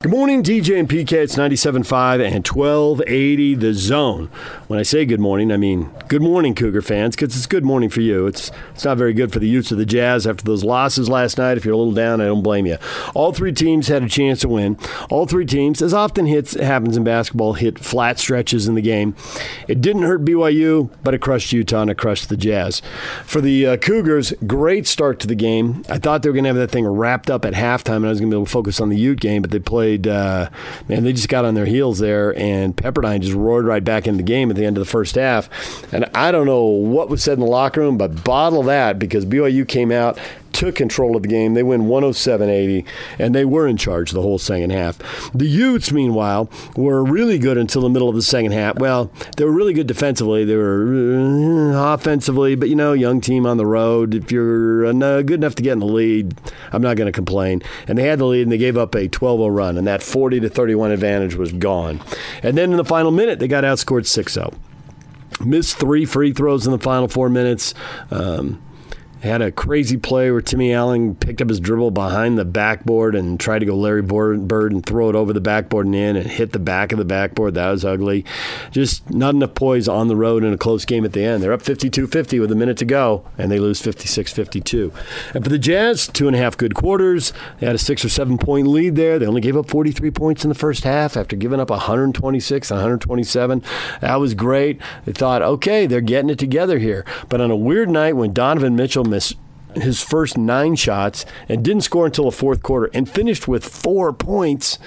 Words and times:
Good 0.00 0.12
morning, 0.12 0.44
DJ 0.44 0.78
and 0.78 0.88
PK. 0.88 1.10
It's 1.14 1.34
97.5 1.34 2.24
and 2.24 2.46
1280 2.46 3.54
The 3.56 3.74
Zone. 3.74 4.26
When 4.68 4.78
I 4.78 4.84
say 4.84 5.04
good 5.04 5.18
morning, 5.18 5.50
I 5.50 5.56
mean 5.56 5.90
good 6.06 6.22
morning, 6.22 6.54
Cougar 6.54 6.82
fans, 6.82 7.16
because 7.16 7.36
it's 7.36 7.46
good 7.46 7.64
morning 7.64 7.90
for 7.90 8.00
you. 8.00 8.28
It's 8.28 8.52
it's 8.72 8.84
not 8.84 8.96
very 8.96 9.12
good 9.12 9.32
for 9.32 9.40
the 9.40 9.48
Utes 9.48 9.72
of 9.72 9.78
the 9.78 9.84
Jazz 9.84 10.24
after 10.24 10.44
those 10.44 10.62
losses 10.62 11.08
last 11.08 11.36
night. 11.36 11.56
If 11.56 11.64
you're 11.64 11.74
a 11.74 11.76
little 11.76 11.92
down, 11.92 12.20
I 12.20 12.26
don't 12.26 12.44
blame 12.44 12.64
you. 12.64 12.78
All 13.12 13.32
three 13.32 13.50
teams 13.50 13.88
had 13.88 14.04
a 14.04 14.08
chance 14.08 14.38
to 14.42 14.48
win. 14.48 14.78
All 15.10 15.26
three 15.26 15.44
teams, 15.44 15.82
as 15.82 15.92
often 15.92 16.26
hits 16.26 16.54
happens 16.54 16.96
in 16.96 17.02
basketball, 17.02 17.54
hit 17.54 17.76
flat 17.80 18.20
stretches 18.20 18.68
in 18.68 18.76
the 18.76 18.80
game. 18.80 19.16
It 19.66 19.80
didn't 19.80 20.02
hurt 20.02 20.24
BYU, 20.24 20.90
but 21.02 21.12
it 21.12 21.20
crushed 21.20 21.52
Utah 21.52 21.82
and 21.82 21.90
it 21.90 21.98
crushed 21.98 22.28
the 22.28 22.36
Jazz. 22.36 22.82
For 23.24 23.40
the 23.40 23.66
uh, 23.66 23.76
Cougars, 23.78 24.32
great 24.46 24.86
start 24.86 25.18
to 25.18 25.26
the 25.26 25.34
game. 25.34 25.84
I 25.88 25.98
thought 25.98 26.22
they 26.22 26.28
were 26.28 26.34
going 26.34 26.44
to 26.44 26.50
have 26.50 26.56
that 26.56 26.70
thing 26.70 26.86
wrapped 26.86 27.30
up 27.30 27.44
at 27.44 27.54
halftime, 27.54 27.96
and 27.96 28.06
I 28.06 28.10
was 28.10 28.20
going 28.20 28.30
to 28.30 28.36
be 28.36 28.38
able 28.38 28.46
to 28.46 28.52
focus 28.52 28.80
on 28.80 28.90
the 28.90 28.96
Ute 28.96 29.18
game, 29.18 29.42
but 29.42 29.50
they 29.50 29.58
played 29.58 29.87
played, 29.88 30.06
uh, 30.06 30.50
man, 30.88 31.04
they 31.04 31.12
just 31.12 31.28
got 31.28 31.44
on 31.44 31.54
their 31.54 31.66
heels 31.66 31.98
there, 31.98 32.36
and 32.38 32.76
Pepperdine 32.76 33.20
just 33.20 33.34
roared 33.34 33.64
right 33.64 33.82
back 33.82 34.06
into 34.06 34.18
the 34.18 34.22
game 34.22 34.50
at 34.50 34.56
the 34.56 34.64
end 34.64 34.76
of 34.76 34.84
the 34.84 34.90
first 34.90 35.14
half. 35.14 35.48
And 35.92 36.04
I 36.14 36.30
don't 36.30 36.46
know 36.46 36.64
what 36.64 37.08
was 37.08 37.22
said 37.22 37.34
in 37.34 37.40
the 37.40 37.46
locker 37.46 37.80
room, 37.80 37.96
but 37.96 38.24
bottle 38.24 38.62
that 38.64 38.98
because 38.98 39.24
BYU 39.24 39.66
came 39.66 39.90
out, 39.90 40.18
took 40.52 40.74
control 40.74 41.16
of 41.16 41.22
the 41.22 41.28
game. 41.28 41.54
They 41.54 41.62
win 41.62 41.82
107-80, 41.82 42.84
and 43.18 43.34
they 43.34 43.44
were 43.44 43.66
in 43.66 43.76
charge 43.76 44.10
the 44.10 44.22
whole 44.22 44.38
second 44.38 44.70
half. 44.70 44.98
The 45.32 45.46
Utes, 45.46 45.92
meanwhile, 45.92 46.50
were 46.76 47.04
really 47.04 47.38
good 47.38 47.56
until 47.56 47.82
the 47.82 47.88
middle 47.88 48.08
of 48.08 48.14
the 48.14 48.22
second 48.22 48.52
half. 48.52 48.78
Well, 48.78 49.10
they 49.36 49.44
were 49.44 49.52
really 49.52 49.72
good 49.72 49.86
defensively. 49.86 50.44
They 50.44 50.56
were 50.56 51.74
uh, 51.74 51.94
offensively, 51.94 52.54
but 52.54 52.68
you 52.68 52.76
know, 52.76 52.92
young 52.92 53.20
team 53.20 53.46
on 53.46 53.56
the 53.56 53.66
road. 53.66 54.14
If 54.14 54.32
you're 54.32 54.86
uh, 54.86 55.22
good 55.22 55.32
enough 55.32 55.54
to 55.56 55.62
get 55.62 55.72
in 55.72 55.78
the 55.80 55.86
lead, 55.86 56.38
I'm 56.72 56.82
not 56.82 56.96
going 56.96 57.06
to 57.06 57.12
complain. 57.12 57.62
And 57.86 57.98
they 57.98 58.04
had 58.04 58.18
the 58.18 58.26
lead, 58.26 58.42
and 58.42 58.52
they 58.52 58.58
gave 58.58 58.76
up 58.76 58.94
a 58.94 59.08
12-0 59.08 59.54
run, 59.54 59.78
and 59.78 59.86
that 59.86 60.02
40 60.02 60.40
to 60.40 60.48
31 60.48 60.90
advantage 60.92 61.34
was 61.34 61.52
gone. 61.52 62.00
And 62.42 62.56
then 62.56 62.70
in 62.70 62.76
the 62.76 62.84
final 62.84 63.10
minute, 63.10 63.38
they 63.38 63.48
got 63.48 63.64
outscored 63.64 64.02
6-0 64.02 64.54
missed 65.44 65.78
three 65.78 66.04
free 66.04 66.32
throws 66.32 66.66
in 66.66 66.72
the 66.72 66.78
final 66.78 67.08
four 67.08 67.28
minutes. 67.28 67.74
Um, 68.10 68.60
had 69.26 69.42
a 69.42 69.50
crazy 69.50 69.96
play 69.96 70.30
where 70.30 70.40
Timmy 70.40 70.72
Allen 70.72 71.14
picked 71.14 71.42
up 71.42 71.48
his 71.48 71.60
dribble 71.60 71.90
behind 71.90 72.38
the 72.38 72.44
backboard 72.44 73.14
and 73.14 73.38
tried 73.38 73.60
to 73.60 73.66
go 73.66 73.76
Larry 73.76 74.02
Bird 74.02 74.72
and 74.72 74.84
throw 74.84 75.08
it 75.08 75.14
over 75.14 75.32
the 75.32 75.40
backboard 75.40 75.86
and 75.86 75.94
in 75.94 76.16
and 76.16 76.26
hit 76.26 76.52
the 76.52 76.58
back 76.58 76.92
of 76.92 76.98
the 76.98 77.04
backboard. 77.04 77.54
That 77.54 77.70
was 77.70 77.84
ugly. 77.84 78.24
Just 78.70 79.08
not 79.10 79.34
enough 79.34 79.54
poise 79.54 79.88
on 79.88 80.08
the 80.08 80.16
road 80.16 80.44
in 80.44 80.52
a 80.52 80.58
close 80.58 80.84
game 80.84 81.04
at 81.04 81.12
the 81.12 81.24
end. 81.24 81.42
They're 81.42 81.52
up 81.52 81.62
52 81.62 82.06
50 82.06 82.40
with 82.40 82.52
a 82.52 82.54
minute 82.54 82.76
to 82.78 82.84
go, 82.84 83.24
and 83.36 83.50
they 83.50 83.58
lose 83.58 83.80
56 83.80 84.32
52. 84.32 84.92
And 85.34 85.44
for 85.44 85.50
the 85.50 85.58
Jazz, 85.58 86.06
two 86.06 86.26
and 86.26 86.36
a 86.36 86.38
half 86.38 86.56
good 86.56 86.74
quarters. 86.74 87.32
They 87.58 87.66
had 87.66 87.74
a 87.74 87.78
six 87.78 88.04
or 88.04 88.08
seven 88.08 88.38
point 88.38 88.66
lead 88.66 88.96
there. 88.96 89.18
They 89.18 89.26
only 89.26 89.40
gave 89.40 89.56
up 89.56 89.68
43 89.68 90.10
points 90.10 90.44
in 90.44 90.48
the 90.48 90.54
first 90.54 90.84
half 90.84 91.16
after 91.16 91.36
giving 91.36 91.60
up 91.60 91.70
126 91.70 92.70
and 92.70 92.78
127. 92.78 93.62
That 94.00 94.16
was 94.16 94.34
great. 94.34 94.80
They 95.04 95.12
thought, 95.12 95.42
okay, 95.42 95.86
they're 95.86 96.00
getting 96.00 96.30
it 96.30 96.38
together 96.38 96.78
here. 96.78 97.04
But 97.28 97.40
on 97.40 97.50
a 97.50 97.56
weird 97.56 97.90
night 97.90 98.16
when 98.16 98.32
Donovan 98.32 98.76
Mitchell 98.76 99.04
his 99.10 100.02
first 100.02 100.38
nine 100.38 100.76
shots 100.76 101.24
and 101.48 101.64
didn't 101.64 101.82
score 101.82 102.06
until 102.06 102.24
the 102.24 102.32
fourth 102.32 102.62
quarter 102.62 102.90
and 102.94 103.08
finished 103.08 103.48
with 103.48 103.64
four 103.64 104.12
points. 104.12 104.78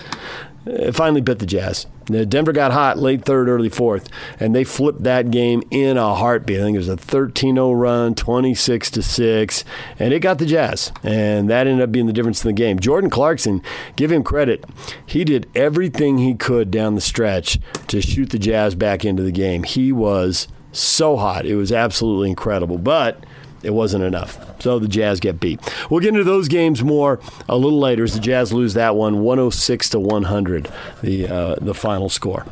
It 0.66 0.94
finally 0.94 1.22
bit 1.22 1.40
the 1.40 1.46
Jazz. 1.46 1.88
Denver 2.06 2.52
got 2.52 2.72
hot 2.72 2.98
late 2.98 3.26
third, 3.26 3.48
early 3.48 3.70
fourth, 3.70 4.10
and 4.40 4.54
they 4.54 4.64
flipped 4.64 5.04
that 5.04 5.32
game 5.32 5.64
in 5.72 5.98
a 5.98 6.14
heartbeat. 6.14 6.60
I 6.60 6.64
think 6.64 6.76
it 6.76 6.80
was 6.80 6.90
a 6.90 6.98
13-0 6.98 7.80
run, 7.80 8.16
26 8.16 8.92
to 8.92 9.02
six, 9.02 9.64
and 9.98 10.14
it 10.14 10.20
got 10.20 10.38
the 10.38 10.46
Jazz, 10.46 10.92
and 11.04 11.50
that 11.50 11.68
ended 11.68 11.84
up 11.84 11.92
being 11.92 12.08
the 12.08 12.14
difference 12.14 12.44
in 12.44 12.50
the 12.50 12.54
game. 12.54 12.80
Jordan 12.80 13.10
Clarkson, 13.10 13.62
give 13.96 14.12
him 14.12 14.24
credit, 14.24 14.66
he 15.06 15.24
did 15.24 15.50
everything 15.56 16.18
he 16.18 16.34
could 16.34 16.70
down 16.70 16.96
the 16.96 17.02
stretch 17.02 17.60
to 17.88 18.02
shoot 18.02 18.30
the 18.30 18.40
Jazz 18.40 18.76
back 18.76 19.06
into 19.06 19.24
the 19.24 19.32
game. 19.32 19.64
He 19.64 19.92
was 19.92 20.48
so 20.72 21.18
hot, 21.18 21.46
it 21.46 21.56
was 21.56 21.72
absolutely 21.72 22.30
incredible, 22.30 22.78
but 22.78 23.24
it 23.64 23.72
wasn't 23.72 24.04
enough. 24.04 24.62
So 24.62 24.80
the 24.80 24.88
Jazz 24.88 25.20
get 25.20 25.40
beat. 25.40 25.60
We'll 25.90 26.00
get 26.00 26.10
into 26.10 26.24
those 26.24 26.48
games 26.48 26.84
more 26.84 27.20
a 27.48 27.58
little 27.58 27.80
later 27.80 28.04
as 28.04 28.14
the 28.14 28.20
Jazz 28.20 28.52
lose 28.54 28.74
that 28.74 28.96
one 28.96 29.20
106 29.22 29.90
to 29.90 30.00
100, 30.00 30.70
the, 31.02 31.28
uh, 31.28 31.56
the 31.62 31.74
final 31.74 32.10
score. 32.10 32.46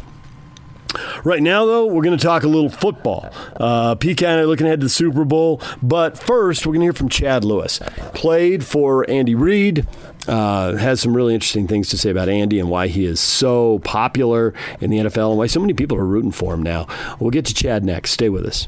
Right 1.24 1.42
now, 1.42 1.66
though, 1.66 1.86
we're 1.86 2.02
going 2.02 2.18
to 2.18 2.24
talk 2.24 2.44
a 2.44 2.48
little 2.48 2.70
football. 2.70 3.30
Uh, 3.56 3.96
PK 3.96 4.24
and 4.24 4.40
I 4.40 4.44
looking 4.44 4.66
ahead 4.66 4.80
to 4.80 4.86
the 4.86 4.90
Super 4.90 5.24
Bowl, 5.24 5.62
but 5.84 6.18
first, 6.18 6.66
we're 6.66 6.74
going 6.74 6.82
to 6.82 6.86
hear 6.86 6.94
from 6.94 7.10
Chad 7.10 7.44
Lewis. 7.44 7.80
Played 8.14 8.66
for 8.66 9.08
Andy 9.10 9.36
Reid, 9.36 9.86
uh, 10.28 10.76
has 10.78 11.02
some 11.02 11.16
really 11.16 11.34
interesting 11.34 11.68
things 11.68 11.90
to 11.90 11.98
say 11.98 12.10
about 12.10 12.30
Andy 12.30 12.60
and 12.60 12.70
why 12.70 12.88
he 12.88 13.06
is 13.06 13.20
so 13.20 13.80
popular 13.80 14.54
in 14.82 14.90
the 14.90 14.98
NFL 14.98 15.30
and 15.30 15.38
why 15.38 15.48
so 15.48 15.60
many 15.60 15.74
people 15.74 15.98
are 15.98 16.06
rooting 16.06 16.32
for 16.32 16.54
him 16.54 16.64
now. 16.64 16.88
We'll 17.20 17.32
get 17.32 17.46
to 17.46 17.54
Chad 17.54 17.84
next. 17.84 18.12
Stay 18.12 18.30
with 18.30 18.46
us. 18.46 18.68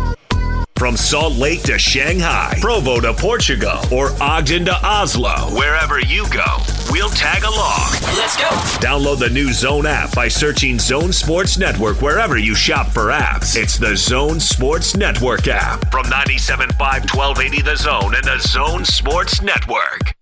From 0.81 0.97
Salt 0.97 1.35
Lake 1.35 1.61
to 1.65 1.77
Shanghai, 1.77 2.57
Provo 2.59 2.99
to 2.99 3.13
Portugal, 3.13 3.79
or 3.91 4.13
Ogden 4.19 4.65
to 4.65 4.73
Oslo, 4.83 5.55
wherever 5.55 5.99
you 5.99 6.27
go, 6.31 6.57
we'll 6.89 7.11
tag 7.11 7.43
along. 7.43 7.91
Let's 8.17 8.35
go. 8.35 8.49
Download 8.81 9.19
the 9.19 9.29
new 9.29 9.53
Zone 9.53 9.85
app 9.85 10.15
by 10.15 10.27
searching 10.27 10.79
Zone 10.79 11.13
Sports 11.13 11.59
Network 11.59 12.01
wherever 12.01 12.35
you 12.35 12.55
shop 12.55 12.87
for 12.87 13.09
apps. 13.09 13.55
It's 13.55 13.77
the 13.77 13.95
Zone 13.95 14.39
Sports 14.39 14.97
Network 14.97 15.47
app 15.47 15.91
from 15.91 16.05
97.5 16.07 16.71
1280 16.79 17.61
The 17.61 17.75
Zone 17.75 18.15
and 18.15 18.23
the 18.23 18.39
Zone 18.39 18.83
Sports 18.83 19.39
Network. 19.43 20.15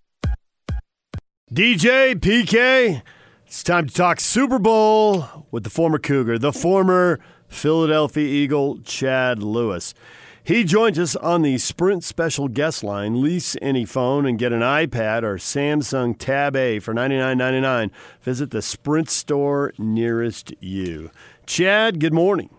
DJ 1.54 2.16
PK, 2.16 3.02
it's 3.48 3.64
time 3.64 3.88
to 3.88 3.94
talk 3.94 4.20
Super 4.20 4.60
Bowl 4.60 5.48
with 5.52 5.64
the 5.64 5.70
former 5.70 6.00
Cougar, 6.00 6.38
the 6.38 6.52
former 6.52 7.22
Philadelphia 7.48 8.28
Eagle, 8.28 8.80
Chad 8.80 9.42
Lewis. 9.42 9.94
He 10.50 10.64
joins 10.64 10.98
us 10.98 11.16
on 11.16 11.44
the 11.44 11.60
Sprint 11.60 12.04
special 12.04 12.48
guest 12.48 12.84
line. 12.84 13.22
Lease 13.22 13.56
any 13.62 13.86
phone 13.86 14.26
and 14.26 14.40
get 14.40 14.52
an 14.52 14.62
iPad 14.62 15.22
or 15.22 15.36
Samsung 15.36 16.18
Tab 16.18 16.56
A 16.56 16.80
for 16.80 16.92
$99.99. 16.92 17.92
Visit 18.24 18.50
the 18.50 18.64
Sprint 18.64 19.12
store 19.12 19.74
nearest 19.78 20.52
you. 20.60 21.12
Chad, 21.46 22.00
good 22.00 22.16
morning. 22.16 22.50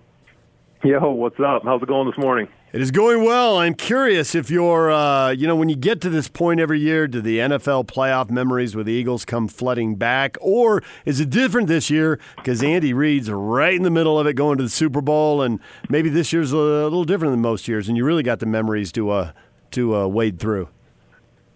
Yo, 0.84 1.10
what's 1.10 1.40
up? 1.40 1.62
How's 1.64 1.82
it 1.82 1.88
going 1.88 2.08
this 2.08 2.16
morning? 2.16 2.46
It 2.72 2.81
is 2.81 2.92
going 2.92 3.25
well. 3.25 3.56
I'm 3.58 3.75
curious 3.75 4.36
if 4.36 4.48
you're, 4.48 4.92
uh, 4.92 5.31
you 5.31 5.48
know, 5.48 5.56
when 5.56 5.69
you 5.69 5.75
get 5.75 6.00
to 6.03 6.08
this 6.08 6.28
point 6.28 6.60
every 6.60 6.78
year, 6.78 7.08
do 7.08 7.20
the 7.20 7.38
NFL 7.38 7.86
playoff 7.86 8.31
memories 8.31 8.76
with 8.76 8.86
the 8.86 8.92
Eagles 8.92 9.25
come 9.25 9.48
flooding 9.48 9.97
back? 9.97 10.36
Or 10.41 10.81
is 11.04 11.19
it 11.19 11.31
different 11.31 11.66
this 11.66 11.91
year 11.91 12.20
because 12.36 12.62
Andy 12.62 12.92
Reid's 12.92 13.28
right 13.28 13.75
in 13.75 13.82
the 13.82 13.91
middle 13.91 14.20
of 14.20 14.28
it 14.28 14.34
going 14.34 14.56
to 14.58 14.62
the 14.62 14.70
Super 14.70 15.00
Bowl 15.00 15.42
and 15.42 15.58
maybe 15.88 16.08
this 16.08 16.32
year's 16.32 16.53
a 16.53 16.56
little 16.56 17.03
different 17.03 17.32
than 17.32 17.41
most 17.41 17.66
years 17.66 17.88
and 17.88 17.97
you 17.97 18.04
really 18.04 18.22
got 18.22 18.38
the 18.38 18.47
memories 18.47 18.92
to, 18.92 19.10
uh, 19.10 19.32
to 19.72 19.97
uh, 19.97 20.06
wade 20.06 20.38
through? 20.38 20.69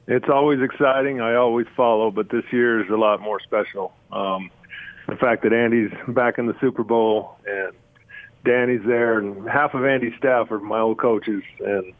It's 0.08 0.28
always 0.28 0.60
exciting. 0.62 1.20
I 1.20 1.36
always 1.36 1.69
follow, 1.76 2.10
but 2.10 2.28
this 2.28 2.44
year 2.50 2.82
is 2.82 2.91
a 2.91 2.96
lot 2.96 3.20
more 3.20 3.38
special. 3.38 3.92
Um, 4.10 4.50
the 5.06 5.14
fact 5.14 5.44
that 5.44 5.52
Andy's 5.52 5.92
back 6.08 6.38
in 6.38 6.46
the 6.46 6.56
Super 6.60 6.82
Bowl 6.82 7.36
and 7.46 7.72
Danny's 8.44 8.82
there, 8.87 9.19
and 9.19 9.49
half 9.49 9.75
of 9.75 9.84
Andy's 9.84 10.15
staff 10.19 10.50
are 10.50 10.60
my 10.60 10.81
old 10.81 10.99
coaches, 10.99 11.43
and 11.60 11.93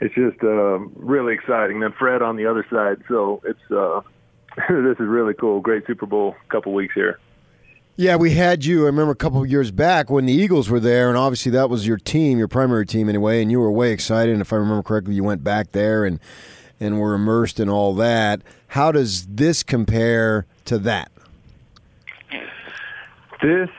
it's 0.00 0.14
just 0.14 0.42
uh, 0.42 0.78
really 0.96 1.34
exciting. 1.34 1.80
Then 1.80 1.92
Fred 1.98 2.22
on 2.22 2.36
the 2.36 2.46
other 2.46 2.66
side, 2.70 3.02
so 3.08 3.40
it's 3.44 3.70
uh, 3.70 4.00
this 4.68 4.98
is 4.98 5.06
really 5.06 5.34
cool. 5.34 5.60
Great 5.60 5.86
Super 5.86 6.06
Bowl 6.06 6.34
couple 6.48 6.72
weeks 6.72 6.94
here. 6.94 7.18
Yeah, 7.98 8.16
we 8.16 8.32
had 8.32 8.66
you. 8.66 8.82
I 8.82 8.86
remember 8.86 9.12
a 9.12 9.16
couple 9.16 9.42
of 9.42 9.50
years 9.50 9.70
back 9.70 10.10
when 10.10 10.26
the 10.26 10.32
Eagles 10.32 10.68
were 10.68 10.80
there, 10.80 11.08
and 11.08 11.16
obviously 11.16 11.50
that 11.52 11.70
was 11.70 11.86
your 11.86 11.96
team, 11.96 12.36
your 12.36 12.48
primary 12.48 12.84
team 12.84 13.08
anyway, 13.08 13.40
and 13.40 13.50
you 13.50 13.58
were 13.58 13.70
way 13.70 13.90
excited. 13.90 14.32
And 14.32 14.42
if 14.42 14.52
I 14.52 14.56
remember 14.56 14.82
correctly, 14.82 15.14
you 15.14 15.24
went 15.24 15.42
back 15.42 15.72
there 15.72 16.04
and 16.04 16.20
and 16.78 17.00
were 17.00 17.14
immersed 17.14 17.58
in 17.58 17.70
all 17.70 17.94
that. 17.94 18.42
How 18.68 18.92
does 18.92 19.26
this 19.26 19.62
compare 19.62 20.44
to 20.66 20.78
that? 20.80 21.10
This 23.42 23.70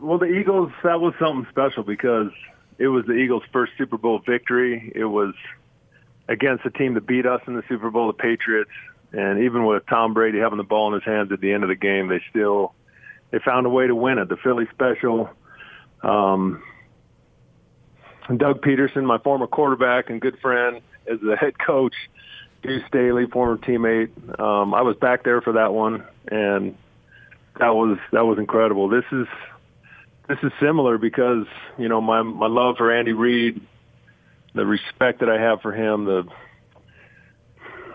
well, 0.00 0.18
the 0.18 0.26
Eagles, 0.26 0.72
that 0.84 1.00
was 1.00 1.14
something 1.18 1.46
special 1.50 1.82
because 1.82 2.30
it 2.78 2.88
was 2.88 3.06
the 3.06 3.14
Eagles' 3.14 3.42
first 3.52 3.72
Super 3.78 3.98
Bowl 3.98 4.20
victory. 4.24 4.92
It 4.94 5.04
was 5.04 5.34
against 6.28 6.64
a 6.66 6.70
team 6.70 6.94
that 6.94 7.06
beat 7.06 7.26
us 7.26 7.40
in 7.46 7.54
the 7.54 7.62
Super 7.68 7.90
Bowl, 7.90 8.06
the 8.08 8.12
Patriots. 8.12 8.70
And 9.12 9.44
even 9.44 9.64
with 9.64 9.86
Tom 9.86 10.14
Brady 10.14 10.38
having 10.38 10.58
the 10.58 10.64
ball 10.64 10.88
in 10.88 10.94
his 10.94 11.04
hands 11.04 11.32
at 11.32 11.40
the 11.40 11.52
end 11.52 11.62
of 11.62 11.68
the 11.68 11.76
game, 11.76 12.08
they 12.08 12.22
still 12.30 12.74
they 13.30 13.38
found 13.38 13.66
a 13.66 13.70
way 13.70 13.86
to 13.86 13.94
win 13.94 14.18
it. 14.18 14.28
The 14.28 14.36
Philly 14.36 14.66
special. 14.72 15.30
Um, 16.02 16.62
Doug 18.36 18.60
Pederson, 18.60 19.04
my 19.04 19.18
former 19.18 19.46
quarterback 19.46 20.10
and 20.10 20.20
good 20.20 20.38
friend, 20.40 20.82
as 21.10 21.18
the 21.20 21.36
head 21.36 21.58
coach. 21.58 21.94
Deuce 22.62 22.82
Staley, 22.88 23.26
former 23.26 23.56
teammate. 23.56 24.10
Um, 24.38 24.74
I 24.74 24.82
was 24.82 24.96
back 24.96 25.24
there 25.24 25.40
for 25.40 25.54
that 25.54 25.72
one, 25.72 26.04
and 26.26 26.76
that 27.58 27.74
was 27.74 27.98
that 28.12 28.26
was 28.26 28.38
incredible. 28.38 28.88
This 28.88 29.04
is 29.12 29.26
this 30.28 30.38
is 30.42 30.52
similar 30.60 30.98
because 30.98 31.46
you 31.78 31.88
know 31.88 32.00
my 32.00 32.22
my 32.22 32.46
love 32.46 32.76
for 32.76 32.92
Andy 32.92 33.12
Reid, 33.12 33.60
the 34.54 34.66
respect 34.66 35.20
that 35.20 35.28
I 35.28 35.40
have 35.40 35.62
for 35.62 35.72
him, 35.72 36.04
the 36.04 36.24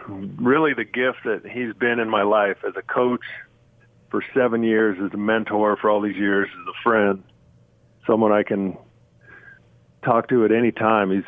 really 0.07 0.73
the 0.73 0.83
gift 0.83 1.19
that 1.25 1.43
he's 1.49 1.73
been 1.73 1.99
in 1.99 2.09
my 2.09 2.23
life 2.23 2.57
as 2.67 2.73
a 2.75 2.81
coach 2.81 3.23
for 4.09 4.23
seven 4.33 4.63
years, 4.63 4.97
as 5.03 5.13
a 5.13 5.17
mentor 5.17 5.77
for 5.77 5.89
all 5.89 6.01
these 6.01 6.17
years, 6.17 6.49
as 6.51 6.67
a 6.67 6.83
friend, 6.83 7.23
someone 8.05 8.31
I 8.31 8.43
can 8.43 8.77
talk 10.03 10.27
to 10.29 10.43
at 10.43 10.51
any 10.51 10.71
time. 10.71 11.11
He's 11.11 11.23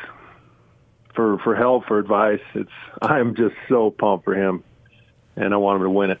for 1.14 1.38
for 1.38 1.54
help, 1.54 1.86
for 1.86 2.00
advice. 2.00 2.42
It's 2.54 2.70
I'm 3.00 3.36
just 3.36 3.54
so 3.68 3.90
pumped 3.90 4.24
for 4.24 4.34
him, 4.34 4.64
and 5.36 5.54
I 5.54 5.56
want 5.56 5.76
him 5.76 5.84
to 5.84 5.90
win 5.90 6.10
it. 6.10 6.20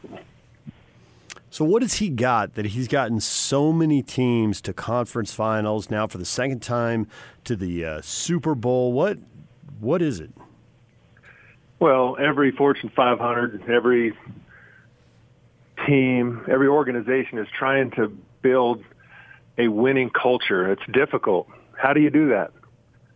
So, 1.50 1.64
what 1.64 1.82
has 1.82 1.94
he 1.94 2.10
got 2.10 2.54
that 2.54 2.66
he's 2.66 2.88
gotten 2.88 3.20
so 3.20 3.72
many 3.72 4.02
teams 4.02 4.60
to 4.62 4.72
conference 4.72 5.32
finals 5.32 5.90
now 5.90 6.06
for 6.06 6.18
the 6.18 6.24
second 6.24 6.60
time 6.60 7.06
to 7.44 7.56
the 7.56 7.84
uh, 7.84 8.00
Super 8.02 8.54
Bowl? 8.54 8.92
What 8.92 9.18
what 9.80 10.02
is 10.02 10.20
it? 10.20 10.30
Well, 11.78 12.16
every 12.18 12.52
Fortune 12.52 12.90
500, 12.94 13.68
every 13.68 14.16
team, 15.86 16.44
every 16.50 16.68
organization 16.68 17.38
is 17.38 17.46
trying 17.58 17.90
to 17.92 18.08
build 18.42 18.82
a 19.58 19.68
winning 19.68 20.10
culture. 20.10 20.72
It's 20.72 20.82
difficult. 20.92 21.48
How 21.76 21.92
do 21.92 22.00
you 22.00 22.10
do 22.10 22.30
that? 22.30 22.52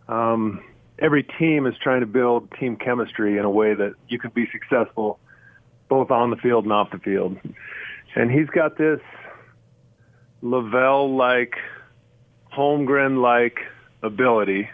Um, 0.09 0.63
every 0.99 1.23
team 1.23 1.67
is 1.67 1.75
trying 1.83 2.01
to 2.01 2.07
build 2.07 2.51
team 2.59 2.77
chemistry 2.77 3.39
in 3.39 3.45
a 3.45 3.51
way 3.51 3.75
that 3.75 3.95
you 4.09 4.19
can 4.19 4.31
be 4.31 4.47
successful 4.53 5.19
both 5.89 6.11
on 6.11 6.31
the 6.31 6.37
field 6.37 6.65
and 6.65 6.73
off 6.73 6.91
the 6.91 6.99
field. 6.99 7.37
And 8.15 8.31
he's 8.31 8.49
got 8.49 8.77
this 8.77 9.01
LaVell 10.43 11.17
like, 11.17 11.55
Holmgren 12.53 13.21
like 13.23 13.61
ability 14.03 14.69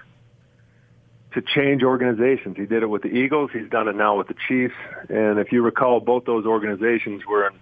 to 1.34 1.42
change 1.42 1.82
organizations. 1.82 2.56
He 2.56 2.64
did 2.64 2.82
it 2.82 2.86
with 2.86 3.02
the 3.02 3.08
Eagles. 3.08 3.50
He's 3.52 3.68
done 3.68 3.88
it 3.88 3.96
now 3.96 4.16
with 4.16 4.28
the 4.28 4.36
Chiefs. 4.48 4.74
And 5.10 5.38
if 5.38 5.52
you 5.52 5.62
recall, 5.62 6.00
both 6.00 6.24
those 6.24 6.46
organizations 6.46 7.26
were 7.26 7.48
in 7.48 7.54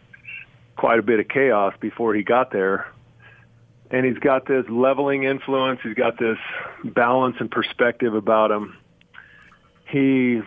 quite 0.76 1.00
a 1.00 1.02
bit 1.02 1.18
of 1.18 1.28
chaos 1.28 1.74
before 1.80 2.14
he 2.14 2.22
got 2.22 2.52
there. 2.52 2.86
And 3.90 4.06
he's 4.06 4.18
got 4.18 4.46
this 4.46 4.64
leveling 4.68 5.24
influence. 5.24 5.80
He's 5.82 5.94
got 5.94 6.18
this 6.18 6.38
balance 6.84 7.36
and 7.40 7.50
perspective 7.50 8.14
about 8.14 8.52
him. 8.52 8.76
He 9.88 10.40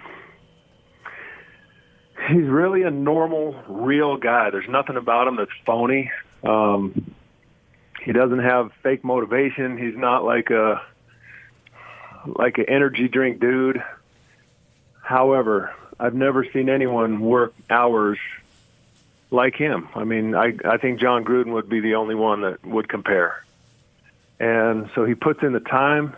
he's 2.27 2.47
really 2.47 2.83
a 2.83 2.91
normal, 2.91 3.55
real 3.67 4.17
guy. 4.17 4.49
There's 4.49 4.69
nothing 4.69 4.97
about 4.97 5.27
him 5.27 5.35
that's 5.37 5.51
phony. 5.65 6.11
Um, 6.43 7.15
he 8.03 8.11
doesn't 8.11 8.39
have 8.39 8.71
fake 8.83 9.03
motivation. 9.03 9.77
He's 9.77 9.97
not 9.97 10.23
like 10.23 10.49
a 10.49 10.81
like 12.25 12.57
an 12.57 12.65
energy 12.67 13.07
drink 13.07 13.39
dude. 13.39 13.81
However, 15.01 15.73
I've 15.99 16.13
never 16.13 16.45
seen 16.45 16.69
anyone 16.69 17.19
work 17.19 17.53
hours 17.69 18.19
like 19.31 19.55
him. 19.55 19.89
I 19.95 20.03
mean, 20.03 20.35
I 20.35 20.53
I 20.65 20.77
think 20.77 20.99
Jon 20.99 21.25
Gruden 21.25 21.53
would 21.53 21.69
be 21.69 21.79
the 21.79 21.95
only 21.95 22.15
one 22.15 22.41
that 22.41 22.65
would 22.65 22.87
compare. 22.87 23.43
And 24.39 24.89
so 24.93 25.03
he 25.05 25.15
puts 25.15 25.41
in 25.41 25.53
the 25.53 25.59
time, 25.59 26.15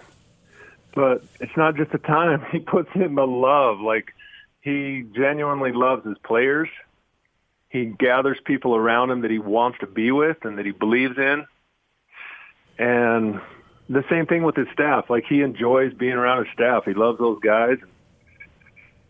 but 0.94 1.24
it's 1.40 1.56
not 1.56 1.76
just 1.76 1.92
the 1.92 1.98
time. 1.98 2.46
He 2.52 2.60
puts 2.60 2.90
in 2.96 3.16
the 3.16 3.26
love. 3.28 3.80
Like 3.80 4.14
he 4.70 5.06
genuinely 5.16 5.72
loves 5.72 6.06
his 6.06 6.18
players. 6.20 6.70
He 7.70 7.86
gathers 7.86 8.38
people 8.46 8.76
around 8.76 9.12
him 9.12 9.22
that 9.22 9.32
he 9.32 9.40
wants 9.40 9.80
to 9.80 9.88
be 9.88 10.12
with 10.12 10.38
and 10.44 10.58
that 10.58 10.66
he 10.66 10.72
believes 10.72 11.18
in. 11.18 11.46
And 12.78 13.42
the 13.90 14.04
same 14.10 14.26
thing 14.26 14.44
with 14.44 14.56
his 14.56 14.68
staff. 14.74 15.10
Like 15.10 15.26
he 15.28 15.42
enjoys 15.42 15.94
being 15.94 16.14
around 16.14 16.46
his 16.46 16.54
staff. 16.54 16.86
He 16.86 16.94
loves 16.94 17.20
those 17.20 17.40
guys. 17.42 17.78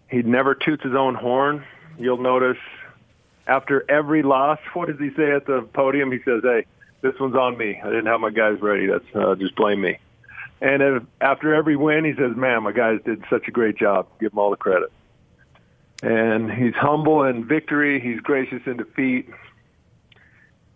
He 0.09 0.21
never 0.23 0.55
toots 0.55 0.83
his 0.83 0.95
own 0.95 1.15
horn. 1.15 1.63
You'll 1.97 2.21
notice 2.21 2.57
after 3.47 3.89
every 3.89 4.23
loss, 4.23 4.59
what 4.73 4.87
does 4.87 4.99
he 4.99 5.09
say 5.15 5.31
at 5.31 5.45
the 5.45 5.61
podium? 5.73 6.11
He 6.11 6.19
says, 6.23 6.41
"Hey, 6.43 6.65
this 7.01 7.13
one's 7.19 7.35
on 7.35 7.57
me. 7.57 7.79
I 7.81 7.87
didn't 7.87 8.07
have 8.07 8.21
my 8.21 8.31
guys 8.31 8.59
ready. 8.61 8.87
That's 8.87 9.15
uh, 9.15 9.35
just 9.35 9.55
blame 9.55 9.81
me." 9.81 9.99
And 10.61 10.81
if, 10.81 11.03
after 11.21 11.53
every 11.53 11.75
win, 11.75 12.05
he 12.05 12.13
says, 12.13 12.35
"Man, 12.35 12.63
my 12.63 12.71
guys 12.71 12.99
did 13.05 13.23
such 13.29 13.47
a 13.47 13.51
great 13.51 13.77
job. 13.77 14.07
Give 14.19 14.31
them 14.31 14.39
all 14.39 14.49
the 14.49 14.57
credit." 14.57 14.91
And 16.01 16.51
he's 16.51 16.73
humble 16.75 17.23
in 17.23 17.45
victory. 17.45 17.99
He's 17.99 18.19
gracious 18.19 18.61
in 18.65 18.77
defeat. 18.77 19.29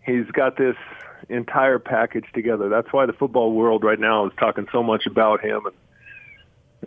He's 0.05 0.25
got 0.31 0.57
this 0.57 0.75
entire 1.29 1.79
package 1.79 2.25
together. 2.33 2.67
That's 2.69 2.91
why 2.91 3.05
the 3.05 3.13
football 3.13 3.53
world 3.53 3.83
right 3.83 3.99
now 3.99 4.25
is 4.25 4.33
talking 4.37 4.67
so 4.71 4.83
much 4.83 5.05
about 5.05 5.41
him, 5.41 5.65
and 5.65 5.75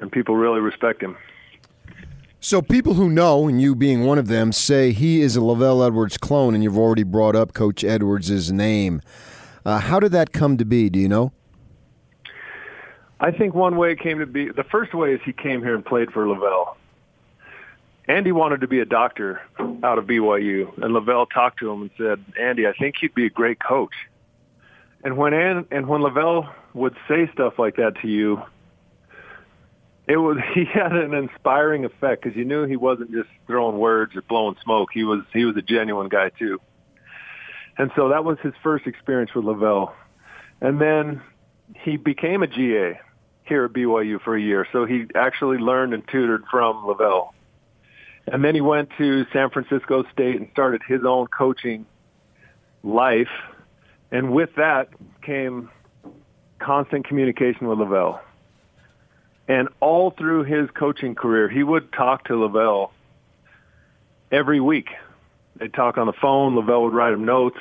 and 0.02 0.12
people 0.12 0.36
really 0.36 0.60
respect 0.60 1.02
him. 1.02 1.16
So 2.38 2.60
people 2.60 2.94
who 2.94 3.08
know, 3.08 3.48
and 3.48 3.60
you 3.62 3.74
being 3.74 4.04
one 4.04 4.18
of 4.18 4.28
them, 4.28 4.52
say 4.52 4.92
he 4.92 5.22
is 5.22 5.36
a 5.36 5.40
LaVell 5.40 5.86
Edwards 5.86 6.18
clone, 6.18 6.54
and 6.54 6.62
you've 6.62 6.76
already 6.76 7.02
brought 7.02 7.34
up 7.34 7.54
Coach 7.54 7.82
Edwards' 7.82 8.52
name. 8.52 9.00
Uh, 9.64 9.78
how 9.78 9.98
did 9.98 10.12
that 10.12 10.32
come 10.32 10.58
to 10.58 10.66
be? 10.66 10.90
Do 10.90 10.98
you 10.98 11.08
know? 11.08 11.32
I 13.18 13.30
think 13.30 13.54
one 13.54 13.78
way 13.78 13.92
it 13.92 14.00
came 14.00 14.18
to 14.18 14.26
be. 14.26 14.50
The 14.50 14.64
first 14.64 14.92
way 14.92 15.14
is 15.14 15.20
he 15.24 15.32
came 15.32 15.62
here 15.62 15.74
and 15.74 15.84
played 15.84 16.12
for 16.12 16.26
LaVell 16.26 16.76
Andy 18.08 18.30
wanted 18.32 18.60
to 18.60 18.68
be 18.68 18.80
a 18.80 18.84
doctor 18.84 19.40
out 19.82 19.98
of 19.98 20.06
BYU, 20.06 20.72
and 20.82 20.94
LaVell 20.94 21.26
talked 21.32 21.58
to 21.60 21.70
him 21.70 21.82
and 21.82 21.90
said, 21.98 22.24
"Andy, 22.40 22.66
I 22.66 22.72
think 22.72 23.02
you'd 23.02 23.14
be 23.14 23.26
a 23.26 23.30
great 23.30 23.58
coach." 23.58 23.94
And 25.02 25.16
when 25.16 25.34
and 25.34 25.86
when 25.86 26.02
LaVell 26.02 26.48
would 26.74 26.96
say 27.08 27.28
stuff 27.32 27.58
like 27.58 27.76
that 27.76 28.00
to 28.02 28.08
you, 28.08 28.42
it 30.06 30.16
was 30.16 30.38
he 30.54 30.64
had 30.64 30.92
an 30.92 31.14
inspiring 31.14 31.84
effect 31.84 32.22
because 32.22 32.36
you 32.36 32.44
knew 32.44 32.64
he 32.66 32.76
wasn't 32.76 33.10
just 33.10 33.28
throwing 33.46 33.78
words 33.78 34.14
or 34.16 34.22
blowing 34.22 34.56
smoke. 34.62 34.90
He 34.92 35.04
was 35.04 35.22
he 35.32 35.44
was 35.44 35.56
a 35.56 35.62
genuine 35.62 36.08
guy 36.08 36.30
too. 36.30 36.60
And 37.78 37.90
so 37.94 38.08
that 38.08 38.24
was 38.24 38.38
his 38.42 38.54
first 38.62 38.86
experience 38.86 39.34
with 39.34 39.44
LaVell, 39.44 39.92
And 40.60 40.80
then 40.80 41.20
he 41.74 41.96
became 41.98 42.42
a 42.42 42.46
GA 42.46 43.00
here 43.44 43.66
at 43.66 43.72
BYU 43.72 44.20
for 44.20 44.34
a 44.34 44.40
year. 44.40 44.66
So 44.72 44.86
he 44.86 45.06
actually 45.14 45.58
learned 45.58 45.92
and 45.92 46.06
tutored 46.08 46.44
from 46.50 46.84
LaVell. 46.84 47.30
And 48.26 48.44
then 48.44 48.54
he 48.54 48.60
went 48.60 48.90
to 48.98 49.24
San 49.32 49.50
Francisco 49.50 50.04
State 50.12 50.36
and 50.36 50.48
started 50.52 50.82
his 50.86 51.02
own 51.04 51.28
coaching 51.28 51.86
life. 52.82 53.30
And 54.10 54.32
with 54.32 54.50
that 54.56 54.88
came 55.22 55.70
constant 56.58 57.06
communication 57.06 57.68
with 57.68 57.78
LaVell. 57.78 58.20
And 59.48 59.68
all 59.80 60.10
through 60.10 60.44
his 60.44 60.68
coaching 60.70 61.14
career, 61.14 61.48
he 61.48 61.62
would 61.62 61.92
talk 61.92 62.24
to 62.24 62.32
LaVell 62.32 62.90
every 64.32 64.60
week. 64.60 64.88
They'd 65.56 65.72
talk 65.72 65.98
on 65.98 66.06
the 66.06 66.12
phone. 66.12 66.54
LaVell 66.54 66.84
would 66.84 66.94
write 66.94 67.12
him 67.12 67.24
notes. 67.24 67.58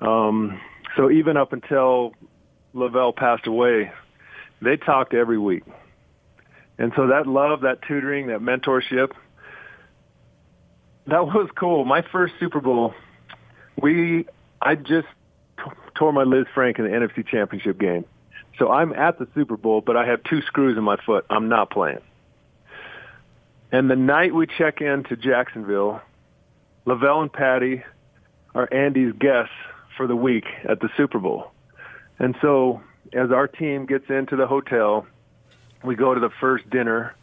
Um, 0.00 0.60
so 0.96 1.10
even 1.10 1.36
up 1.36 1.52
until 1.52 2.12
LaVell 2.74 3.16
passed 3.16 3.46
away, 3.46 3.90
they 4.60 4.76
talked 4.76 5.14
every 5.14 5.38
week. 5.38 5.64
And 6.78 6.92
so 6.94 7.08
that 7.08 7.26
love, 7.26 7.62
that 7.62 7.80
tutoring, 7.82 8.26
that 8.26 8.40
mentorship, 8.40 9.12
that 11.06 11.26
was 11.26 11.48
cool. 11.56 11.84
My 11.84 12.02
first 12.12 12.34
Super 12.38 12.60
Bowl, 12.60 12.94
we 13.80 14.26
I 14.60 14.76
just 14.76 15.08
t- 15.58 15.70
tore 15.94 16.12
my 16.12 16.24
Lisfranc 16.24 16.78
in 16.78 16.84
the 16.84 16.90
NFC 16.90 17.26
Championship 17.26 17.78
game. 17.78 18.04
So 18.58 18.70
I'm 18.70 18.92
at 18.92 19.18
the 19.18 19.26
Super 19.34 19.56
Bowl, 19.56 19.80
but 19.80 19.96
I 19.96 20.06
have 20.06 20.22
two 20.24 20.42
screws 20.42 20.76
in 20.76 20.84
my 20.84 20.96
foot. 21.04 21.24
I'm 21.30 21.48
not 21.48 21.70
playing. 21.70 22.00
And 23.72 23.90
the 23.90 23.96
night 23.96 24.34
we 24.34 24.46
check 24.46 24.80
in 24.80 25.04
to 25.04 25.16
Jacksonville, 25.16 26.00
LaVell 26.86 27.22
and 27.22 27.32
Patty 27.32 27.82
are 28.54 28.68
Andy's 28.72 29.14
guests 29.18 29.54
for 29.96 30.06
the 30.06 30.16
week 30.16 30.44
at 30.68 30.80
the 30.80 30.90
Super 30.96 31.18
Bowl. 31.18 31.50
And 32.18 32.36
so 32.42 32.82
as 33.14 33.30
our 33.30 33.48
team 33.48 33.86
gets 33.86 34.10
into 34.10 34.36
the 34.36 34.46
hotel, 34.46 35.06
we 35.82 35.96
go 35.96 36.14
to 36.14 36.20
the 36.20 36.30
first 36.40 36.68
dinner 36.68 37.14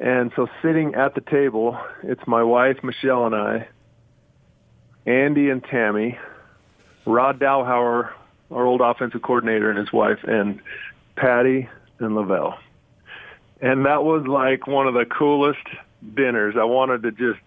and 0.00 0.32
so 0.34 0.48
sitting 0.62 0.94
at 0.94 1.14
the 1.14 1.20
table, 1.20 1.78
it's 2.02 2.26
my 2.26 2.42
wife, 2.42 2.78
Michelle, 2.82 3.26
and 3.26 3.34
I, 3.34 3.68
Andy 5.04 5.50
and 5.50 5.62
Tammy, 5.62 6.18
Rod 7.04 7.38
Dowhower, 7.38 8.10
our 8.50 8.64
old 8.64 8.80
offensive 8.80 9.20
coordinator, 9.20 9.68
and 9.68 9.78
his 9.78 9.92
wife, 9.92 10.18
and 10.24 10.60
Patty 11.16 11.68
and 11.98 12.12
LaVell. 12.12 12.56
And 13.60 13.84
that 13.84 14.02
was 14.02 14.26
like 14.26 14.66
one 14.66 14.86
of 14.86 14.94
the 14.94 15.04
coolest 15.04 15.66
dinners. 16.14 16.54
I 16.58 16.64
wanted 16.64 17.02
to 17.02 17.10
just 17.12 17.40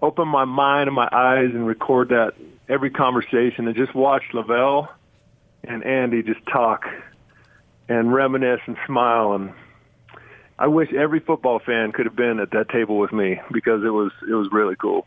open 0.00 0.26
my 0.26 0.46
mind 0.46 0.88
and 0.88 0.96
my 0.96 1.08
eyes 1.12 1.50
and 1.52 1.66
record 1.66 2.08
that 2.08 2.32
every 2.66 2.90
conversation 2.90 3.66
and 3.66 3.76
just 3.76 3.94
watch 3.94 4.22
LaVell 4.32 4.88
and 5.64 5.84
Andy 5.84 6.22
just 6.22 6.40
talk 6.50 6.86
and 7.90 8.12
reminisce 8.12 8.60
and 8.66 8.76
smile 8.86 9.34
and 9.34 9.52
I 10.58 10.66
wish 10.66 10.92
every 10.92 11.20
football 11.20 11.60
fan 11.64 11.92
could 11.92 12.06
have 12.06 12.16
been 12.16 12.40
at 12.40 12.50
that 12.50 12.68
table 12.68 12.98
with 12.98 13.12
me 13.12 13.40
because 13.52 13.84
it 13.84 13.90
was 13.90 14.10
it 14.28 14.34
was 14.34 14.48
really 14.50 14.76
cool. 14.76 15.06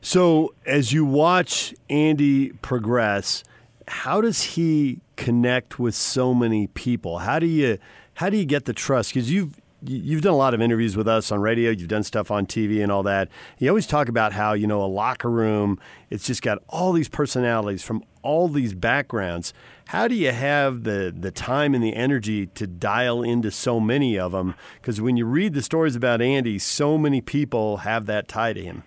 So, 0.00 0.54
as 0.66 0.92
you 0.92 1.04
watch 1.04 1.74
Andy 1.88 2.50
progress, 2.54 3.44
how 3.86 4.20
does 4.20 4.42
he 4.42 5.00
connect 5.16 5.78
with 5.78 5.94
so 5.94 6.34
many 6.34 6.66
people? 6.68 7.18
How 7.18 7.38
do 7.38 7.46
you 7.46 7.78
how 8.14 8.30
do 8.30 8.36
you 8.36 8.44
get 8.44 8.64
the 8.64 8.72
trust? 8.72 9.12
Because 9.12 9.30
you've 9.30 9.60
you've 9.84 10.22
done 10.22 10.32
a 10.32 10.36
lot 10.36 10.54
of 10.54 10.60
interviews 10.60 10.96
with 10.96 11.08
us 11.08 11.32
on 11.32 11.40
radio. 11.40 11.70
You've 11.70 11.88
done 11.88 12.04
stuff 12.04 12.30
on 12.30 12.46
TV 12.46 12.82
and 12.82 12.92
all 12.92 13.02
that. 13.04 13.28
You 13.58 13.68
always 13.68 13.86
talk 13.86 14.08
about 14.08 14.32
how 14.32 14.52
you 14.52 14.66
know 14.66 14.82
a 14.82 14.86
locker 14.86 15.30
room. 15.30 15.80
It's 16.10 16.26
just 16.26 16.42
got 16.42 16.58
all 16.68 16.92
these 16.92 17.08
personalities 17.08 17.82
from 17.82 18.04
all 18.22 18.48
these 18.48 18.74
backgrounds. 18.74 19.52
How 19.86 20.08
do 20.08 20.14
you 20.14 20.32
have 20.32 20.84
the 20.84 21.14
the 21.16 21.30
time 21.30 21.74
and 21.74 21.82
the 21.82 21.94
energy 21.94 22.46
to 22.46 22.66
dial 22.66 23.22
into 23.22 23.50
so 23.50 23.78
many 23.80 24.18
of 24.18 24.32
them? 24.32 24.54
Because 24.80 25.00
when 25.00 25.16
you 25.16 25.26
read 25.26 25.54
the 25.54 25.62
stories 25.62 25.96
about 25.96 26.22
Andy, 26.22 26.58
so 26.58 26.96
many 26.96 27.20
people 27.20 27.78
have 27.78 28.06
that 28.06 28.28
tie 28.28 28.52
to 28.52 28.62
him. 28.62 28.84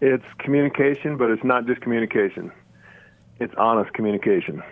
It's 0.00 0.24
communication, 0.38 1.16
but 1.16 1.30
it's 1.30 1.44
not 1.44 1.66
just 1.66 1.80
communication. 1.80 2.50
It's 3.38 3.54
honest 3.56 3.92
communication. 3.94 4.62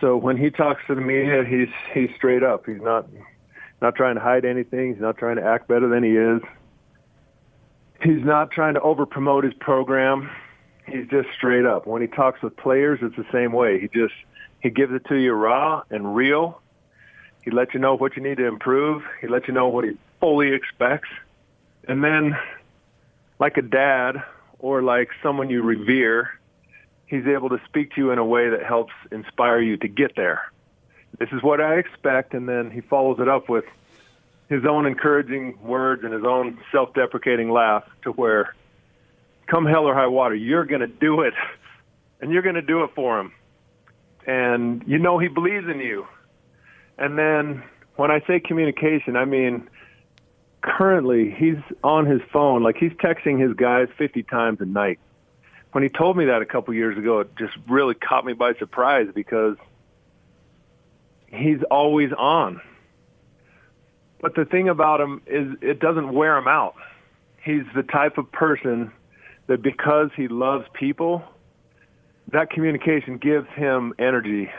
So 0.00 0.16
when 0.16 0.36
he 0.36 0.50
talks 0.50 0.82
to 0.86 0.94
the 0.94 1.00
media, 1.00 1.44
he's 1.44 1.68
he's 1.92 2.08
straight 2.16 2.42
up. 2.42 2.64
He's 2.66 2.80
not 2.80 3.06
not 3.82 3.94
trying 3.96 4.14
to 4.14 4.20
hide 4.20 4.44
anything. 4.44 4.92
He's 4.92 5.02
not 5.02 5.18
trying 5.18 5.36
to 5.36 5.44
act 5.44 5.68
better 5.68 5.88
than 5.88 6.02
he 6.02 6.10
is. 6.10 6.40
He's 8.02 8.24
not 8.24 8.50
trying 8.50 8.74
to 8.74 8.80
over 8.80 9.04
promote 9.04 9.44
his 9.44 9.52
program. 9.60 10.30
He's 10.90 11.06
just 11.08 11.28
straight 11.36 11.64
up. 11.64 11.86
When 11.86 12.02
he 12.02 12.08
talks 12.08 12.42
with 12.42 12.56
players, 12.56 13.00
it's 13.02 13.16
the 13.16 13.26
same 13.32 13.52
way. 13.52 13.80
He 13.80 13.88
just 13.88 14.14
he 14.60 14.70
gives 14.70 14.92
it 14.92 15.04
to 15.06 15.16
you 15.16 15.32
raw 15.32 15.82
and 15.90 16.14
real. 16.14 16.60
He 17.42 17.50
lets 17.50 17.72
you 17.72 17.80
know 17.80 17.96
what 17.96 18.16
you 18.16 18.22
need 18.22 18.36
to 18.38 18.46
improve. 18.46 19.02
He 19.20 19.26
lets 19.26 19.48
you 19.48 19.54
know 19.54 19.68
what 19.68 19.84
he 19.84 19.96
fully 20.20 20.52
expects. 20.52 21.08
And 21.88 22.04
then 22.04 22.36
like 23.38 23.56
a 23.56 23.62
dad 23.62 24.22
or 24.58 24.82
like 24.82 25.08
someone 25.22 25.48
you 25.48 25.62
revere, 25.62 26.30
he's 27.06 27.26
able 27.26 27.48
to 27.48 27.60
speak 27.66 27.94
to 27.94 28.00
you 28.00 28.10
in 28.10 28.18
a 28.18 28.24
way 28.24 28.50
that 28.50 28.62
helps 28.62 28.92
inspire 29.10 29.60
you 29.60 29.76
to 29.78 29.88
get 29.88 30.14
there. 30.14 30.42
This 31.18 31.30
is 31.32 31.42
what 31.42 31.60
I 31.60 31.76
expect, 31.76 32.34
and 32.34 32.48
then 32.48 32.70
he 32.70 32.80
follows 32.80 33.18
it 33.18 33.28
up 33.28 33.48
with 33.48 33.64
his 34.48 34.64
own 34.64 34.86
encouraging 34.86 35.58
words 35.62 36.04
and 36.04 36.12
his 36.12 36.24
own 36.24 36.58
self-deprecating 36.72 37.50
laugh 37.50 37.84
to 38.02 38.12
where, 38.12 38.54
come 39.50 39.66
hell 39.66 39.84
or 39.84 39.94
high 39.94 40.06
water, 40.06 40.34
you're 40.34 40.64
going 40.64 40.80
to 40.80 40.86
do 40.86 41.22
it, 41.22 41.34
and 42.20 42.32
you're 42.32 42.42
going 42.42 42.54
to 42.54 42.62
do 42.62 42.84
it 42.84 42.90
for 42.94 43.18
him. 43.18 43.32
And 44.26 44.84
you 44.86 44.98
know 44.98 45.18
he 45.18 45.28
believes 45.28 45.66
in 45.68 45.80
you. 45.80 46.06
And 46.98 47.18
then 47.18 47.62
when 47.96 48.10
I 48.10 48.20
say 48.26 48.40
communication, 48.40 49.16
I 49.16 49.24
mean 49.24 49.68
currently 50.62 51.30
he's 51.30 51.56
on 51.82 52.04
his 52.04 52.20
phone, 52.32 52.62
like 52.62 52.76
he's 52.76 52.92
texting 52.92 53.40
his 53.40 53.54
guys 53.56 53.88
50 53.96 54.22
times 54.24 54.60
a 54.60 54.66
night 54.66 54.98
when 55.72 55.84
he 55.84 55.88
told 55.88 56.16
me 56.16 56.26
that 56.26 56.42
a 56.42 56.46
couple 56.46 56.74
years 56.74 56.98
ago, 56.98 57.20
it 57.20 57.36
just 57.36 57.56
really 57.68 57.94
caught 57.94 58.24
me 58.24 58.32
by 58.32 58.54
surprise 58.54 59.08
because 59.14 59.56
he's 61.28 61.62
always 61.70 62.12
on. 62.12 62.60
But 64.20 64.34
the 64.34 64.44
thing 64.44 64.68
about 64.68 65.00
him 65.00 65.22
is 65.26 65.56
it 65.62 65.80
doesn't 65.80 66.12
wear 66.12 66.36
him 66.36 66.48
out. 66.48 66.74
He's 67.42 67.62
the 67.74 67.82
type 67.82 68.18
of 68.18 68.30
person 68.32 68.92
that 69.46 69.62
because 69.62 70.10
he 70.16 70.28
loves 70.28 70.66
people, 70.72 71.22
that 72.32 72.50
communication 72.50 73.18
gives 73.18 73.48
him 73.50 73.94
energy 73.98 74.50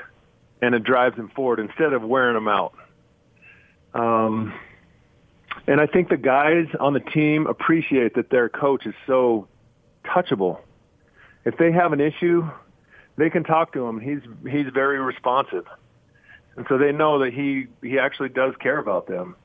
and 0.61 0.75
it 0.75 0.83
drives 0.83 1.15
him 1.15 1.29
forward 1.29 1.59
instead 1.59 1.93
of 1.93 2.03
wearing 2.03 2.35
him 2.35 2.47
out. 2.47 2.73
Um, 3.93 4.53
and 5.67 5.79
I 5.81 5.88
think 5.88 6.09
the 6.09 6.17
guys 6.17 6.67
on 6.79 6.93
the 6.93 7.00
team 7.00 7.47
appreciate 7.47 8.15
that 8.15 8.29
their 8.29 8.50
coach 8.50 8.85
is 8.85 8.95
so 9.05 9.47
touchable 10.05 10.59
if 11.45 11.57
they 11.57 11.71
have 11.71 11.93
an 11.93 12.01
issue, 12.01 12.50
they 13.17 13.29
can 13.29 13.43
talk 13.43 13.73
to 13.73 13.85
him. 13.88 14.00
He's 14.00 14.21
he's 14.50 14.67
very 14.73 15.00
responsive, 15.00 15.65
and 16.55 16.65
so 16.69 16.77
they 16.77 16.91
know 16.91 17.19
that 17.19 17.33
he 17.33 17.67
he 17.81 18.00
actually 18.00 18.29
does 18.29 18.53
care 18.59 18.77
about 18.77 19.07
them. 19.07 19.35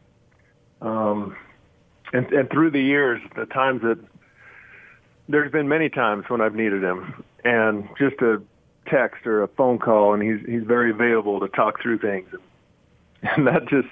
Um, 0.81 1.37
and 2.12 2.26
and 2.33 2.50
through 2.50 2.71
the 2.71 2.81
years, 2.81 3.21
the 3.35 3.47
times 3.47 3.83
that 3.83 3.99
there's 5.28 5.50
been 5.50 5.68
many 5.68 5.88
times 5.88 6.25
when 6.28 6.40
I've 6.40 6.54
needed 6.54 6.83
him, 6.83 7.25
and 7.45 7.88
just 7.99 8.21
a 8.23 8.42
text 8.87 9.26
or 9.26 9.42
a 9.42 9.49
phone 9.49 9.78
call, 9.78 10.14
and 10.14 10.23
he's 10.23 10.47
he's 10.47 10.62
very 10.62 10.90
available 10.90 11.40
to 11.40 11.49
talk 11.49 11.80
through 11.80 11.99
things, 11.99 12.28
and 13.23 13.47
that 13.47 13.66
just 13.68 13.88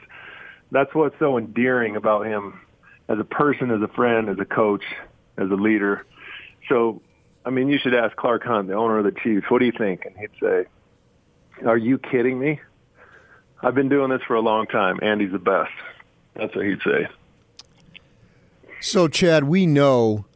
that's 0.71 0.95
what's 0.95 1.19
so 1.19 1.39
endearing 1.39 1.97
about 1.97 2.27
him 2.27 2.61
as 3.09 3.19
a 3.19 3.25
person, 3.25 3.71
as 3.71 3.83
a 3.83 3.89
friend, 3.89 4.29
as 4.29 4.39
a 4.39 4.45
coach, 4.45 4.85
as 5.37 5.51
a 5.51 5.55
leader. 5.55 6.07
So 6.69 7.03
I 7.45 7.51
mean, 7.51 7.69
you 7.69 7.79
should 7.79 7.95
ask 7.95 8.17
Clark 8.17 8.45
Hunt, 8.45 8.69
the 8.69 8.75
owner 8.75 8.99
of 8.99 9.05
the 9.05 9.13
Chiefs, 9.13 9.51
what 9.51 9.59
do 9.59 9.67
you 9.67 9.73
think? 9.73 10.07
And 10.07 10.17
he'd 10.17 10.31
say, 10.41 10.65
are 11.67 11.77
you 11.77 11.99
kidding 11.99 12.39
me? 12.39 12.61
I've 13.63 13.75
been 13.75 13.89
doing 13.89 14.11
this 14.11 14.23
for 14.27 14.35
a 14.35 14.41
long 14.41 14.67
time. 14.67 14.99
Andy's 15.03 15.33
the 15.33 15.39
best. 15.39 15.73
That's 16.35 16.55
what 16.55 16.65
he'd 16.65 16.81
say. 16.83 17.09
So, 18.81 19.09
Chad, 19.09 19.45
we 19.45 19.67
know, 19.67 20.27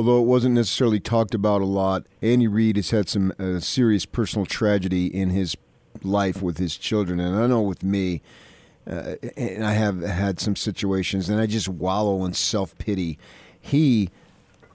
although 0.00 0.18
it 0.18 0.26
wasn't 0.26 0.54
necessarily 0.54 0.98
talked 0.98 1.34
about 1.34 1.60
a 1.60 1.66
lot, 1.66 2.06
Andy 2.22 2.48
Reid 2.48 2.76
has 2.76 2.88
had 2.88 3.06
some 3.06 3.34
uh, 3.38 3.60
serious 3.60 4.06
personal 4.06 4.46
tragedy 4.46 5.06
in 5.14 5.28
his 5.28 5.58
life 6.02 6.40
with 6.40 6.56
his 6.56 6.78
children. 6.78 7.20
And 7.20 7.36
I 7.36 7.46
know 7.46 7.60
with 7.60 7.84
me, 7.84 8.22
uh, 8.90 9.16
and 9.36 9.62
I 9.62 9.72
have 9.72 10.00
had 10.00 10.40
some 10.40 10.56
situations, 10.56 11.28
and 11.28 11.38
I 11.38 11.44
just 11.44 11.68
wallow 11.68 12.24
in 12.24 12.32
self 12.32 12.78
pity. 12.78 13.18
He 13.60 14.08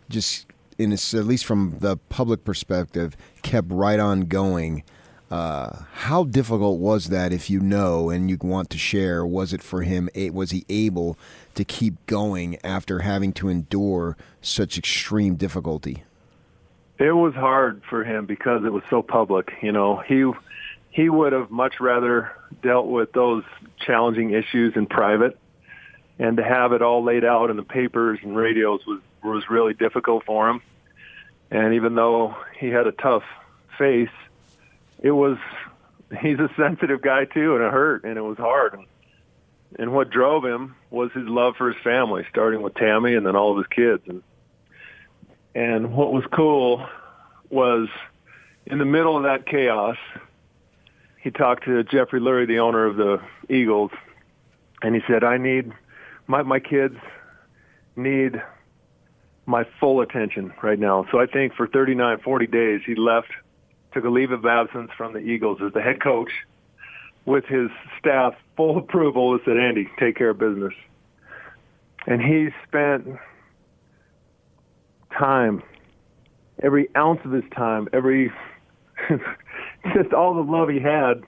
just 0.09 0.45
in 0.77 0.93
at 0.93 1.13
least 1.13 1.43
from 1.43 1.77
the 1.79 1.97
public 1.97 2.43
perspective, 2.43 3.17
kept 3.41 3.71
right 3.71 3.99
on 3.99 4.25
going. 4.25 4.83
Uh, 5.31 5.83
how 5.93 6.23
difficult 6.23 6.79
was 6.79 7.09
that, 7.09 7.33
if 7.33 7.49
you 7.49 7.59
know 7.59 8.09
and 8.09 8.29
you 8.29 8.37
want 8.41 8.69
to 8.69 8.77
share? 8.77 9.25
Was 9.25 9.53
it 9.53 9.63
for 9.63 9.81
him? 9.81 10.09
Was 10.15 10.51
he 10.51 10.65
able 10.69 11.17
to 11.55 11.65
keep 11.65 11.93
going 12.05 12.57
after 12.63 12.99
having 12.99 13.33
to 13.33 13.49
endure 13.49 14.17
such 14.41 14.77
extreme 14.77 15.35
difficulty? 15.35 16.03
It 16.97 17.11
was 17.11 17.33
hard 17.33 17.81
for 17.89 18.03
him 18.03 18.25
because 18.25 18.63
it 18.63 18.71
was 18.71 18.83
so 18.89 19.01
public. 19.01 19.51
You 19.61 19.71
know, 19.71 19.97
he 19.97 20.31
he 20.91 21.09
would 21.09 21.33
have 21.33 21.51
much 21.51 21.79
rather 21.79 22.31
dealt 22.61 22.87
with 22.87 23.11
those 23.11 23.43
challenging 23.85 24.31
issues 24.31 24.73
in 24.75 24.85
private, 24.85 25.37
and 26.19 26.37
to 26.37 26.43
have 26.43 26.71
it 26.71 26.81
all 26.81 27.03
laid 27.03 27.25
out 27.25 27.49
in 27.49 27.57
the 27.57 27.63
papers 27.63 28.19
and 28.21 28.37
radios 28.37 28.85
was 28.85 29.01
was 29.23 29.49
really 29.49 29.73
difficult 29.73 30.23
for 30.23 30.49
him. 30.49 30.61
And 31.51 31.73
even 31.73 31.95
though 31.95 32.35
he 32.59 32.69
had 32.69 32.87
a 32.87 32.91
tough 32.91 33.23
face, 33.77 34.09
it 35.05 35.11
was 35.11 35.37
he's 36.19 36.39
a 36.39 36.49
sensitive 36.57 36.99
guy 36.99 37.25
too, 37.25 37.55
and 37.55 37.63
it 37.63 37.71
hurt 37.71 38.05
and 38.05 38.17
it 38.17 38.21
was 38.21 38.37
hard. 38.39 38.73
And, 38.73 38.87
and 39.77 39.93
what 39.93 40.09
drove 40.09 40.43
him 40.43 40.75
was 40.89 41.11
his 41.13 41.27
love 41.27 41.53
for 41.57 41.71
his 41.71 41.79
family, 41.83 42.25
starting 42.31 42.63
with 42.63 42.73
Tammy 42.73 43.13
and 43.13 43.23
then 43.23 43.35
all 43.35 43.51
of 43.51 43.57
his 43.57 43.67
kids. 43.67 44.01
And 44.07 44.23
and 45.53 45.93
what 45.93 46.11
was 46.11 46.23
cool 46.33 46.87
was 47.51 47.87
in 48.65 48.79
the 48.79 48.85
middle 48.85 49.15
of 49.15 49.23
that 49.23 49.45
chaos, 49.45 49.97
he 51.21 51.29
talked 51.29 51.65
to 51.65 51.83
Jeffrey 51.83 52.19
Lurie, 52.19 52.47
the 52.47 52.57
owner 52.57 52.85
of 52.85 52.95
the 52.95 53.21
Eagles, 53.47 53.91
and 54.81 54.95
he 54.95 55.01
said, 55.07 55.23
"I 55.23 55.37
need 55.37 55.71
my 56.25 56.41
my 56.41 56.59
kids 56.59 56.97
need 57.95 58.41
my 59.45 59.65
full 59.79 60.01
attention 60.01 60.51
right 60.63 60.79
now. 60.79 61.05
So 61.11 61.19
I 61.19 61.27
think 61.27 61.53
for 61.53 61.67
39, 61.67 62.21
40 62.21 62.47
days, 62.47 62.81
he 62.83 62.95
left, 62.95 63.29
took 63.95 64.05
a 64.05 64.09
leave 64.09 64.31
of 64.31 64.45
absence 64.45 64.91
from 64.97 65.13
the 65.13 65.19
Eagles 65.19 65.59
as 65.65 65.73
the 65.73 65.81
head 65.81 66.01
coach 66.01 66.29
with 67.25 67.45
his 67.45 67.69
staff 67.99 68.35
full 68.55 68.77
approval 68.77 69.33
and 69.33 69.41
said, 69.45 69.57
Andy, 69.57 69.89
take 69.99 70.15
care 70.15 70.29
of 70.29 70.37
business. 70.37 70.73
And 72.05 72.21
he 72.21 72.49
spent 72.67 73.07
time, 75.17 75.63
every 76.61 76.89
ounce 76.95 77.21
of 77.25 77.31
his 77.31 77.43
time, 77.55 77.87
every, 77.93 78.31
just 79.95 80.13
all 80.13 80.35
the 80.35 80.51
love 80.51 80.69
he 80.69 80.79
had 80.79 81.23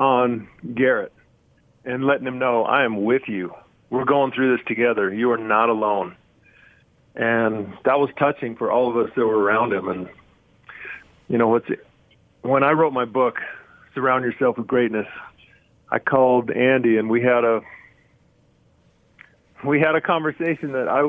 on 0.00 0.48
Garrett 0.74 1.12
and 1.84 2.04
letting 2.04 2.26
him 2.26 2.40
know, 2.40 2.64
I 2.64 2.84
am 2.84 3.04
with 3.04 3.22
you. 3.28 3.54
We're 3.90 4.04
going 4.04 4.32
through 4.32 4.56
this 4.56 4.66
together. 4.66 5.14
You 5.14 5.30
are 5.30 5.38
not 5.38 5.68
alone 5.68 6.16
and 7.16 7.72
that 7.84 7.98
was 7.98 8.10
touching 8.18 8.56
for 8.56 8.70
all 8.70 8.90
of 8.90 8.96
us 8.96 9.10
that 9.16 9.26
were 9.26 9.38
around 9.38 9.72
him. 9.72 9.88
And 9.88 10.08
you 11.28 11.38
know, 11.38 11.48
what's 11.48 11.66
when 12.48 12.62
I 12.62 12.72
wrote 12.72 12.92
my 12.92 13.04
book, 13.04 13.38
"Surround 13.94 14.24
Yourself 14.24 14.58
with 14.58 14.66
Greatness," 14.66 15.06
I 15.90 15.98
called 15.98 16.50
Andy, 16.50 16.98
and 16.98 17.08
we 17.10 17.22
had 17.22 17.44
a 17.44 17.62
we 19.64 19.80
had 19.80 19.94
a 19.94 20.00
conversation 20.00 20.72
that 20.72 20.88
I. 20.88 21.02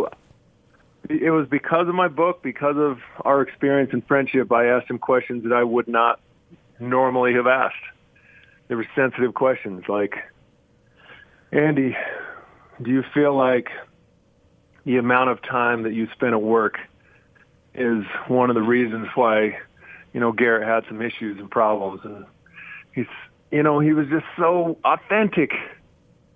It 1.09 1.31
was 1.31 1.47
because 1.47 1.87
of 1.87 1.95
my 1.95 2.09
book, 2.09 2.43
because 2.43 2.75
of 2.75 2.99
our 3.23 3.41
experience 3.41 3.91
and 3.93 4.05
friendship. 4.05 4.51
I 4.51 4.65
asked 4.65 4.89
him 4.89 4.99
questions 4.99 5.43
that 5.43 5.53
I 5.53 5.63
would 5.63 5.87
not 5.87 6.19
normally 6.79 7.33
have 7.33 7.47
asked. 7.47 7.75
They 8.67 8.75
were 8.75 8.85
sensitive 8.93 9.33
questions, 9.33 9.83
like, 9.87 10.15
Andy, 11.53 11.95
do 12.81 12.91
you 12.91 13.03
feel 13.13 13.33
like 13.33 13.69
the 14.83 14.97
amount 14.97 15.29
of 15.29 15.41
time 15.41 15.83
that 15.83 15.93
you 15.93 16.07
spend 16.11 16.33
at 16.33 16.41
work 16.41 16.77
is 17.73 18.03
one 18.27 18.49
of 18.49 18.55
the 18.55 18.61
reasons 18.61 19.07
why, 19.15 19.59
you 20.17 20.21
know, 20.21 20.31
Garrett 20.31 20.67
had 20.67 20.83
some 20.87 20.99
issues 20.99 21.37
and 21.37 21.47
problems. 21.47 22.01
And 22.03 22.25
he's, 22.91 23.05
you 23.51 23.61
know, 23.61 23.79
he 23.79 23.93
was 23.93 24.07
just 24.07 24.25
so 24.35 24.75
authentic 24.83 25.51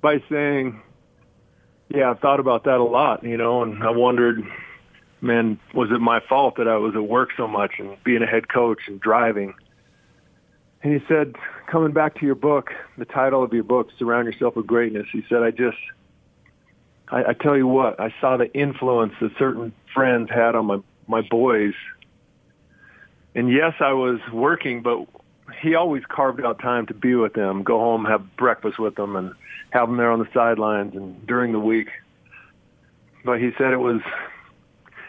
by 0.01 0.21
saying, 0.29 0.79
yeah, 1.89 2.11
I've 2.11 2.19
thought 2.19 2.39
about 2.39 2.65
that 2.65 2.77
a 2.77 2.83
lot, 2.83 3.23
you 3.23 3.37
know, 3.37 3.63
and 3.63 3.83
I 3.83 3.89
wondered, 3.89 4.45
man, 5.19 5.59
was 5.73 5.89
it 5.89 5.99
my 5.99 6.19
fault 6.29 6.57
that 6.57 6.67
I 6.67 6.77
was 6.77 6.93
at 6.93 7.01
work 7.01 7.29
so 7.35 7.47
much 7.47 7.79
and 7.79 7.97
being 8.03 8.21
a 8.21 8.27
head 8.27 8.49
coach 8.49 8.81
and 8.85 9.01
driving? 9.01 9.55
And 10.83 10.93
he 10.93 11.03
said, 11.07 11.35
coming 11.65 11.91
back 11.91 12.19
to 12.19 12.25
your 12.27 12.35
book, 12.35 12.69
the 12.99 13.05
title 13.05 13.41
of 13.41 13.51
your 13.51 13.63
book, 13.63 13.89
Surround 13.97 14.27
Yourself 14.27 14.55
with 14.55 14.67
Greatness, 14.67 15.07
he 15.11 15.25
said, 15.27 15.41
I 15.41 15.49
just, 15.49 15.79
I, 17.07 17.29
I 17.29 17.33
tell 17.33 17.57
you 17.57 17.65
what, 17.65 17.99
I 17.99 18.13
saw 18.21 18.37
the 18.37 18.53
influence 18.53 19.13
that 19.21 19.31
certain 19.39 19.73
friends 19.91 20.29
had 20.29 20.53
on 20.53 20.67
my, 20.67 20.77
my 21.07 21.21
boys. 21.21 21.73
And 23.35 23.51
yes, 23.51 23.73
I 23.79 23.93
was 23.93 24.19
working, 24.31 24.81
but 24.81 25.07
he 25.61 25.75
always 25.75 26.03
carved 26.05 26.43
out 26.43 26.59
time 26.59 26.85
to 26.87 26.93
be 26.93 27.15
with 27.15 27.33
them, 27.33 27.63
go 27.63 27.79
home, 27.79 28.05
have 28.05 28.35
breakfast 28.35 28.79
with 28.79 28.95
them, 28.95 29.15
and 29.15 29.33
have 29.71 29.87
them 29.87 29.97
there 29.97 30.11
on 30.11 30.19
the 30.19 30.27
sidelines 30.33 30.95
and 30.95 31.25
during 31.25 31.51
the 31.51 31.59
week. 31.59 31.89
But 33.23 33.39
he 33.39 33.51
said 33.57 33.71
it 33.71 33.77
was 33.77 34.01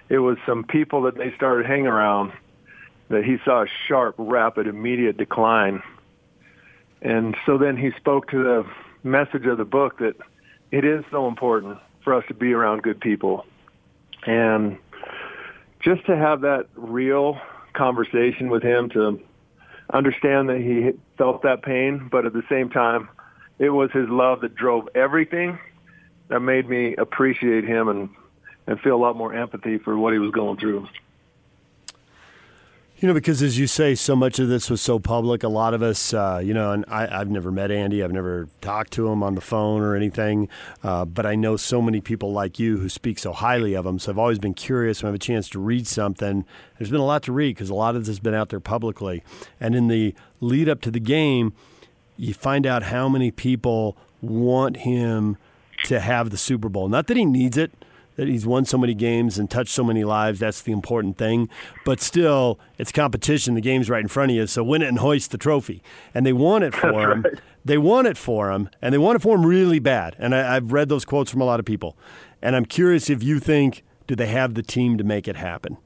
it 0.09 0.19
was 0.19 0.37
some 0.45 0.65
people 0.65 1.03
that 1.03 1.17
they 1.17 1.33
started 1.35 1.67
hanging 1.67 1.87
around 1.87 2.33
that 3.09 3.25
he 3.25 3.39
saw 3.45 3.63
a 3.63 3.67
sharp, 3.89 4.15
rapid, 4.19 4.67
immediate 4.67 5.17
decline. 5.17 5.83
And 7.01 7.37
so 7.47 7.59
then 7.59 7.77
he 7.77 7.91
spoke 7.93 8.31
to 8.31 8.43
the 8.43 8.67
message 9.03 9.47
of 9.47 9.59
the 9.59 9.65
book 9.65 9.99
that 9.99 10.17
it 10.71 10.85
is 10.85 11.05
so 11.11 11.29
important 11.29 11.79
for 12.05 12.15
us 12.15 12.25
to 12.29 12.35
be 12.35 12.53
around 12.53 12.83
good 12.83 13.01
people. 13.01 13.47
And 14.27 14.79
just 15.81 16.07
to 16.07 16.17
have 16.17 16.43
that 16.43 16.67
real 16.75 17.41
conversation 17.75 18.51
with 18.51 18.63
him 18.63 18.91
to 18.91 19.21
understand 19.93 20.49
that 20.49 20.59
he 20.59 20.93
felt 21.19 21.43
that 21.43 21.63
pain, 21.63 22.09
but 22.11 22.27
at 22.27 22.33
the 22.33 22.43
same 22.49 22.71
time, 22.71 23.09
it 23.59 23.71
was 23.71 23.91
his 23.93 24.09
love 24.09 24.41
that 24.41 24.55
drove 24.55 24.89
everything 24.95 25.59
that 26.29 26.41
made 26.41 26.69
me 26.69 26.97
appreciate 26.97 27.65
him 27.65 27.89
and, 27.89 28.09
and 28.67 28.81
feel 28.81 28.97
a 28.97 29.03
lot 29.03 29.17
more 29.17 29.35
empathy 29.35 29.79
for 29.79 29.97
what 29.97 30.13
he 30.13 30.19
was 30.19 30.31
going 30.31 30.57
through. 30.59 30.87
You 33.03 33.09
know, 33.09 33.15
because 33.15 33.43
as 33.43 33.59
you 33.59 33.67
say, 33.67 33.97
so 33.97 34.15
much 34.15 34.39
of 34.39 34.49
this 34.49 34.71
was 34.71 34.81
so 34.81 35.01
public. 35.01 35.43
A 35.43 35.49
lot 35.49 35.75
of 35.75 35.83
us, 35.83 36.15
uh, 36.15 36.41
you 36.41 36.55
know, 36.55 36.71
and 36.71 36.85
I, 36.87 37.19
have 37.19 37.29
never 37.29 37.51
met 37.51 37.73
Andy. 37.73 38.01
I've 38.01 38.13
never 38.13 38.47
talked 38.61 38.93
to 38.93 39.09
him 39.09 39.25
on 39.25 39.35
the 39.35 39.41
phone 39.41 39.83
or 39.83 39.97
anything. 39.97 40.49
Uh, 40.85 41.05
but 41.05 41.27
I 41.27 41.35
know 41.35 41.57
so 41.57 41.83
many 41.83 42.01
people 42.01 42.33
like 42.33 42.61
you 42.61 42.79
who 42.79 42.89
speak 42.89 43.19
so 43.19 43.33
highly 43.33 43.75
of 43.75 43.85
him. 43.85 43.99
So 43.99 44.13
I've 44.13 44.19
always 44.19 44.39
been 44.39 44.55
curious 44.55 45.03
when 45.03 45.09
I 45.09 45.11
have 45.11 45.17
a 45.17 45.19
chance 45.19 45.49
to 45.49 45.59
read 45.59 45.89
something. 45.89 46.45
There's 46.79 46.91
been 46.91 47.01
a 47.01 47.05
lot 47.05 47.25
to 47.25 47.33
read 47.33 47.57
because 47.57 47.71
a 47.71 47.75
lot 47.75 47.97
of 47.97 48.03
this 48.03 48.07
has 48.07 48.21
been 48.21 48.35
out 48.35 48.51
there 48.51 48.61
publicly. 48.61 49.25
And 49.59 49.75
in 49.75 49.89
the 49.89 50.15
lead 50.41 50.69
up 50.69 50.81
to 50.83 50.93
the 50.93 51.01
game, 51.01 51.55
you 52.17 52.35
find 52.35 52.69
out 52.69 52.85
how 52.85 53.09
many 53.09 53.33
people 53.33 53.97
want 54.21 54.77
him 54.77 55.39
to 55.87 55.99
have 55.99 56.31
the 56.31 56.39
Super 56.39 56.69
Bowl. 56.69 56.89
Not 56.89 57.09
that 57.09 57.17
he 57.17 57.25
needs 57.25 57.57
it 57.57 57.73
that 58.23 58.31
he's 58.31 58.47
won 58.47 58.65
so 58.65 58.79
many 58.79 58.95
games 58.95 59.37
and 59.37 59.51
touched 59.51 59.73
so 59.73 59.83
many 59.83 60.05
lives. 60.05 60.39
That's 60.39 60.63
the 60.63 60.71
important 60.71 61.19
thing. 61.19 61.49
But 61.85 62.01
still, 62.01 62.61
it's 62.79 62.93
competition. 62.93 63.55
The 63.55 63.61
game's 63.61 63.91
right 63.91 64.01
in 64.01 64.07
front 64.07 64.31
of 64.31 64.37
you, 64.37 64.47
so 64.47 64.63
win 64.63 64.81
it 64.81 64.87
and 64.87 65.01
hoist 65.01 65.33
the 65.33 65.39
trophy. 65.39 65.83
And 66.15 66.25
they 66.25 66.33
want 66.33 66.63
it 66.63 66.73
for 66.73 67.11
him. 67.11 67.23
Right. 67.23 67.41
They 67.65 67.79
want 67.79 68.07
it 68.07 68.17
for 68.17 68.53
him, 68.53 68.71
and 68.81 68.95
they 68.95 68.99
want 68.99 69.17
it 69.17 69.23
for 69.23 69.35
him 69.35 69.45
really 69.45 69.81
bad. 69.81 70.15
And 70.21 70.37
I, 70.37 70.55
I've 70.55 70.71
read 70.71 70.89
those 70.89 71.05
quotes 71.05 71.33
from 71.33 71.41
a 71.41 71.45
lot 71.45 71.59
of 71.59 71.67
people. 71.67 71.97
And 72.41 72.55
I'm 72.55 72.65
curious 72.65 73.11
if 73.11 73.25
you 73.25 73.41
think, 73.41 73.83
do 74.07 74.15
they 74.15 74.29
have 74.29 74.55
the 74.55 74.63
team 74.63 74.99
to 74.99 75.05
make 75.05 75.27
it 75.27 75.35
happen? 75.35 75.79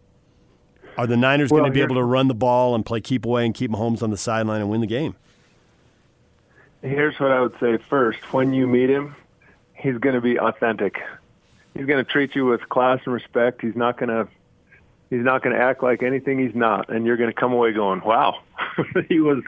Are 0.99 1.07
the 1.07 1.17
Niners 1.17 1.51
well, 1.51 1.63
going 1.63 1.73
to 1.73 1.75
be 1.75 1.83
able 1.83 1.97
to 1.97 2.05
run 2.05 2.29
the 2.29 2.35
ball 2.35 2.75
and 2.75 2.85
play 2.85 3.01
keep 3.01 3.25
away 3.25 3.47
and 3.47 3.55
keep 3.55 3.71
Mahomes 3.71 4.03
on 4.03 4.11
the 4.11 4.17
sideline 4.19 4.61
and 4.61 4.69
win 4.69 4.83
the 4.83 4.87
game? 4.87 5.17
Here's 6.83 7.19
what 7.19 7.33
I 7.33 7.41
would 7.41 7.55
say 7.61 7.79
first. 7.89 8.19
When 8.35 8.53
you 8.53 8.67
meet 8.67 8.91
him, 8.91 9.17
he's 9.75 9.97
going 9.97 10.15
to 10.15 10.21
be 10.21 10.39
authentic 10.39 11.01
he's 11.77 11.87
going 11.87 12.05
to 12.05 12.11
treat 12.11 12.35
you 12.35 12.47
with 12.47 12.69
class 12.69 13.01
and 13.05 13.15
respect. 13.15 13.61
He's 13.61 13.77
not 13.77 13.99
going 13.99 14.09
to 14.09 14.29
he's 15.11 15.25
not 15.25 15.43
going 15.43 15.55
to 15.55 15.63
act 15.63 15.83
like 15.83 16.03
anything 16.03 16.39
he's 16.39 16.55
not, 16.55 16.89
and 16.89 17.07
you're 17.07 17.17
going 17.17 17.31
to 17.31 17.39
come 17.39 17.53
away 17.53 17.73
going, 17.73 18.01
"Wow, 18.05 18.41
he 19.09 19.21
was 19.21 19.43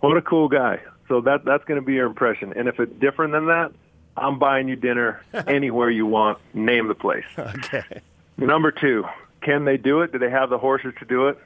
what 0.00 0.16
a 0.16 0.22
cool 0.22 0.48
guy." 0.48 0.80
So 1.08 1.20
that 1.22 1.44
that's 1.44 1.64
going 1.64 1.80
to 1.80 1.86
be 1.86 1.94
your 1.94 2.06
impression. 2.06 2.52
And 2.54 2.68
if 2.68 2.78
it's 2.80 2.92
different 3.00 3.32
than 3.32 3.46
that, 3.46 3.72
I'm 4.16 4.38
buying 4.38 4.68
you 4.68 4.76
dinner 4.76 5.22
anywhere 5.46 5.90
you 5.90 6.06
want. 6.06 6.38
Name 6.54 6.88
the 6.88 6.94
place. 6.94 7.24
Okay. 7.38 8.00
Number 8.36 8.70
two, 8.70 9.04
can 9.40 9.64
they 9.64 9.76
do 9.76 10.02
it? 10.02 10.12
Do 10.12 10.18
they 10.18 10.30
have 10.30 10.50
the 10.50 10.58
horses 10.58 10.94
to 11.00 11.04
do 11.04 11.28
it? 11.28 11.38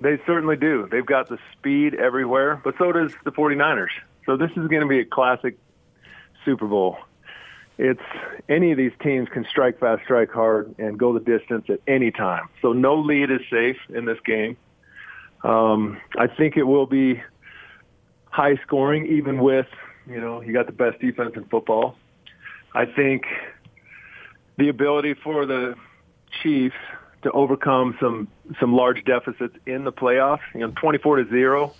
They 0.00 0.18
certainly 0.26 0.56
do. 0.56 0.88
They've 0.90 1.04
got 1.04 1.28
the 1.28 1.38
speed 1.52 1.94
everywhere, 1.94 2.60
but 2.64 2.74
so 2.78 2.92
does 2.92 3.12
the 3.24 3.32
49ers. 3.32 3.90
So 4.24 4.36
this 4.36 4.50
is 4.50 4.68
going 4.68 4.80
to 4.80 4.86
be 4.86 5.00
a 5.00 5.04
classic 5.04 5.58
Super 6.44 6.66
Bowl 6.66 6.98
it's 7.78 8.02
any 8.48 8.70
of 8.72 8.78
these 8.78 8.92
teams 9.02 9.28
can 9.28 9.44
strike 9.48 9.80
fast, 9.80 10.02
strike 10.04 10.30
hard, 10.30 10.74
and 10.78 10.98
go 10.98 11.12
the 11.12 11.20
distance 11.20 11.64
at 11.68 11.80
any 11.86 12.10
time. 12.10 12.48
So 12.60 12.72
no 12.72 12.96
lead 12.96 13.30
is 13.30 13.40
safe 13.50 13.78
in 13.88 14.04
this 14.04 14.18
game. 14.24 14.56
Um, 15.42 16.00
I 16.16 16.26
think 16.26 16.56
it 16.56 16.64
will 16.64 16.86
be 16.86 17.22
high 18.30 18.56
scoring, 18.62 19.06
even 19.06 19.38
with 19.38 19.66
you 20.06 20.20
know 20.20 20.40
you 20.40 20.52
got 20.52 20.66
the 20.66 20.72
best 20.72 21.00
defense 21.00 21.32
in 21.36 21.44
football. 21.44 21.96
I 22.74 22.86
think 22.86 23.24
the 24.56 24.68
ability 24.68 25.14
for 25.14 25.46
the 25.46 25.74
Chiefs 26.42 26.76
to 27.22 27.30
overcome 27.32 27.96
some 28.00 28.28
some 28.60 28.74
large 28.74 29.04
deficits 29.04 29.56
in 29.66 29.84
the 29.84 29.92
playoffs. 29.92 30.40
You 30.54 30.60
know, 30.60 30.72
24 30.80 31.16
to 31.16 31.28
zero, 31.30 31.74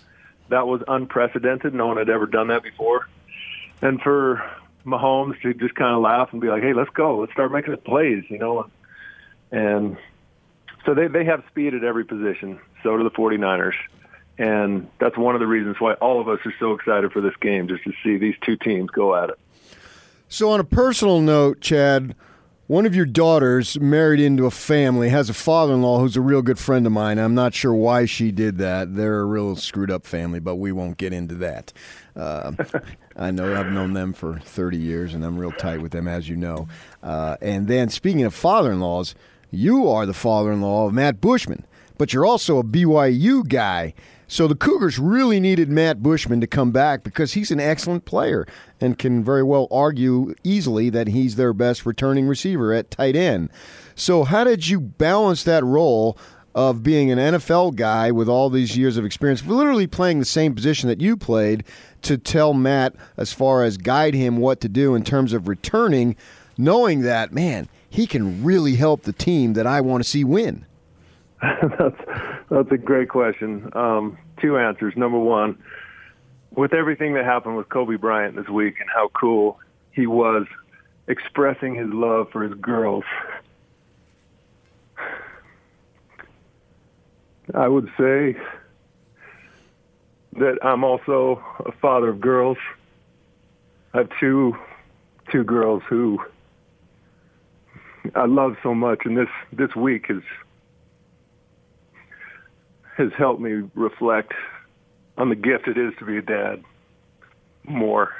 that 0.49 0.67
was 0.67 0.81
unprecedented. 0.87 1.73
No 1.73 1.87
one 1.87 1.97
had 1.97 2.09
ever 2.09 2.25
done 2.25 2.47
that 2.47 2.63
before. 2.63 3.07
And 3.81 4.01
for 4.01 4.43
Mahomes 4.85 5.39
to 5.41 5.53
just 5.53 5.75
kind 5.75 5.95
of 5.95 6.01
laugh 6.01 6.29
and 6.31 6.41
be 6.41 6.47
like, 6.47 6.63
"Hey, 6.63 6.73
let's 6.73 6.89
go. 6.91 7.19
Let's 7.19 7.31
start 7.31 7.51
making 7.51 7.75
plays," 7.77 8.23
you 8.29 8.37
know. 8.37 8.67
And 9.51 9.97
so 10.85 10.93
they 10.93 11.07
they 11.07 11.25
have 11.25 11.43
speed 11.49 11.73
at 11.73 11.83
every 11.83 12.05
position. 12.05 12.59
So 12.81 12.97
do 12.97 13.03
the 13.03 13.11
49ers. 13.11 13.75
And 14.37 14.89
that's 14.99 15.17
one 15.17 15.35
of 15.35 15.39
the 15.39 15.47
reasons 15.47 15.79
why 15.79 15.93
all 15.93 16.19
of 16.19 16.27
us 16.27 16.39
are 16.45 16.53
so 16.59 16.73
excited 16.73 17.11
for 17.11 17.21
this 17.21 17.35
game, 17.39 17.67
just 17.67 17.83
to 17.83 17.93
see 18.03 18.17
these 18.17 18.35
two 18.41 18.57
teams 18.57 18.89
go 18.89 19.15
at 19.15 19.29
it. 19.29 19.39
So, 20.27 20.49
on 20.49 20.59
a 20.59 20.63
personal 20.63 21.21
note, 21.21 21.61
Chad, 21.61 22.15
one 22.65 22.87
of 22.87 22.95
your 22.95 23.05
daughters 23.05 23.79
married 23.79 24.19
into 24.19 24.47
a 24.47 24.51
family, 24.51 25.09
has 25.09 25.29
a 25.29 25.33
father 25.33 25.73
in 25.73 25.83
law 25.83 25.99
who's 25.99 26.17
a 26.17 26.21
real 26.21 26.41
good 26.41 26.57
friend 26.57 26.87
of 26.87 26.91
mine. 26.91 27.19
I'm 27.19 27.35
not 27.35 27.53
sure 27.53 27.73
why 27.73 28.05
she 28.05 28.31
did 28.31 28.57
that. 28.57 28.95
They're 28.95 29.19
a 29.19 29.25
real 29.25 29.55
screwed 29.55 29.91
up 29.91 30.07
family, 30.07 30.39
but 30.39 30.55
we 30.55 30.71
won't 30.71 30.97
get 30.97 31.13
into 31.13 31.35
that. 31.35 31.71
Uh, 32.15 32.53
I 33.15 33.31
know 33.31 33.55
I've 33.55 33.71
known 33.71 33.93
them 33.93 34.13
for 34.13 34.39
30 34.39 34.77
years, 34.77 35.13
and 35.13 35.23
I'm 35.23 35.37
real 35.37 35.51
tight 35.51 35.81
with 35.81 35.91
them, 35.91 36.07
as 36.07 36.29
you 36.29 36.35
know. 36.35 36.67
Uh, 37.01 37.37
and 37.41 37.67
then, 37.67 37.89
speaking 37.89 38.23
of 38.23 38.33
father 38.33 38.71
in 38.71 38.79
laws, 38.79 39.15
you 39.51 39.87
are 39.87 40.05
the 40.05 40.13
father 40.13 40.51
in 40.51 40.61
law 40.61 40.87
of 40.87 40.93
Matt 40.93 41.21
Bushman, 41.21 41.65
but 41.97 42.11
you're 42.11 42.25
also 42.25 42.57
a 42.57 42.63
BYU 42.63 43.47
guy. 43.47 43.93
So 44.27 44.47
the 44.47 44.55
Cougars 44.55 44.97
really 44.97 45.39
needed 45.39 45.69
Matt 45.69 46.01
Bushman 46.01 46.41
to 46.41 46.47
come 46.47 46.71
back 46.71 47.03
because 47.03 47.33
he's 47.33 47.51
an 47.51 47.59
excellent 47.59 48.05
player 48.05 48.47
and 48.81 48.97
can 48.97 49.23
very 49.23 49.43
well 49.43 49.67
argue 49.69 50.33
easily 50.43 50.89
that 50.89 51.09
he's 51.09 51.35
their 51.35 51.53
best 51.53 51.85
returning 51.85 52.25
receiver 52.25 52.73
at 52.73 52.89
tight 52.89 53.15
end. 53.15 53.51
So, 53.93 54.23
how 54.23 54.43
did 54.43 54.67
you 54.67 54.79
balance 54.79 55.43
that 55.43 55.63
role 55.63 56.17
of 56.55 56.83
being 56.83 57.11
an 57.11 57.19
NFL 57.19 57.75
guy 57.75 58.11
with 58.11 58.29
all 58.29 58.49
these 58.49 58.77
years 58.77 58.97
of 58.97 59.05
experience, 59.05 59.45
literally 59.45 59.87
playing 59.87 60.19
the 60.19 60.25
same 60.25 60.53
position 60.53 60.87
that 60.89 61.01
you 61.01 61.17
played, 61.17 61.63
to 62.03 62.17
tell 62.17 62.53
Matt 62.53 62.95
as 63.17 63.33
far 63.33 63.63
as 63.63 63.77
guide 63.77 64.13
him 64.13 64.37
what 64.37 64.61
to 64.61 64.69
do 64.69 64.95
in 64.95 65.03
terms 65.03 65.33
of 65.33 65.47
returning, 65.47 66.15
knowing 66.57 67.01
that, 67.01 67.33
man, 67.33 67.67
he 67.89 68.07
can 68.07 68.43
really 68.43 68.75
help 68.75 69.03
the 69.03 69.13
team 69.13 69.53
that 69.53 69.67
I 69.67 69.81
want 69.81 70.03
to 70.03 70.09
see 70.09 70.23
win? 70.23 70.65
that's 71.77 71.99
that's 72.49 72.71
a 72.71 72.77
great 72.77 73.09
question. 73.09 73.69
Um, 73.73 74.17
two 74.41 74.57
answers. 74.57 74.93
Number 74.95 75.19
one, 75.19 75.61
with 76.55 76.73
everything 76.73 77.13
that 77.15 77.25
happened 77.25 77.57
with 77.57 77.69
Kobe 77.69 77.95
Bryant 77.97 78.35
this 78.35 78.47
week 78.47 78.79
and 78.79 78.89
how 78.89 79.09
cool 79.09 79.59
he 79.91 80.07
was 80.07 80.45
expressing 81.07 81.75
his 81.75 81.89
love 81.89 82.29
for 82.31 82.43
his 82.43 82.53
girls, 82.55 83.03
I 87.53 87.67
would 87.67 87.91
say 87.97 88.35
that 90.37 90.57
I'm 90.63 90.83
also 90.83 91.43
a 91.65 91.71
father 91.71 92.09
of 92.09 92.21
girls. 92.21 92.57
I 93.93 93.99
have 93.99 94.09
two 94.19 94.55
two 95.31 95.43
girls 95.43 95.83
who 95.87 96.19
I 98.15 98.25
love 98.25 98.57
so 98.63 98.73
much, 98.73 98.99
and 99.05 99.17
this 99.17 99.29
this 99.51 99.75
week 99.75 100.07
has 100.07 100.23
has 102.97 103.11
helped 103.17 103.41
me 103.41 103.69
reflect 103.75 104.33
on 105.17 105.29
the 105.29 105.35
gift 105.35 105.67
it 105.67 105.77
is 105.77 105.93
to 105.99 106.05
be 106.05 106.17
a 106.17 106.21
dad 106.21 106.63
more. 107.63 108.13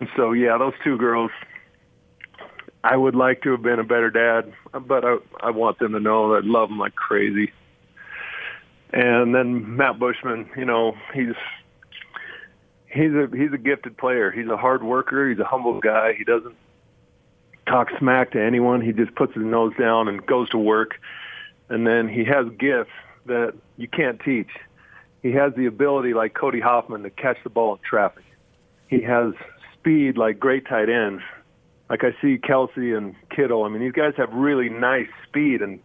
And 0.00 0.08
so, 0.16 0.32
yeah, 0.32 0.58
those 0.58 0.72
two 0.82 0.98
girls, 0.98 1.30
I 2.82 2.96
would 2.96 3.14
like 3.14 3.42
to 3.42 3.52
have 3.52 3.62
been 3.62 3.78
a 3.78 3.84
better 3.84 4.10
dad, 4.10 4.52
but 4.86 5.04
I, 5.04 5.16
I 5.40 5.50
want 5.50 5.78
them 5.78 5.92
to 5.92 6.00
know 6.00 6.32
that 6.34 6.44
I 6.44 6.46
love 6.46 6.68
them 6.68 6.78
like 6.78 6.94
crazy. 6.94 7.52
And 8.94 9.34
then 9.34 9.76
Matt 9.76 9.98
Bushman, 9.98 10.48
you 10.56 10.64
know, 10.64 10.96
he's 11.12 11.34
he's 12.86 13.12
a 13.12 13.28
he's 13.36 13.52
a 13.52 13.58
gifted 13.58 13.98
player. 13.98 14.30
He's 14.30 14.46
a 14.46 14.56
hard 14.56 14.84
worker. 14.84 15.28
He's 15.28 15.40
a 15.40 15.44
humble 15.44 15.80
guy. 15.80 16.14
He 16.16 16.22
doesn't 16.22 16.54
talk 17.66 17.88
smack 17.98 18.30
to 18.32 18.40
anyone. 18.40 18.80
He 18.80 18.92
just 18.92 19.12
puts 19.16 19.34
his 19.34 19.42
nose 19.42 19.72
down 19.76 20.06
and 20.06 20.24
goes 20.24 20.48
to 20.50 20.58
work. 20.58 21.00
And 21.68 21.84
then 21.84 22.08
he 22.08 22.24
has 22.24 22.46
gifts 22.56 22.92
that 23.26 23.54
you 23.76 23.88
can't 23.88 24.20
teach. 24.20 24.50
He 25.24 25.32
has 25.32 25.52
the 25.56 25.66
ability, 25.66 26.14
like 26.14 26.34
Cody 26.34 26.60
Hoffman, 26.60 27.02
to 27.02 27.10
catch 27.10 27.38
the 27.42 27.50
ball 27.50 27.72
in 27.74 27.80
traffic. 27.82 28.22
He 28.86 29.02
has 29.02 29.32
speed 29.72 30.16
like 30.16 30.38
great 30.38 30.68
tight 30.68 30.88
ends. 30.88 31.22
Like 31.90 32.04
I 32.04 32.12
see 32.22 32.38
Kelce 32.38 32.96
and 32.96 33.16
Kittle. 33.28 33.64
I 33.64 33.70
mean, 33.70 33.80
these 33.80 33.92
guys 33.92 34.12
have 34.18 34.32
really 34.32 34.68
nice 34.68 35.08
speed, 35.26 35.62
and 35.62 35.80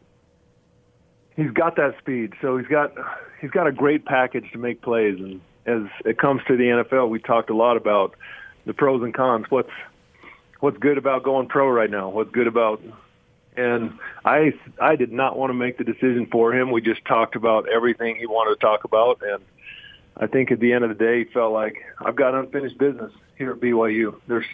he's 1.40 1.52
got 1.52 1.76
that 1.78 1.98
speed. 2.00 2.34
So 2.42 2.58
he's 2.58 2.68
got 2.68 2.94
he's 3.42 3.52
got 3.52 3.68
a 3.68 3.72
great 3.72 4.06
package 4.06 4.52
to 4.52 4.58
make 4.58 4.82
plays. 4.82 5.20
And 5.20 5.42
as 5.66 5.90
it 6.06 6.18
comes 6.18 6.42
to 6.48 6.58
the 6.58 6.64
NFL, 6.66 7.10
we 7.10 7.20
talked 7.20 7.50
a 7.50 7.56
lot 7.56 7.78
about 7.78 8.16
the 8.66 8.74
pros 8.74 9.02
and 9.04 9.14
cons. 9.14 9.46
What's 9.50 9.72
what's 10.60 10.78
good 10.78 10.98
about 10.98 11.24
going 11.24 11.48
pro 11.48 11.70
right 11.70 11.90
now? 11.90 12.10
What's 12.10 12.32
good 12.32 12.48
about 12.48 12.82
and 13.58 13.98
I 14.24 14.54
I 14.80 14.96
did 14.96 15.12
not 15.12 15.38
want 15.38 15.50
to 15.50 15.54
make 15.54 15.78
the 15.78 15.84
decision 15.84 16.28
for 16.32 16.54
him. 16.54 16.72
We 16.72 16.82
just 16.82 17.04
talked 17.06 17.36
about 17.36 17.68
everything 17.70 18.16
he 18.16 18.26
wanted 18.26 18.60
to 18.60 18.66
talk 18.66 18.84
about, 18.84 19.22
and 19.22 19.44
I 20.18 20.28
think 20.28 20.52
at 20.52 20.60
the 20.60 20.74
end 20.74 20.84
of 20.84 20.90
the 20.90 20.96
day, 20.96 21.20
he 21.20 21.26
felt 21.26 21.52
like 21.54 21.84
I've 22.00 22.16
got 22.16 22.36
unfinished 22.36 22.78
business 22.78 23.12
here 23.38 23.52
at 23.52 23.60
BYU. 23.60 24.20
There's 24.28 24.46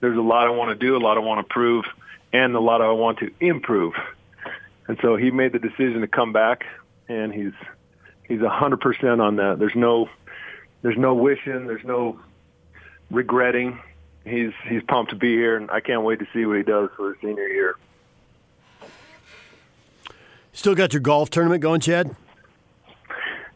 there's 0.00 0.18
a 0.18 0.22
lot 0.22 0.46
I 0.46 0.50
want 0.50 0.78
to 0.78 0.86
do, 0.86 0.96
a 0.96 0.98
lot 0.98 1.16
I 1.16 1.20
want 1.20 1.46
to 1.46 1.52
prove, 1.52 1.84
and 2.32 2.54
a 2.54 2.60
lot 2.60 2.82
I 2.82 2.90
want 2.90 3.18
to 3.20 3.30
improve. 3.40 3.94
And 4.90 4.98
so 5.02 5.14
he 5.14 5.30
made 5.30 5.52
the 5.52 5.60
decision 5.60 6.00
to 6.00 6.08
come 6.08 6.32
back, 6.32 6.64
and 7.08 7.32
he's 7.32 7.52
he's 8.26 8.40
a 8.40 8.48
hundred 8.48 8.80
percent 8.80 9.20
on 9.20 9.36
that. 9.36 9.60
There's 9.60 9.76
no 9.76 10.08
there's 10.82 10.98
no 10.98 11.14
wishing, 11.14 11.68
there's 11.68 11.84
no 11.84 12.18
regretting. 13.08 13.78
He's 14.24 14.50
he's 14.68 14.82
pumped 14.82 15.10
to 15.10 15.16
be 15.16 15.32
here, 15.32 15.56
and 15.56 15.70
I 15.70 15.78
can't 15.78 16.02
wait 16.02 16.18
to 16.18 16.26
see 16.34 16.44
what 16.44 16.56
he 16.56 16.64
does 16.64 16.90
for 16.96 17.12
his 17.12 17.20
senior 17.20 17.46
year. 17.46 17.76
Still 20.52 20.74
got 20.74 20.92
your 20.92 20.98
golf 20.98 21.30
tournament 21.30 21.62
going, 21.62 21.78
Chad? 21.78 22.16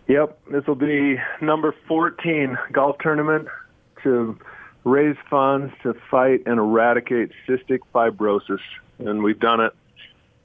Yep, 0.06 0.38
this 0.52 0.64
will 0.68 0.76
be 0.76 1.18
number 1.40 1.74
14 1.88 2.56
golf 2.70 2.98
tournament 3.00 3.48
to 4.04 4.38
raise 4.84 5.16
funds 5.28 5.74
to 5.82 5.94
fight 6.12 6.42
and 6.46 6.60
eradicate 6.60 7.32
cystic 7.48 7.80
fibrosis. 7.92 8.60
And 9.00 9.24
we've 9.24 9.40
done 9.40 9.58
it 9.58 9.72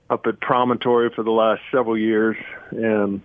up 0.10 0.26
at 0.26 0.40
Promontory 0.40 1.12
for 1.16 1.24
the 1.24 1.32
last 1.32 1.62
several 1.72 1.98
years 1.98 2.38
and 2.72 3.22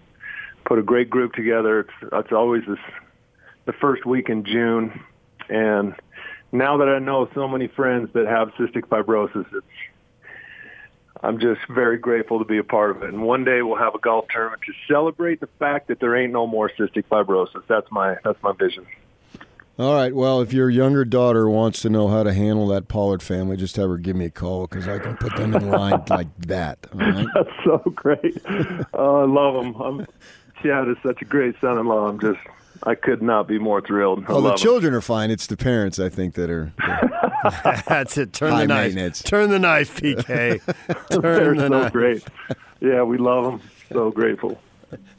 put 0.65 0.79
a 0.79 0.83
great 0.83 1.11
group 1.11 1.33
together. 1.33 1.81
It's, 1.81 2.13
it's 2.13 2.33
always 2.33 2.63
this, 2.67 2.79
the 3.67 3.73
first 3.73 4.05
week 4.05 4.29
in 4.29 4.45
June. 4.45 5.03
And 5.49 5.95
now 6.53 6.79
that 6.79 6.89
I 6.89 6.99
know 6.99 7.29
so 7.35 7.49
many 7.49 7.69
friends 7.69 8.11
that 8.15 8.27
have 8.27 8.49
cystic 8.59 8.87
fibrosis, 8.89 9.47
it's 9.53 9.67
I'm 11.23 11.41
just 11.41 11.61
very 11.71 11.97
grateful 11.97 12.39
to 12.39 12.45
be 12.45 12.59
a 12.59 12.65
part 12.65 12.91
of 12.91 13.03
it. 13.03 13.09
And 13.09 13.23
one 13.23 13.45
day 13.45 13.63
we'll 13.63 13.79
have 13.79 13.95
a 13.95 13.99
golf 13.99 14.27
tournament 14.31 14.61
to 14.67 14.73
celebrate 14.93 15.41
the 15.41 15.49
fact 15.59 15.89
that 15.89 15.99
there 15.99 16.15
ain't 16.15 16.35
no 16.35 16.47
more 16.47 16.71
cystic 16.79 17.05
fibrosis. 17.11 17.63
That's 17.67 17.91
my 17.91 18.17
that's 18.23 18.43
my 18.43 18.53
vision. 18.53 18.87
All 19.79 19.95
right. 19.95 20.15
Well, 20.15 20.41
if 20.41 20.53
your 20.53 20.71
younger 20.71 21.05
daughter 21.05 21.49
wants 21.49 21.83
to 21.83 21.91
know 21.91 22.07
how 22.09 22.23
to 22.23 22.33
handle 22.33 22.69
that 22.69 22.87
Pollard 22.87 23.23
family, 23.23 23.57
just 23.57 23.77
have 23.77 23.89
her 23.89 23.99
give 23.99 24.15
me 24.15 24.27
a 24.27 24.31
call 24.31 24.67
because 24.69 24.87
I 24.87 24.99
can 25.01 25.17
put 25.17 25.35
them 25.37 25.55
in 25.55 25.69
line 25.71 26.03
like 26.11 26.29
that. 26.43 26.87
Right? 26.93 27.27
That's 27.35 27.49
so 27.65 27.79
great. 27.95 28.41
oh, 28.95 29.23
I 29.23 29.27
love 29.27 29.55
them. 29.65 29.75
I'm, 29.81 30.07
Chad 30.63 30.89
is 30.89 30.97
such 31.03 31.23
a 31.23 31.25
great 31.25 31.57
son-in-law. 31.61 32.07
I'm 32.09 32.21
just 32.21 32.39
I 32.85 32.95
could 32.95 33.23
not 33.23 33.49
be 33.49 33.59
more 33.59 33.81
thrilled. 33.81 34.29
Well, 34.29 34.43
the 34.43 34.55
children 34.55 34.95
are 34.95 35.01
fine. 35.01 35.31
It's 35.31 35.47
the 35.47 35.57
parents, 35.57 35.99
I 35.99 36.09
think, 36.09 36.35
that 36.35 36.51
are. 36.51 36.73
That's 37.89 38.19
it. 38.19 38.33
Turn 38.33 38.57
the 38.57 38.67
knife. 38.67 39.23
Turn 39.25 39.51
the 39.51 39.59
knife, 39.59 39.97
PK. 40.01 40.61
Turn 41.11 41.21
They're 41.23 41.55
the 41.55 41.61
so 41.61 41.69
knife. 41.69 41.93
great. 41.93 42.25
Yeah, 42.81 43.03
we 43.03 43.17
love 43.17 43.45
them. 43.45 43.61
So 43.93 44.11
grateful. 44.11 44.61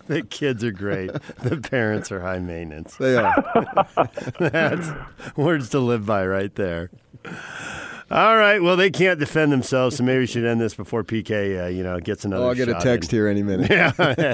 The 0.07 0.21
kids 0.21 0.63
are 0.63 0.71
great. 0.71 1.11
The 1.41 1.57
parents 1.57 2.11
are 2.11 2.21
high 2.21 2.37
maintenance. 2.39 2.95
They 2.97 3.15
are. 3.15 3.33
That's 4.39 4.91
words 5.35 5.69
to 5.69 5.79
live 5.79 6.05
by 6.05 6.25
right 6.27 6.53
there. 6.53 6.91
All 8.11 8.37
right. 8.37 8.61
Well, 8.61 8.77
they 8.77 8.91
can't 8.91 9.19
defend 9.19 9.51
themselves, 9.51 9.95
so 9.95 10.03
maybe 10.03 10.19
we 10.19 10.25
should 10.27 10.45
end 10.45 10.61
this 10.61 10.75
before 10.75 11.03
PK, 11.03 11.63
uh, 11.63 11.67
you 11.69 11.81
know, 11.83 11.99
gets 11.99 12.23
another. 12.23 12.45
Oh, 12.45 12.49
I'll 12.49 12.55
get 12.55 12.69
a 12.69 12.75
text 12.75 13.11
in. 13.11 13.17
here 13.17 13.27
any 13.27 13.41
minute. 13.41 13.69
Yeah. 13.71 13.91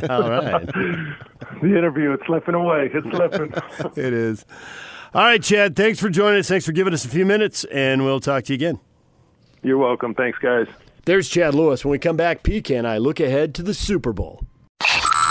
All 0.09 0.29
right. 0.29 0.65
The 1.61 1.77
interview, 1.77 2.11
it's 2.11 2.25
slipping 2.25 2.55
away. 2.55 2.91
It's 2.93 3.07
slipping. 3.15 3.53
It 3.95 4.13
is. 4.13 4.45
All 5.13 5.23
right, 5.23 5.41
Chad. 5.41 5.75
Thanks 5.75 5.99
for 5.99 6.09
joining 6.09 6.39
us. 6.39 6.49
Thanks 6.49 6.65
for 6.65 6.73
giving 6.73 6.93
us 6.93 7.05
a 7.05 7.09
few 7.09 7.25
minutes, 7.25 7.63
and 7.65 8.03
we'll 8.03 8.19
talk 8.19 8.43
to 8.45 8.53
you 8.53 8.55
again. 8.55 8.79
You're 9.63 9.77
welcome. 9.77 10.15
Thanks, 10.15 10.37
guys. 10.39 10.67
There's 11.05 11.29
Chad 11.29 11.55
Lewis. 11.55 11.85
When 11.85 11.91
we 11.91 11.99
come 11.99 12.17
back, 12.17 12.43
PK 12.43 12.77
and 12.77 12.87
I 12.87 12.97
look 12.97 13.19
ahead 13.19 13.55
to 13.55 13.63
the 13.63 13.73
Super 13.73 14.11
Bowl. 14.11 14.45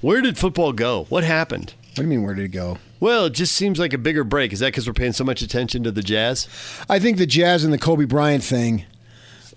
Where 0.00 0.20
did 0.20 0.36
football 0.38 0.72
go? 0.72 1.04
What 1.08 1.24
happened? 1.24 1.74
What 1.88 1.96
do 1.96 2.02
you 2.02 2.08
mean, 2.08 2.22
where 2.22 2.34
did 2.34 2.44
it 2.44 2.48
go? 2.48 2.78
Well, 3.00 3.26
it 3.26 3.32
just 3.32 3.54
seems 3.54 3.78
like 3.78 3.92
a 3.92 3.98
bigger 3.98 4.24
break. 4.24 4.52
Is 4.52 4.60
that 4.60 4.66
because 4.66 4.86
we're 4.86 4.92
paying 4.92 5.12
so 5.12 5.24
much 5.24 5.42
attention 5.42 5.82
to 5.84 5.90
the 5.90 6.02
Jazz? 6.02 6.48
I 6.88 6.98
think 6.98 7.16
the 7.16 7.26
Jazz 7.26 7.64
and 7.64 7.72
the 7.72 7.78
Kobe 7.78 8.04
Bryant 8.04 8.44
thing 8.44 8.84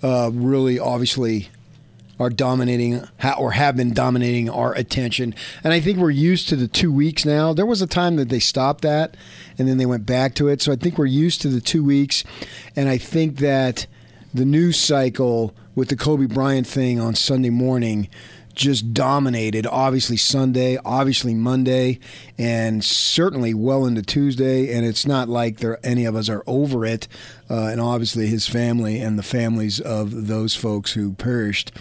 uh, 0.01 0.31
really 0.33 0.79
obviously 0.79 1.49
are 2.19 2.29
dominating 2.29 3.01
or 3.37 3.51
have 3.51 3.77
been 3.77 3.93
dominating 3.93 4.49
our 4.49 4.73
attention. 4.73 5.33
And 5.63 5.71
I 5.73 5.79
think 5.79 5.97
we're 5.97 6.09
used 6.09 6.49
to 6.49 6.55
the 6.55 6.67
two 6.67 6.91
weeks 6.91 7.25
now. 7.25 7.53
There 7.53 7.65
was 7.65 7.81
a 7.81 7.87
time 7.87 8.17
that 8.17 8.29
they 8.29 8.39
stopped 8.39 8.81
that 8.81 9.15
and 9.57 9.67
then 9.67 9.77
they 9.77 9.85
went 9.85 10.05
back 10.05 10.35
to 10.35 10.49
it. 10.49 10.61
So 10.61 10.71
I 10.71 10.75
think 10.75 10.97
we're 10.97 11.05
used 11.05 11.41
to 11.41 11.47
the 11.47 11.61
two 11.61 11.83
weeks. 11.83 12.23
And 12.75 12.89
I 12.89 12.97
think 12.97 13.37
that 13.37 13.87
the 14.33 14.45
news 14.45 14.77
cycle 14.77 15.53
with 15.75 15.87
the 15.87 15.95
Kobe 15.95 16.25
Bryant 16.25 16.67
thing 16.67 16.99
on 16.99 17.15
Sunday 17.15 17.49
morning 17.49 18.09
just 18.59 18.93
dominated. 18.93 19.65
Obviously 19.65 20.17
Sunday, 20.17 20.77
obviously 20.83 21.33
Monday, 21.33 21.97
and 22.37 22.83
certainly 22.83 23.53
well 23.53 23.85
into 23.85 24.01
Tuesday. 24.01 24.75
And 24.75 24.85
it's 24.85 25.07
not 25.07 25.29
like 25.29 25.57
there 25.57 25.79
any 25.81 26.05
of 26.05 26.15
us 26.15 26.29
are 26.29 26.43
over 26.45 26.85
it. 26.85 27.07
Uh, 27.49 27.67
and 27.67 27.79
obviously 27.79 28.27
his 28.27 28.47
family 28.47 28.99
and 28.99 29.17
the 29.17 29.23
families 29.23 29.79
of 29.79 30.27
those 30.27 30.55
folks 30.55 30.91
who 30.91 31.13
perished. 31.13 31.71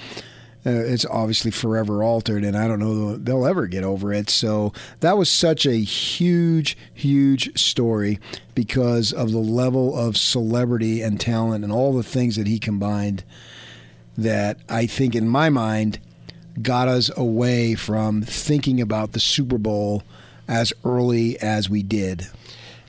Uh, 0.64 0.70
it's 0.70 1.06
obviously 1.06 1.50
forever 1.50 2.02
altered, 2.02 2.44
and 2.44 2.56
I 2.56 2.68
don't 2.68 2.80
know 2.80 3.16
they'll 3.16 3.46
ever 3.46 3.66
get 3.66 3.84
over 3.84 4.12
it. 4.12 4.28
So 4.28 4.72
that 5.00 5.16
was 5.16 5.30
such 5.30 5.66
a 5.66 5.76
huge, 5.76 6.76
huge 6.92 7.58
story 7.58 8.18
because 8.54 9.12
of 9.12 9.32
the 9.32 9.38
level 9.38 9.96
of 9.96 10.16
celebrity 10.16 11.00
and 11.00 11.20
talent 11.20 11.64
and 11.64 11.72
all 11.72 11.92
the 11.92 12.02
things 12.02 12.36
that 12.36 12.46
he 12.46 12.58
combined. 12.58 13.24
That 14.16 14.58
I 14.68 14.86
think, 14.86 15.14
in 15.14 15.28
my 15.28 15.48
mind, 15.48 16.00
got 16.62 16.88
us 16.88 17.10
away 17.16 17.74
from 17.74 18.22
thinking 18.22 18.80
about 18.80 19.12
the 19.12 19.20
Super 19.20 19.58
Bowl 19.58 20.02
as 20.46 20.72
early 20.84 21.38
as 21.40 21.68
we 21.68 21.82
did. 21.82 22.28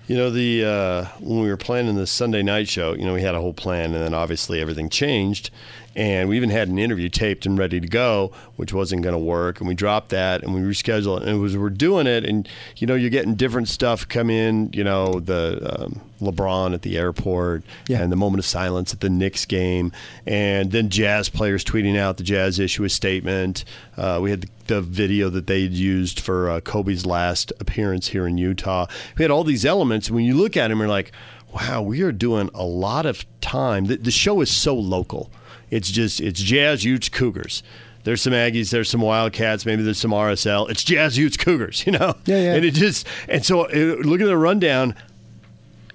You 0.08 0.18
know, 0.18 0.32
the 0.32 0.66
uh, 0.66 1.06
when 1.20 1.42
we 1.42 1.50
were 1.50 1.58
planning 1.58 1.96
the 1.96 2.08
Sunday 2.08 2.42
night 2.42 2.68
show, 2.68 2.94
you 2.94 3.06
know, 3.06 3.14
we 3.14 3.22
had 3.22 3.36
a 3.36 3.40
whole 3.40 3.54
plan, 3.54 3.94
and 3.94 4.04
then 4.04 4.16
obviously 4.16 4.60
everything 4.60 4.90
changed, 4.90 5.52
and 5.96 6.30
we 6.30 6.38
even 6.38 6.50
had 6.50 6.68
an 6.68 6.78
interview 6.80 7.10
taped 7.10 7.46
and 7.46 7.58
ready 7.58 7.80
to 7.80 7.88
go, 7.88 8.32
which 8.56 8.74
wasn't 8.74 9.02
going 9.02 9.14
to 9.14 9.20
work, 9.20 9.60
and 9.60 9.68
we 9.68 9.74
dropped 9.74 10.10
that 10.10 10.44
and 10.44 10.54
we 10.54 10.62
rescheduled 10.62 11.18
it. 11.22 11.28
And 11.28 11.38
it 11.38 11.40
was 11.40 11.58
we're 11.58 11.70
doing 11.70 12.08
it, 12.08 12.26
and 12.26 12.48
you 12.78 12.88
know 12.88 12.96
you're 12.96 13.10
getting 13.10 13.36
different 13.36 13.68
stuff 13.68 14.08
come 14.08 14.30
in, 14.30 14.70
you 14.74 14.84
know 14.84 15.20
the 15.20 15.82
um, 15.84 16.02
LeBron 16.22 16.74
at 16.74 16.82
the 16.82 16.98
airport, 16.98 17.64
Yeah. 17.88 18.02
and 18.02 18.12
the 18.12 18.16
moment 18.18 18.40
of 18.40 18.46
silence 18.46 18.94
at 18.94 19.00
the 19.00 19.10
Knicks 19.10 19.46
game, 19.46 19.92
and 20.28 20.72
then 20.72 20.90
Jazz 20.90 21.30
players 21.30 21.64
tweeting 21.64 21.98
out 21.98 22.18
the 22.18 22.24
Jazz 22.24 22.60
issue 22.60 22.84
a 22.84 22.90
statement. 22.90 23.64
Uh, 23.98 24.20
we 24.22 24.30
had 24.30 24.42
the, 24.42 24.50
the 24.68 24.82
video 24.82 25.30
that 25.30 25.48
they 25.48 25.60
used 25.60 26.20
for 26.20 26.50
uh, 26.50 26.60
Kobe's 26.62 27.06
last 27.06 27.52
appearance 27.60 28.10
here 28.10 28.28
in 28.28 28.38
Utah. 28.38 28.86
We 29.18 29.24
had 29.24 29.32
all 29.32 29.44
these 29.44 29.66
elements, 29.66 30.08
and 30.08 30.16
when 30.16 30.26
you 30.26 30.36
look 30.36 30.56
at 30.56 30.68
them, 30.68 30.80
you're 30.80 30.88
like, 30.88 31.12
wow, 31.54 31.82
we 31.82 32.02
are 32.04 32.12
doing 32.12 32.50
a 32.54 32.64
lot 32.64 33.06
of 33.08 33.26
time. 33.42 33.86
The, 33.86 33.98
the 33.98 34.12
show 34.12 34.40
is 34.42 34.52
so 34.52 34.76
local. 34.76 35.32
It's 35.72 35.92
just 35.92 36.20
it's 36.20 36.42
Jazz, 36.42 36.84
Utes, 36.84 37.10
Cougars. 37.10 37.64
There's 38.06 38.22
some 38.22 38.34
Aggies, 38.34 38.72
there's 38.72 38.90
some 38.90 39.02
Wildcats, 39.02 39.66
maybe 39.66 39.84
there's 39.84 40.00
some 40.00 40.12
RSL. 40.12 40.70
It's 40.70 40.84
Jazz, 40.84 41.18
Utes, 41.18 41.38
Cougars, 41.38 41.84
you 41.88 41.92
know. 41.92 42.16
Yeah, 42.26 42.42
yeah. 42.42 42.56
And 42.56 42.66
it 42.66 42.74
just 42.74 43.08
and 43.28 43.46
so 43.46 43.66
uh, 43.66 43.96
look 44.02 44.22
at 44.22 44.26
the 44.26 44.38
rundown 44.38 44.96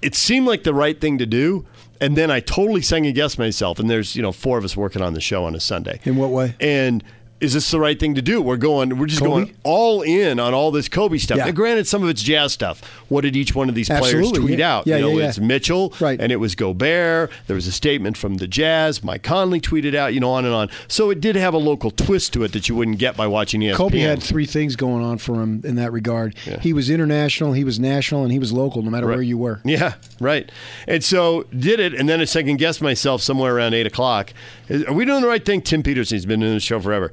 it 0.05 0.15
seemed 0.15 0.47
like 0.47 0.65
the 0.65 0.75
right 0.75 1.01
thing 1.01 1.19
to 1.19 1.27
do. 1.27 1.65
And 2.01 2.17
then 2.17 2.31
I 2.31 2.41
totally 2.41 2.83
second 2.83 3.15
guessed 3.15 3.39
myself. 3.39 3.79
And 3.79 3.89
there's, 3.89 4.15
you 4.15 4.23
know, 4.23 4.33
four 4.33 4.59
of 4.59 4.65
us 4.65 4.77
working 4.77 5.01
on 5.01 5.15
the 5.15 5.21
show 5.21 5.45
on 5.45 5.55
a 5.55 5.61
Sunday. 5.61 6.01
In 6.05 6.17
what 6.17 6.31
way? 6.31 6.55
And 6.61 7.03
is 7.41 7.53
this 7.53 7.71
the 7.71 7.79
right 7.81 7.99
thing 7.99 8.15
to 8.15 8.23
do? 8.23 8.41
We're 8.41 8.57
going, 8.57 8.99
we're 8.99 9.07
just 9.07 9.21
Kobe? 9.21 9.31
going 9.47 9.57
all 9.65 10.03
in 10.03 10.41
on 10.41 10.55
all 10.55 10.71
this 10.71 10.89
Kobe 10.89 11.19
stuff. 11.19 11.37
Yeah. 11.39 11.47
Now, 11.47 11.51
granted, 11.51 11.87
some 11.87 12.03
of 12.03 12.09
it's 12.09 12.23
jazz 12.23 12.53
stuff. 12.53 12.81
What 13.09 13.21
did 13.23 13.37
each 13.37 13.55
one 13.55 13.69
of 13.69 13.75
these 13.75 13.89
players 13.89 14.07
Absolutely, 14.15 14.41
tweet 14.41 14.59
yeah. 14.61 14.77
out? 14.77 14.87
Yeah, 14.87 14.97
you 14.97 15.03
know, 15.03 15.19
yeah, 15.19 15.29
it's 15.29 15.39
Mitchell, 15.39 15.93
Right. 16.01 16.19
and 16.21 16.33
it 16.33 16.37
was 16.37 16.55
Gobert. 16.55 17.31
There 17.47 17.55
was 17.57 17.67
a 17.67 17.73
statement 17.73 18.17
from 18.17 18.37
the 18.37 18.47
Jazz. 18.47 19.05
Mike 19.05 19.23
Conley 19.23 19.61
tweeted 19.61 19.95
out, 19.95 20.15
you 20.15 20.21
know, 20.21 20.31
on 20.31 20.45
and 20.45 20.55
on. 20.55 20.71
So 20.89 21.11
it 21.11 21.21
did 21.21 21.37
have 21.37 21.53
a 21.55 21.59
local 21.59 21.91
twist 21.91 22.33
to 22.35 22.45
it 22.45 22.53
that 22.53 22.69
you 22.69 22.75
wouldn't 22.77 22.99
get 22.99 23.17
by 23.17 23.27
watching 23.27 23.61
ESPN. 23.61 23.75
Kobe 23.75 23.99
had 23.99 24.23
three 24.23 24.47
things 24.47 24.75
going 24.77 25.03
on 25.05 25.19
for 25.19 25.43
him 25.43 25.61
in 25.65 25.75
that 25.77 25.93
regard. 25.93 26.35
He 26.63 26.73
was 26.73 26.89
international, 26.89 27.53
he 27.53 27.65
was 27.65 27.79
national, 27.79 28.23
and 28.23 28.33
he 28.33 28.39
was 28.39 28.53
local, 28.53 28.83
no 28.83 28.91
matter 28.91 29.07
Right. 29.07 29.17
where 29.17 29.23
you 29.23 29.37
were. 29.37 29.61
Yeah, 29.65 29.95
right. 30.21 30.51
And 30.89 31.03
so 31.05 31.45
did 31.57 31.81
it, 31.81 31.93
and 31.95 32.09
then 32.09 32.21
I 32.21 32.25
second 32.25 32.57
guessed 32.57 32.81
myself 32.81 33.21
somewhere 33.23 33.55
around 33.55 33.75
eight 33.75 33.87
o'clock. 33.87 34.33
Are 34.71 34.93
we 34.95 35.05
doing 35.05 35.21
the 35.21 35.29
right 35.29 35.45
thing? 35.45 35.61
Tim 35.61 35.83
Peterson's 35.83 36.25
been 36.25 36.41
doing 36.41 36.55
the 36.55 36.61
show 36.61 36.81
forever. 36.81 37.13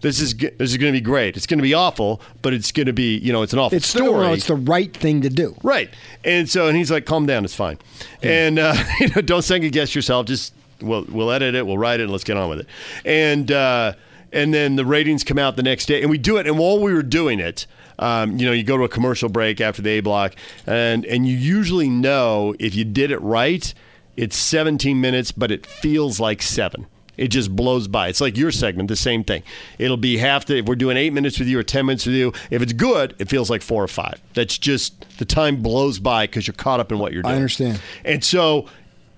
This 0.00 0.20
is 0.20 0.34
this 0.36 0.70
is 0.70 0.76
going 0.76 0.92
to 0.92 0.96
be 0.96 1.02
great. 1.02 1.36
It's 1.36 1.46
going 1.46 1.58
to 1.58 1.62
be 1.62 1.74
awful, 1.74 2.20
but 2.42 2.52
it's 2.52 2.70
going 2.70 2.86
to 2.86 2.92
be 2.92 3.16
you 3.18 3.32
know 3.32 3.42
it's 3.42 3.52
an 3.52 3.58
awful 3.58 3.76
It's 3.76 3.92
the, 3.92 4.04
story. 4.04 4.28
it's 4.32 4.46
the 4.46 4.54
right 4.54 4.94
thing 4.96 5.22
to 5.22 5.28
do. 5.28 5.56
right. 5.62 5.90
And 6.24 6.48
so 6.48 6.68
and 6.68 6.76
he's 6.76 6.90
like, 6.90 7.06
calm 7.06 7.26
down, 7.26 7.44
it's 7.44 7.54
fine. 7.54 7.78
And 8.22 8.58
uh, 8.58 8.74
you 9.00 9.08
know, 9.08 9.22
don't 9.22 9.42
second 9.42 9.72
guess 9.72 9.94
yourself. 9.94 10.26
Just 10.26 10.54
we'll 10.80 11.04
we'll 11.08 11.30
edit 11.32 11.54
it, 11.54 11.66
we'll 11.66 11.78
write 11.78 12.00
it, 12.00 12.04
and 12.04 12.12
let's 12.12 12.24
get 12.24 12.36
on 12.36 12.48
with 12.48 12.60
it. 12.60 12.66
And 13.04 13.50
uh, 13.50 13.94
and 14.32 14.52
then 14.52 14.76
the 14.76 14.84
ratings 14.84 15.24
come 15.24 15.38
out 15.38 15.56
the 15.56 15.62
next 15.62 15.86
day, 15.86 16.02
and 16.02 16.10
we 16.10 16.18
do 16.18 16.36
it. 16.36 16.46
And 16.46 16.58
while 16.58 16.78
we 16.80 16.92
were 16.92 17.02
doing 17.02 17.40
it. 17.40 17.66
Um, 17.98 18.36
you 18.36 18.44
know, 18.44 18.52
you 18.52 18.62
go 18.62 18.76
to 18.76 18.84
a 18.84 18.90
commercial 18.90 19.30
break 19.30 19.58
after 19.58 19.80
the 19.80 19.88
A 19.92 20.00
block, 20.00 20.34
and 20.66 21.06
and 21.06 21.26
you 21.26 21.34
usually 21.34 21.88
know 21.88 22.54
if 22.58 22.74
you 22.74 22.84
did 22.84 23.10
it 23.10 23.18
right, 23.22 23.72
it's 24.18 24.36
17 24.36 25.00
minutes, 25.00 25.32
but 25.32 25.50
it 25.50 25.64
feels 25.64 26.20
like 26.20 26.42
seven. 26.42 26.88
It 27.16 27.28
just 27.28 27.54
blows 27.54 27.88
by. 27.88 28.08
It's 28.08 28.20
like 28.20 28.36
your 28.36 28.50
segment, 28.50 28.88
the 28.88 28.96
same 28.96 29.24
thing. 29.24 29.42
It'll 29.78 29.96
be 29.96 30.18
half 30.18 30.46
the, 30.46 30.58
if 30.58 30.66
we're 30.66 30.76
doing 30.76 30.96
eight 30.96 31.12
minutes 31.12 31.38
with 31.38 31.48
you 31.48 31.58
or 31.58 31.62
10 31.62 31.86
minutes 31.86 32.06
with 32.06 32.14
you, 32.14 32.32
if 32.50 32.62
it's 32.62 32.72
good, 32.72 33.14
it 33.18 33.28
feels 33.28 33.50
like 33.50 33.62
four 33.62 33.82
or 33.82 33.88
five. 33.88 34.20
That's 34.34 34.58
just, 34.58 35.06
the 35.18 35.24
time 35.24 35.62
blows 35.62 35.98
by 35.98 36.24
because 36.26 36.46
you're 36.46 36.54
caught 36.54 36.80
up 36.80 36.92
in 36.92 36.98
what 36.98 37.12
you're 37.12 37.22
doing. 37.22 37.34
I 37.34 37.36
understand. 37.36 37.80
And 38.04 38.22
so, 38.22 38.66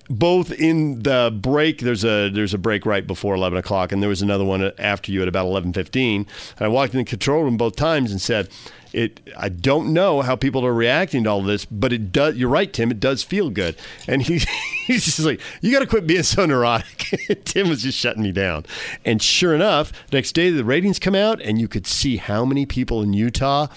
both 0.09 0.51
in 0.51 1.03
the 1.03 1.37
break, 1.41 1.79
there's 1.79 2.03
a 2.03 2.29
there's 2.29 2.53
a 2.53 2.57
break 2.57 2.85
right 2.85 3.05
before 3.05 3.35
11 3.35 3.57
o'clock, 3.59 3.91
and 3.91 4.01
there 4.01 4.09
was 4.09 4.21
another 4.21 4.43
one 4.43 4.71
after 4.79 5.11
you 5.11 5.21
at 5.21 5.27
about 5.27 5.45
11:15. 5.45 6.15
And 6.15 6.27
I 6.59 6.67
walked 6.67 6.93
in 6.93 6.99
the 6.99 7.05
control 7.05 7.43
room 7.43 7.57
both 7.57 7.75
times 7.75 8.11
and 8.11 8.19
said, 8.19 8.49
"It. 8.91 9.19
I 9.37 9.49
don't 9.49 9.93
know 9.93 10.21
how 10.21 10.35
people 10.35 10.65
are 10.65 10.73
reacting 10.73 11.25
to 11.25 11.29
all 11.29 11.43
this, 11.43 11.65
but 11.65 11.93
it 11.93 12.11
does. 12.11 12.35
You're 12.35 12.49
right, 12.49 12.73
Tim. 12.73 12.89
It 12.89 12.99
does 12.99 13.23
feel 13.23 13.51
good." 13.51 13.75
And 14.07 14.23
he 14.23 14.39
he's 14.87 15.05
just 15.05 15.19
like, 15.19 15.39
"You 15.61 15.71
got 15.71 15.79
to 15.79 15.87
quit 15.87 16.07
being 16.07 16.23
so 16.23 16.45
neurotic." 16.45 17.43
Tim 17.45 17.69
was 17.69 17.83
just 17.83 17.97
shutting 17.97 18.23
me 18.23 18.31
down. 18.31 18.65
And 19.05 19.21
sure 19.21 19.53
enough, 19.53 19.93
next 20.11 20.31
day 20.31 20.49
the 20.49 20.63
ratings 20.63 20.97
come 20.97 21.15
out, 21.15 21.39
and 21.41 21.61
you 21.61 21.67
could 21.67 21.85
see 21.85 22.17
how 22.17 22.45
many 22.45 22.65
people 22.65 23.03
in 23.03 23.13
Utah 23.13 23.67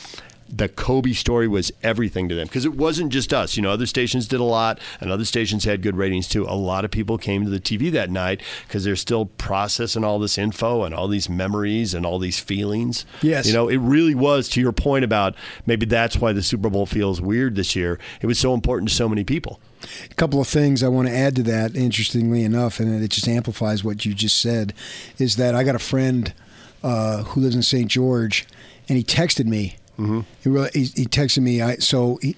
the 0.55 0.69
Kobe 0.69 1.15
story 1.15 1.49
was 1.49 1.73
everything 1.83 2.29
to 2.29 2.35
them 2.35 2.47
because 2.47 2.67
it 2.67 2.75
wasn't 2.75 3.11
just 3.11 3.33
us. 3.33 3.57
You 3.57 3.63
know, 3.63 3.71
other 3.71 3.87
stations 3.87 4.29
did 4.29 4.39
a 4.39 4.45
lot, 4.45 4.79
and 5.01 5.11
other 5.11 5.25
stations 5.25 5.65
had 5.65 5.81
good 5.81 5.97
ratings 5.97 6.29
too. 6.29 6.45
A 6.45 6.55
lot 6.55 6.85
of 6.85 6.91
people 6.91 7.17
came 7.17 7.45
to 7.45 7.51
the 7.51 7.59
TV 7.59 7.91
that 7.93 8.11
night 8.11 8.43
because 8.67 8.85
they're 8.85 8.95
still 8.95 9.27
processing 9.27 10.05
all 10.05 10.19
this 10.19 10.37
info 10.37 10.85
and 10.85 10.95
all 10.95 11.09
these 11.09 11.29
memories 11.29 11.95
and 11.95 12.05
all 12.05 12.19
these 12.19 12.39
feelings. 12.39 13.07
Yes. 13.23 13.47
you 13.47 13.55
know, 13.55 13.69
it 13.69 13.79
really 13.79 14.15
was. 14.15 14.43
To 14.53 14.61
your 14.61 14.73
point 14.73 15.05
about 15.05 15.35
maybe 15.65 15.87
that's 15.87 16.19
why 16.19 16.33
the 16.33 16.43
Super 16.43 16.69
Bowl 16.69 16.85
feels 16.85 17.21
weird 17.21 17.55
this 17.55 17.75
year. 17.75 17.99
It 18.21 18.27
was 18.27 18.39
so 18.39 18.53
important 18.53 18.91
to 18.91 18.95
so 18.95 19.09
many 19.09 19.25
people. 19.25 19.61
A 20.11 20.15
couple 20.15 20.41
of 20.41 20.49
things 20.49 20.83
I 20.83 20.89
want 20.89 21.09
to 21.09 21.15
add 21.15 21.35
to 21.37 21.43
that, 21.45 21.75
interestingly 21.75 22.45
enough, 22.45 22.79
and 22.79 23.03
it 23.03 23.11
just 23.11 23.27
amplifies 23.27 23.83
what 23.83 24.05
you 24.05 24.15
just 24.15 24.41
said, 24.41 24.75
is 25.19 25.37
that 25.37 25.55
I 25.55 25.65
got 25.65 25.75
a 25.75 25.81
friend 25.81 26.33
uh, 26.83 27.23
who 27.23 27.41
lives 27.41 27.57
in 27.57 27.63
St. 27.63 27.89
George, 27.89 28.47
and 28.89 28.99
he 28.99 29.05
texted 29.05 29.47
me. 29.47 29.77
Mm-hmm. 29.99 30.21
He, 30.43 30.49
really, 30.49 30.71
he, 30.73 30.85
he 30.85 31.05
texted 31.07 31.43
me. 31.43 31.61
I 31.61 31.77
so 31.77 32.19
he, 32.23 32.37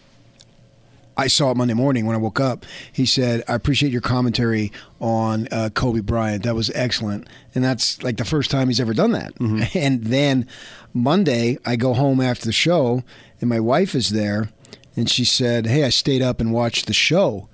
I 1.17 1.29
saw 1.29 1.51
it 1.53 1.57
Monday 1.57 1.75
morning 1.75 2.07
when 2.07 2.17
I 2.17 2.19
woke 2.19 2.41
up. 2.41 2.67
He 2.93 3.07
said, 3.07 3.45
"I 3.49 3.55
appreciate 3.55 3.93
your 3.93 4.01
commentary 4.01 4.73
on 5.01 5.49
uh, 5.51 5.71
Kobe 5.73 6.01
Bryant. 6.01 6.43
That 6.43 6.55
was 6.55 6.71
excellent." 6.75 7.29
And 7.55 7.63
that's 7.63 8.03
like 8.03 8.17
the 8.17 8.25
first 8.25 8.51
time 8.51 8.69
he's 8.69 8.81
ever 8.81 8.95
done 8.95 9.13
that. 9.13 9.35
And 9.75 10.05
then 10.05 10.47
Monday, 10.93 11.59
I 11.65 11.77
go 11.77 11.95
home 11.95 12.21
after 12.21 12.45
the 12.45 12.53
show, 12.53 13.03
and 13.41 13.49
my 13.49 13.61
wife 13.61 13.95
is 13.95 14.11
there, 14.11 14.51
and 14.97 15.09
she 15.09 15.25
said, 15.25 15.67
"Hey, 15.67 15.85
I 15.85 15.91
stayed 15.91 16.23
up 16.23 16.41
and 16.41 16.53
watched 16.53 16.87
the 16.87 16.93
show. 16.95 17.49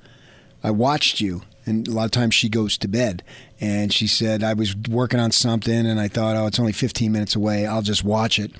I 0.62 0.70
watched 0.70 1.20
you." 1.20 1.42
And 1.66 1.86
a 1.86 1.92
lot 1.92 2.06
of 2.06 2.10
times 2.10 2.34
she 2.34 2.48
goes 2.48 2.78
to 2.78 2.88
bed, 2.88 3.22
and 3.60 3.92
she 3.92 4.06
said, 4.06 4.42
"I 4.42 4.54
was 4.54 4.74
working 4.74 5.20
on 5.20 5.30
something, 5.30 5.86
and 5.86 6.00
I 6.00 6.08
thought, 6.08 6.34
oh, 6.36 6.46
it's 6.46 6.58
only 6.58 6.72
15 6.72 7.12
minutes 7.12 7.36
away. 7.36 7.66
I'll 7.66 7.82
just 7.82 8.04
watch 8.04 8.38
it." 8.38 8.52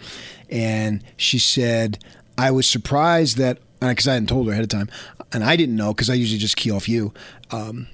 And 0.51 1.03
she 1.17 1.39
said, 1.39 1.99
"I 2.37 2.51
was 2.51 2.67
surprised 2.69 3.37
that." 3.39 3.59
because 3.81 4.07
I 4.07 4.13
hadn't 4.13 4.29
told 4.29 4.47
her 4.47 4.53
ahead 4.53 4.63
of 4.65 4.69
time, 4.69 4.91
and 5.33 5.43
I 5.43 5.57
didn't 5.57 5.75
know 5.75 5.95
because 5.95 6.11
I 6.11 6.15
usually 6.15 6.39
just 6.39 6.57
key 6.57 6.71
off 6.71 6.87
you. 6.87 7.15
Um, 7.51 7.87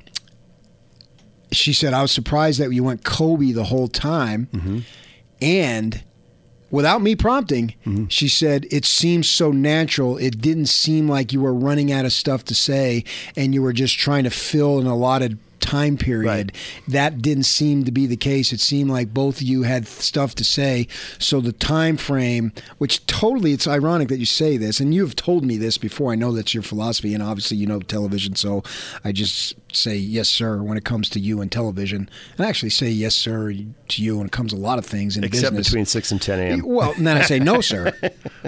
she 1.53 1.73
said, 1.73 1.95
"I 1.95 2.03
was 2.03 2.11
surprised 2.11 2.59
that 2.59 2.73
you 2.73 2.83
went 2.83 3.05
Kobe 3.05 3.53
the 3.53 3.63
whole 3.65 3.87
time, 3.87 4.49
and 5.41 6.03
without 6.73 7.03
me 7.03 7.15
prompting, 7.15 7.75
she 8.09 8.29
said 8.29 8.67
it 8.73 8.85
seems 8.85 9.29
so 9.29 9.53
natural. 9.53 10.17
It 10.17 10.41
didn't 10.41 10.67
seem 10.67 11.09
like 11.09 11.33
you 11.33 11.41
were 11.41 11.55
running 11.55 11.93
out 11.93 12.05
of 12.05 12.13
stuff 12.13 12.45
to 12.47 12.55
say, 12.55 13.05
and 13.37 13.55
you 13.55 13.63
were 13.63 13.73
just 13.73 13.97
trying 13.97 14.25
to 14.25 14.31
fill 14.31 14.81
an 14.81 14.87
allotted." 14.89 15.39
Time 15.67 15.97
period 15.97 16.27
Right. 16.27 16.53
that 16.89 17.21
didn't 17.21 17.45
seem 17.45 17.85
to 17.85 17.93
be 17.93 18.07
the 18.07 18.17
case. 18.17 18.53
It 18.53 18.61
seemed 18.61 18.91
like 18.91 19.13
both 19.13 19.37
of 19.37 19.43
you 19.43 19.63
had 19.65 19.87
stuff 19.87 20.35
to 20.37 20.45
say. 20.45 20.87
So 21.19 21.41
the 21.41 21.53
time 21.53 21.97
frame 21.97 22.53
which 22.79 23.05
totally 23.07 23.53
it's 23.53 23.67
ironic 23.67 24.09
that 24.09 24.19
you 24.19 24.27
say 24.27 24.57
this 24.57 24.81
and 24.81 24.95
you 24.95 25.03
have 25.03 25.17
told 25.17 25.45
me 25.45 25.57
this 25.57 25.79
before. 25.79 26.13
I 26.13 26.17
know 26.17 26.33
that's 26.33 26.55
your 26.55 26.63
philosophy 26.63 27.13
and 27.15 27.23
obviously 27.23 27.57
you 27.57 27.67
know 27.67 27.81
television 27.81 28.35
so 28.37 28.63
i 29.05 29.13
just 29.13 29.55
say 29.77 29.97
yes 29.97 30.29
sir 30.29 30.63
when 30.63 30.77
it 30.79 30.85
comes 30.85 31.09
to 31.11 31.21
you 31.21 31.41
and 31.41 31.53
television 31.53 32.09
and 32.37 32.47
I 32.47 32.49
actually 32.49 32.71
say 32.71 32.89
yes 32.89 33.15
sir 33.15 33.53
to 33.53 34.03
you 34.03 34.19
when 34.19 34.27
it 34.27 34.33
comes 34.33 34.53
to 34.53 34.57
a 34.57 34.59
lot 34.59 34.79
of 34.79 34.87
things 34.87 35.17
in 35.17 35.25
Except 35.25 35.53
business 35.53 35.69
between 35.69 35.87
6 35.87 36.13
and 36.13 36.23
10 36.23 36.39
a.m. 36.41 36.63
well, 36.65 36.93
and 36.93 37.07
then 37.07 37.17
I 37.17 37.23
say 37.23 37.39
no, 37.39 37.61
sir. 37.73 37.93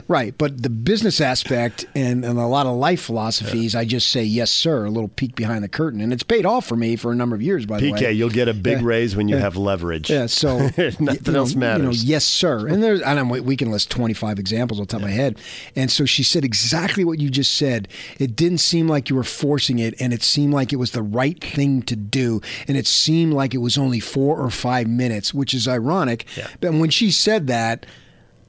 right, 0.08 0.36
but 0.36 0.62
the 0.62 0.70
business 0.70 1.20
aspect 1.20 1.86
and, 1.94 2.24
and 2.24 2.38
a 2.38 2.46
lot 2.46 2.66
of 2.66 2.76
life 2.76 3.00
philosophies, 3.02 3.74
I 3.74 3.84
just 3.84 4.08
say 4.10 4.22
yes, 4.24 4.50
sir. 4.50 4.84
A 4.86 4.90
little 4.90 5.08
peek 5.08 5.34
behind 5.36 5.62
the 5.64 5.68
curtain, 5.68 6.00
and 6.00 6.12
it's 6.12 6.22
paid 6.22 6.44
off 6.46 6.66
for 6.66 6.76
me 6.76 6.96
for 6.96 7.12
a 7.12 7.14
number 7.14 7.36
of 7.36 7.42
years. 7.42 7.66
By 7.66 7.78
the 7.80 7.92
way, 7.92 8.00
PK, 8.00 8.16
you'll 8.16 8.30
get 8.30 8.48
a 8.48 8.54
big 8.54 8.80
Yeah. 8.80 8.86
raise 8.86 9.14
when 9.16 9.28
you 9.28 9.36
Yeah. 9.36 9.42
have 9.42 9.56
leverage. 9.56 10.10
yeah, 10.10 10.26
so 10.26 10.58
Nothing 10.78 10.96
you 11.00 11.32
know, 11.32 11.38
else 11.38 11.54
matters. 11.54 12.02
You 12.02 12.08
know, 12.08 12.12
yes, 12.14 12.24
sir. 12.24 12.66
And 12.66 12.82
there's, 12.82 13.00
and 13.00 13.18
I'm, 13.18 13.28
we 13.28 13.56
can 13.56 13.70
list 13.70 13.90
25 13.90 14.38
examples 14.38 14.80
on 14.80 14.86
top 14.86 14.98
of 15.00 15.06
my 15.06 15.10
head. 15.12 15.38
And 15.76 15.90
so 15.90 16.04
she 16.04 16.22
said 16.22 16.44
exactly 16.44 17.04
what 17.04 17.20
you 17.20 17.30
just 17.30 17.54
said. 17.54 17.88
It 18.18 18.34
didn't 18.36 18.58
seem 18.58 18.88
like 18.88 19.08
you 19.10 19.16
were 19.16 19.24
forcing 19.24 19.78
it, 19.78 19.94
and 20.00 20.12
it 20.12 20.22
seemed 20.22 20.52
like 20.54 20.72
it 20.72 20.76
was 20.76 20.90
the 20.92 21.02
right 21.18 21.42
thing 21.42 21.82
to 21.82 21.96
do. 21.96 22.40
And 22.68 22.76
it 22.76 22.86
seemed 22.86 23.34
like 23.34 23.54
it 23.54 23.58
was 23.58 23.76
only 23.76 24.00
four 24.00 24.38
or 24.38 24.50
five 24.50 24.86
minutes, 24.86 25.34
which 25.34 25.52
is 25.52 25.66
ironic. 25.66 26.26
Yeah. 26.36 26.48
But 26.60 26.74
when 26.74 26.90
she 26.90 27.10
said 27.10 27.46
that, 27.48 27.86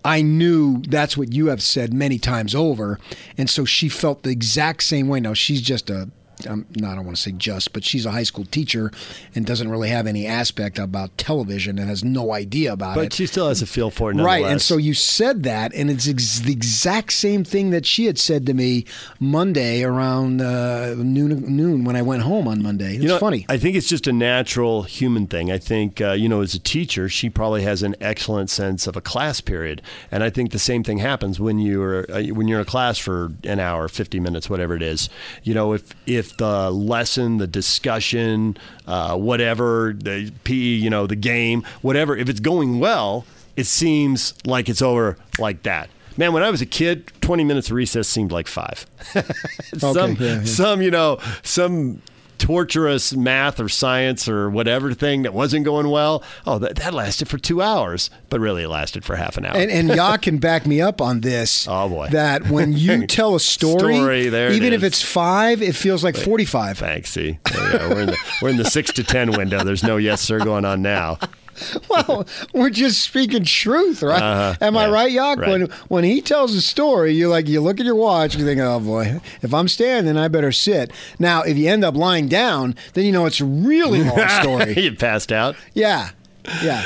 I 0.05 0.21
knew 0.21 0.81
that's 0.87 1.17
what 1.17 1.33
you 1.33 1.47
have 1.47 1.61
said 1.61 1.93
many 1.93 2.19
times 2.19 2.55
over. 2.55 2.99
And 3.37 3.49
so 3.49 3.65
she 3.65 3.89
felt 3.89 4.23
the 4.23 4.29
exact 4.29 4.83
same 4.83 5.07
way. 5.07 5.19
Now, 5.19 5.33
she's 5.33 5.61
just 5.61 5.89
a 5.89 6.09
um, 6.47 6.65
not 6.75 6.91
I 6.91 6.95
don't 6.95 7.05
want 7.05 7.17
to 7.17 7.21
say 7.21 7.31
just, 7.31 7.73
but 7.73 7.83
she's 7.83 8.05
a 8.05 8.11
high 8.11 8.23
school 8.23 8.45
teacher 8.45 8.91
and 9.35 9.45
doesn't 9.45 9.69
really 9.69 9.89
have 9.89 10.07
any 10.07 10.25
aspect 10.25 10.79
about 10.79 11.17
television 11.17 11.77
and 11.79 11.89
has 11.89 12.03
no 12.03 12.33
idea 12.33 12.73
about 12.73 12.95
But 12.95 13.01
it. 13.01 13.05
But 13.05 13.13
she 13.13 13.25
still 13.27 13.47
has 13.47 13.61
a 13.61 13.65
feel 13.67 13.89
for 13.89 14.11
it, 14.11 14.15
Right, 14.15 14.45
and 14.45 14.61
so 14.61 14.77
you 14.77 14.93
said 14.93 15.43
that, 15.43 15.73
and 15.73 15.89
it's 15.89 16.07
ex- 16.07 16.39
the 16.39 16.51
exact 16.51 17.13
same 17.13 17.43
thing 17.43 17.71
that 17.71 17.85
she 17.85 18.05
had 18.05 18.17
said 18.17 18.45
to 18.45 18.53
me 18.53 18.85
Monday 19.19 19.83
around 19.83 20.41
uh, 20.41 20.95
noon 20.97 21.55
noon 21.55 21.83
when 21.83 21.95
I 21.95 22.01
went 22.01 22.23
home 22.23 22.47
on 22.47 22.61
Monday. 22.61 22.93
It's 22.95 23.03
You 23.03 23.09
know, 23.09 23.19
funny. 23.19 23.45
I 23.49 23.57
think 23.57 23.75
it's 23.75 23.87
just 23.87 24.07
a 24.07 24.13
natural 24.13 24.83
human 24.83 25.27
thing. 25.27 25.51
I 25.51 25.57
think, 25.57 26.01
uh, 26.01 26.11
you 26.11 26.29
know, 26.29 26.41
as 26.41 26.53
a 26.53 26.59
teacher, 26.59 27.09
she 27.09 27.29
probably 27.29 27.63
has 27.63 27.83
an 27.83 27.95
excellent 28.01 28.49
sense 28.49 28.87
of 28.87 28.95
a 28.95 29.01
class 29.01 29.41
period, 29.41 29.81
and 30.11 30.23
I 30.23 30.29
think 30.29 30.51
the 30.51 30.59
same 30.59 30.83
thing 30.83 30.99
happens 30.99 31.39
when 31.39 31.59
you're 31.59 32.09
uh, 32.11 32.23
when 32.33 32.47
you're 32.47 32.59
in 32.59 32.63
a 32.67 32.69
class 32.69 32.97
for 32.97 33.31
an 33.43 33.59
hour, 33.59 33.87
fifty 33.87 34.19
minutes, 34.19 34.49
whatever 34.49 34.75
it 34.75 34.81
is. 34.81 35.09
You 35.43 35.53
know, 35.53 35.73
if 35.73 35.93
if 36.05 36.28
the 36.37 36.69
lesson, 36.71 37.37
the 37.37 37.47
discussion, 37.47 38.57
uh, 38.87 39.17
whatever, 39.17 39.93
the 39.97 40.31
PE, 40.43 40.53
you 40.53 40.89
know, 40.89 41.07
the 41.07 41.15
game, 41.15 41.63
whatever, 41.81 42.15
if 42.15 42.29
it's 42.29 42.39
going 42.39 42.79
well, 42.79 43.25
it 43.55 43.65
seems 43.65 44.33
like 44.45 44.69
it's 44.69 44.81
over 44.81 45.17
like 45.37 45.63
that. 45.63 45.89
Man, 46.17 46.33
when 46.33 46.43
I 46.43 46.49
was 46.49 46.61
a 46.61 46.65
kid, 46.65 47.11
20 47.21 47.43
minutes 47.45 47.69
of 47.69 47.75
recess 47.75 48.07
seemed 48.07 48.31
like 48.31 48.47
five. 48.47 48.85
some, 49.77 50.15
yeah, 50.19 50.39
yeah. 50.39 50.43
some, 50.43 50.81
you 50.81 50.91
know, 50.91 51.19
some 51.43 52.01
torturous 52.39 53.13
math 53.13 53.59
or 53.59 53.69
science 53.69 54.27
or 54.27 54.49
whatever 54.49 54.93
thing 54.93 55.21
that 55.23 55.33
wasn't 55.33 55.65
going 55.65 55.89
well. 55.89 56.23
Oh, 56.47 56.57
that, 56.59 56.77
that 56.77 56.93
lasted 56.93 57.27
for 57.27 57.37
two 57.37 57.61
hours, 57.61 58.09
but 58.29 58.39
really 58.39 58.63
it 58.63 58.69
lasted 58.69 59.05
for 59.05 59.15
half 59.15 59.37
an 59.37 59.45
hour. 59.45 59.55
And, 59.55 59.69
and 59.69 59.89
Ya 59.89 60.17
can 60.17 60.39
back 60.39 60.65
me 60.65 60.81
up 60.81 61.01
on 61.01 61.21
this. 61.21 61.67
Oh, 61.79 61.87
boy. 61.87 62.07
That 62.09 62.49
when 62.49 62.73
you 62.73 63.05
tell 63.07 63.35
a 63.35 63.39
story, 63.39 63.95
Story, 63.95 64.29
there 64.29 64.49
it 64.49 64.55
even 64.55 64.73
if 64.73 64.83
it's 64.83 65.01
five, 65.01 65.61
it 65.61 65.75
feels 65.75 66.03
like 66.03 66.15
forty-five. 66.15 66.77
Thanks. 66.77 67.11
See, 67.11 67.37
we're 67.53 68.01
in 68.01 68.05
the 68.07 68.17
we're 68.41 68.49
in 68.49 68.57
the 68.57 68.65
six 68.65 68.91
to 68.93 69.03
ten 69.03 69.31
window. 69.31 69.63
There's 69.63 69.83
no 69.83 69.97
yes 69.97 70.21
sir 70.21 70.39
going 70.39 70.65
on 70.65 70.81
now. 70.81 71.19
Well, 71.89 72.27
we're 72.53 72.69
just 72.69 73.01
speaking 73.01 73.43
truth, 73.43 74.03
right? 74.03 74.21
Uh-huh. 74.21 74.55
Am 74.61 74.77
I 74.77 74.89
right, 74.89 75.11
Yak? 75.11 75.39
Right. 75.39 75.49
When 75.49 75.61
when 75.87 76.03
he 76.03 76.21
tells 76.21 76.53
a 76.53 76.61
story, 76.61 77.13
you 77.13 77.27
like 77.29 77.47
you 77.47 77.61
look 77.61 77.79
at 77.79 77.85
your 77.85 77.95
watch, 77.95 78.35
and 78.35 78.41
you 78.41 78.47
think, 78.47 78.61
oh 78.61 78.79
boy, 78.79 79.19
if 79.41 79.53
I'm 79.53 79.67
standing, 79.67 80.17
I 80.17 80.27
better 80.27 80.51
sit. 80.51 80.91
Now, 81.17 81.41
if 81.41 81.57
you 81.57 81.67
end 81.69 81.83
up 81.83 81.95
lying 81.95 82.27
down, 82.27 82.75
then 82.93 83.05
you 83.05 83.11
know 83.11 83.25
it's 83.25 83.39
a 83.41 83.45
really 83.45 84.03
long 84.03 84.27
story. 84.41 84.79
you 84.79 84.95
passed 84.95 85.31
out. 85.31 85.55
yeah, 85.73 86.09
yeah. 86.63 86.85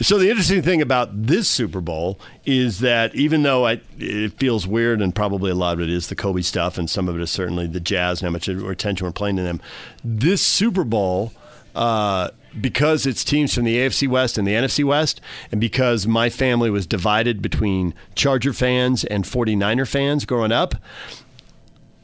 So 0.00 0.16
the 0.16 0.30
interesting 0.30 0.62
thing 0.62 0.80
about 0.80 1.26
this 1.26 1.48
Super 1.48 1.80
Bowl 1.80 2.20
is 2.46 2.78
that 2.80 3.14
even 3.16 3.42
though 3.42 3.66
I, 3.66 3.80
it 3.98 4.32
feels 4.34 4.64
weird, 4.66 5.02
and 5.02 5.12
probably 5.14 5.50
a 5.50 5.56
lot 5.56 5.74
of 5.74 5.80
it 5.80 5.90
is 5.90 6.06
the 6.06 6.14
Kobe 6.14 6.42
stuff, 6.42 6.78
and 6.78 6.88
some 6.88 7.08
of 7.08 7.16
it 7.16 7.20
is 7.20 7.30
certainly 7.32 7.66
the 7.66 7.80
Jazz 7.80 8.22
and 8.22 8.28
how 8.28 8.32
much 8.32 8.46
attention 8.48 9.04
we're 9.06 9.12
playing 9.12 9.36
to 9.36 9.42
them, 9.42 9.60
this 10.04 10.40
Super 10.40 10.84
Bowl. 10.84 11.32
Uh, 11.74 12.30
because 12.60 13.06
it's 13.06 13.24
teams 13.24 13.54
from 13.54 13.64
the 13.64 13.76
AFC 13.76 14.08
West 14.08 14.38
and 14.38 14.46
the 14.46 14.52
NFC 14.52 14.84
West, 14.84 15.20
and 15.50 15.60
because 15.60 16.06
my 16.06 16.28
family 16.30 16.70
was 16.70 16.86
divided 16.86 17.40
between 17.42 17.94
Charger 18.14 18.52
fans 18.52 19.04
and 19.04 19.24
49er 19.24 19.86
fans 19.86 20.24
growing 20.24 20.52
up, 20.52 20.74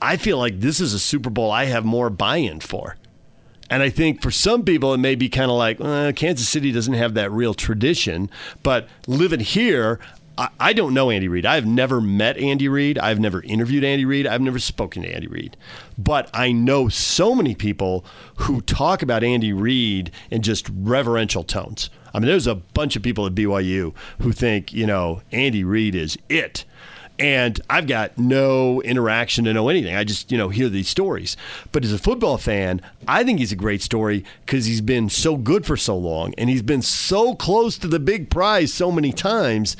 I 0.00 0.16
feel 0.16 0.38
like 0.38 0.60
this 0.60 0.80
is 0.80 0.92
a 0.92 0.98
Super 0.98 1.30
Bowl 1.30 1.50
I 1.50 1.64
have 1.64 1.84
more 1.84 2.10
buy 2.10 2.36
in 2.36 2.60
for. 2.60 2.96
And 3.70 3.82
I 3.82 3.88
think 3.88 4.20
for 4.20 4.30
some 4.30 4.62
people, 4.62 4.92
it 4.92 4.98
may 4.98 5.14
be 5.14 5.30
kind 5.30 5.50
of 5.50 5.56
like 5.56 5.78
Kansas 6.16 6.48
City 6.48 6.70
doesn't 6.70 6.94
have 6.94 7.14
that 7.14 7.32
real 7.32 7.54
tradition. 7.54 8.30
But 8.62 8.86
living 9.06 9.40
here, 9.40 9.98
I, 10.36 10.48
I 10.58 10.72
don't 10.72 10.94
know 10.94 11.10
Andy 11.10 11.28
Reid. 11.28 11.46
I've 11.46 11.66
never 11.66 12.00
met 12.00 12.36
Andy 12.38 12.68
Reid. 12.68 12.98
I've 12.98 13.20
never 13.20 13.42
interviewed 13.42 13.84
Andy 13.84 14.04
Reid. 14.04 14.26
I've 14.26 14.40
never 14.40 14.58
spoken 14.58 15.02
to 15.02 15.08
Andy 15.08 15.26
Reid. 15.26 15.56
But 15.96 16.30
I 16.34 16.52
know 16.52 16.88
so 16.88 17.34
many 17.34 17.54
people 17.54 18.04
who 18.36 18.60
talk 18.60 19.02
about 19.02 19.22
Andy 19.22 19.52
Reid 19.52 20.10
in 20.30 20.42
just 20.42 20.68
reverential 20.74 21.44
tones. 21.44 21.90
I 22.12 22.18
mean, 22.18 22.28
there's 22.28 22.46
a 22.46 22.54
bunch 22.54 22.96
of 22.96 23.02
people 23.02 23.26
at 23.26 23.34
BYU 23.34 23.94
who 24.20 24.32
think, 24.32 24.72
you 24.72 24.86
know, 24.86 25.22
Andy 25.32 25.64
Reid 25.64 25.94
is 25.94 26.16
it 26.28 26.64
and 27.18 27.60
I've 27.70 27.86
got 27.86 28.18
no 28.18 28.82
interaction 28.82 29.44
to 29.44 29.52
know 29.52 29.68
anything. 29.68 29.94
I 29.94 30.04
just, 30.04 30.32
you 30.32 30.38
know, 30.38 30.48
hear 30.48 30.68
these 30.68 30.88
stories. 30.88 31.36
But 31.70 31.84
as 31.84 31.92
a 31.92 31.98
football 31.98 32.38
fan, 32.38 32.80
I 33.06 33.22
think 33.22 33.38
he's 33.38 33.52
a 33.52 33.56
great 33.56 33.82
story 33.82 34.24
because 34.44 34.66
he's 34.66 34.80
been 34.80 35.08
so 35.08 35.36
good 35.36 35.64
for 35.64 35.76
so 35.76 35.96
long 35.96 36.34
and 36.36 36.50
he's 36.50 36.62
been 36.62 36.82
so 36.82 37.34
close 37.34 37.78
to 37.78 37.88
the 37.88 38.00
big 38.00 38.30
prize 38.30 38.72
so 38.72 38.90
many 38.90 39.12
times. 39.12 39.76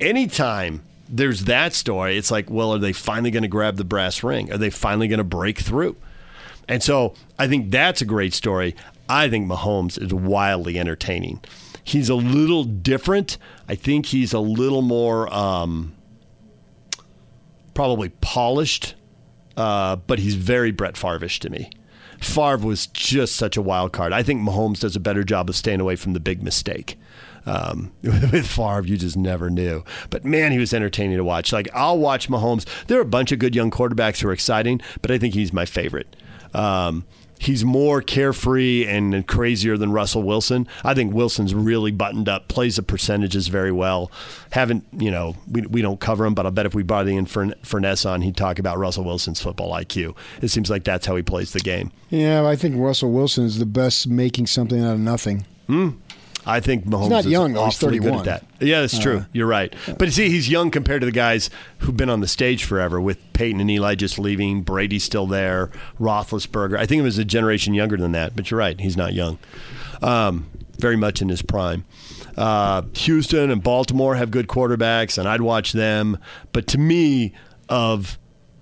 Anytime 0.00 0.82
there's 1.08 1.44
that 1.44 1.72
story, 1.72 2.16
it's 2.16 2.30
like, 2.30 2.50
well, 2.50 2.72
are 2.74 2.78
they 2.78 2.92
finally 2.92 3.30
going 3.30 3.42
to 3.42 3.48
grab 3.48 3.76
the 3.76 3.84
brass 3.84 4.22
ring? 4.22 4.52
Are 4.52 4.58
they 4.58 4.70
finally 4.70 5.08
going 5.08 5.18
to 5.18 5.24
break 5.24 5.58
through? 5.58 5.96
And 6.68 6.82
so 6.82 7.14
I 7.38 7.46
think 7.48 7.70
that's 7.70 8.00
a 8.00 8.04
great 8.04 8.34
story. 8.34 8.74
I 9.08 9.28
think 9.28 9.46
Mahomes 9.46 10.02
is 10.02 10.12
wildly 10.12 10.78
entertaining. 10.78 11.40
He's 11.84 12.08
a 12.08 12.16
little 12.16 12.64
different. 12.64 13.38
I 13.68 13.76
think 13.76 14.06
he's 14.06 14.32
a 14.32 14.40
little 14.40 14.82
more. 14.82 15.32
Um, 15.32 15.92
probably 17.76 18.08
polished, 18.08 18.94
uh, 19.56 19.96
but 19.96 20.18
he's 20.18 20.34
very 20.34 20.72
Brett 20.72 20.96
Favre-ish 20.96 21.38
to 21.40 21.50
me. 21.50 21.70
Favre 22.18 22.56
was 22.56 22.86
just 22.88 23.36
such 23.36 23.56
a 23.56 23.62
wild 23.62 23.92
card. 23.92 24.12
I 24.12 24.22
think 24.22 24.40
Mahomes 24.40 24.80
does 24.80 24.96
a 24.96 25.00
better 25.00 25.22
job 25.22 25.50
of 25.50 25.54
staying 25.54 25.80
away 25.80 25.94
from 25.94 26.14
the 26.14 26.20
big 26.20 26.42
mistake. 26.42 26.98
Um, 27.46 27.92
with 28.02 28.46
Favre, 28.46 28.86
you 28.86 28.96
just 28.96 29.16
never 29.16 29.48
knew. 29.50 29.84
But 30.10 30.24
man, 30.24 30.52
he 30.52 30.58
was 30.58 30.74
entertaining 30.74 31.16
to 31.16 31.24
watch. 31.24 31.52
Like 31.52 31.68
I'll 31.72 31.98
watch 31.98 32.28
Mahomes. 32.28 32.66
There 32.86 32.98
are 32.98 33.02
a 33.02 33.06
bunch 33.06 33.32
of 33.32 33.38
good 33.38 33.54
young 33.54 33.70
quarterbacks 33.70 34.20
who 34.20 34.28
are 34.28 34.32
exciting, 34.32 34.80
but 35.02 35.10
I 35.10 35.18
think 35.18 35.34
he's 35.34 35.52
my 35.52 35.64
favorite. 35.64 36.16
Um, 36.54 37.04
he's 37.38 37.64
more 37.64 38.00
carefree 38.00 38.86
and 38.86 39.26
crazier 39.26 39.76
than 39.76 39.92
Russell 39.92 40.22
Wilson. 40.22 40.66
I 40.84 40.94
think 40.94 41.12
Wilson's 41.12 41.54
really 41.54 41.90
buttoned 41.90 42.28
up, 42.28 42.48
plays 42.48 42.76
the 42.76 42.82
percentages 42.82 43.48
very 43.48 43.72
well. 43.72 44.10
Haven't, 44.50 44.84
you 44.92 45.10
know, 45.10 45.36
we, 45.50 45.62
we 45.62 45.82
don't 45.82 46.00
cover 46.00 46.24
him, 46.24 46.34
but 46.34 46.46
I'll 46.46 46.52
bet 46.52 46.66
if 46.66 46.74
we 46.74 46.82
brought 46.82 47.08
in 47.08 47.26
Fern, 47.26 47.54
Furness 47.62 48.06
on, 48.06 48.22
he'd 48.22 48.36
talk 48.36 48.58
about 48.58 48.78
Russell 48.78 49.04
Wilson's 49.04 49.40
football 49.40 49.72
IQ. 49.72 50.16
It 50.42 50.48
seems 50.48 50.70
like 50.70 50.84
that's 50.84 51.06
how 51.06 51.16
he 51.16 51.22
plays 51.22 51.52
the 51.52 51.60
game. 51.60 51.92
Yeah, 52.10 52.46
I 52.46 52.56
think 52.56 52.76
Russell 52.78 53.12
Wilson 53.12 53.44
is 53.44 53.58
the 53.58 53.66
best 53.66 54.08
making 54.08 54.46
something 54.46 54.82
out 54.82 54.94
of 54.94 55.00
nothing. 55.00 55.44
I 56.46 56.60
think 56.60 56.84
Mahomes 56.84 57.10
not 57.10 57.24
is 57.24 57.30
young, 57.30 57.52
though. 57.52 57.64
He's 57.64 57.82
awfully 57.82 57.98
good 57.98 58.14
31. 58.14 58.28
at 58.28 58.42
that. 58.58 58.66
Yeah, 58.66 58.80
that's 58.82 58.98
true. 58.98 59.26
You're 59.32 59.48
right. 59.48 59.74
But 59.98 60.12
see, 60.12 60.30
he's 60.30 60.48
young 60.48 60.70
compared 60.70 61.00
to 61.00 61.06
the 61.06 61.12
guys 61.12 61.50
who've 61.78 61.96
been 61.96 62.08
on 62.08 62.20
the 62.20 62.28
stage 62.28 62.64
forever 62.64 63.00
with 63.00 63.18
Peyton 63.32 63.60
and 63.60 63.70
Eli 63.70 63.96
just 63.96 64.18
leaving, 64.18 64.62
Brady 64.62 64.98
still 65.00 65.26
there, 65.26 65.70
Roethlisberger. 66.00 66.78
I 66.78 66.86
think 66.86 67.00
it 67.00 67.04
was 67.04 67.18
a 67.18 67.24
generation 67.24 67.74
younger 67.74 67.96
than 67.96 68.12
that, 68.12 68.36
but 68.36 68.50
you're 68.50 68.58
right. 68.58 68.80
He's 68.80 68.96
not 68.96 69.12
young. 69.12 69.38
Um, 70.02 70.46
very 70.78 70.96
much 70.96 71.20
in 71.20 71.28
his 71.28 71.42
prime. 71.42 71.84
Uh, 72.36 72.82
Houston 72.94 73.50
and 73.50 73.62
Baltimore 73.62 74.14
have 74.14 74.30
good 74.30 74.46
quarterbacks, 74.46 75.18
and 75.18 75.26
I'd 75.26 75.40
watch 75.40 75.72
them. 75.72 76.18
But 76.52 76.66
to 76.68 76.78
me, 76.78 77.32
of 77.68 78.18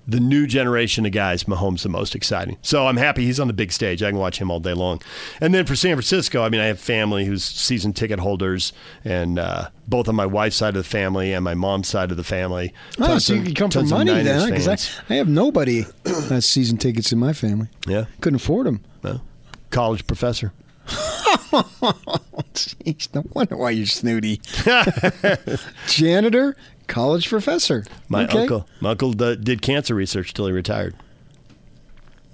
the 0.06 0.20
new 0.20 0.46
generation 0.46 1.06
of 1.06 1.12
guys, 1.12 1.44
Mahomes 1.44 1.82
the 1.82 1.88
most 1.88 2.14
exciting. 2.14 2.58
So 2.62 2.86
I'm 2.86 2.96
happy 2.96 3.24
he's 3.24 3.40
on 3.40 3.46
the 3.46 3.52
big 3.54 3.72
stage. 3.72 4.02
I 4.02 4.10
can 4.10 4.18
watch 4.18 4.38
him 4.38 4.50
all 4.50 4.60
day 4.60 4.74
long. 4.74 5.00
And 5.40 5.54
then 5.54 5.64
for 5.66 5.74
San 5.74 5.94
Francisco, 5.96 6.42
I 6.42 6.48
mean, 6.50 6.60
I 6.60 6.66
have 6.66 6.78
family 6.78 7.24
who's 7.24 7.42
season 7.44 7.92
ticket 7.92 8.18
holders, 8.18 8.72
and 9.04 9.38
uh, 9.38 9.70
both 9.88 10.08
on 10.08 10.14
my 10.14 10.26
wife's 10.26 10.56
side 10.56 10.76
of 10.76 10.82
the 10.82 10.88
family 10.88 11.32
and 11.32 11.42
my 11.44 11.54
mom's 11.54 11.88
side 11.88 12.10
of 12.10 12.16
the 12.16 12.24
family. 12.24 12.74
Oh, 13.00 13.18
so 13.18 13.34
you 13.34 13.54
come 13.54 13.70
for 13.70 13.82
money 13.84 14.12
then, 14.22 14.50
because 14.50 14.68
I. 14.68 14.76
I 15.12 15.16
have 15.16 15.28
nobody 15.28 15.84
has 16.04 16.46
season 16.46 16.76
tickets 16.78 17.12
in 17.12 17.18
my 17.18 17.32
family. 17.32 17.68
yeah, 17.86 18.04
Couldn't 18.20 18.36
afford 18.36 18.66
them. 18.66 18.80
no. 19.02 19.20
college 19.70 20.06
professor. 20.06 20.52
Jeez, 22.54 23.14
no 23.14 23.24
wonder 23.32 23.56
why 23.56 23.70
you're 23.70 23.86
snooty. 23.86 24.40
Janitor, 25.86 26.56
college 26.86 27.28
professor. 27.28 27.84
My 28.08 28.24
Okay. 28.24 28.40
uncle, 28.42 28.68
my 28.80 28.90
uncle 28.90 29.12
d- 29.12 29.36
did 29.36 29.62
cancer 29.62 29.94
research 29.94 30.34
till 30.34 30.46
he 30.46 30.52
retired. 30.52 30.94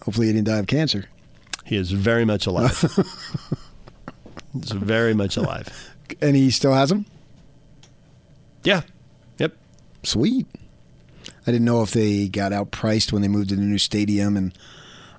Hopefully, 0.05 0.29
he 0.29 0.33
didn't 0.33 0.47
die 0.49 0.59
of 0.59 0.67
cancer. 0.67 1.05
He 1.65 1.77
is 1.77 1.91
very 1.93 2.25
much 2.25 2.47
alive. 2.47 2.81
He's 4.53 4.73
very 4.73 5.15
much 5.15 5.37
alive. 5.37 5.69
And 6.21 6.35
he 6.35 6.51
still 6.51 6.73
has 6.75 6.89
them? 6.89 7.07
Yeah. 8.65 8.83
Yep. 9.39 9.57
Sweet. 10.03 10.47
I 11.47 11.53
didn't 11.53 11.65
know 11.65 11.83
if 11.83 11.93
they 11.93 12.29
got 12.29 12.53
outpriced 12.53 13.13
when 13.13 13.23
they 13.23 13.29
moved 13.29 13.51
to 13.51 13.57
the 13.57 13.63
new 13.63 13.79
stadium 13.79 14.37
and 14.37 14.53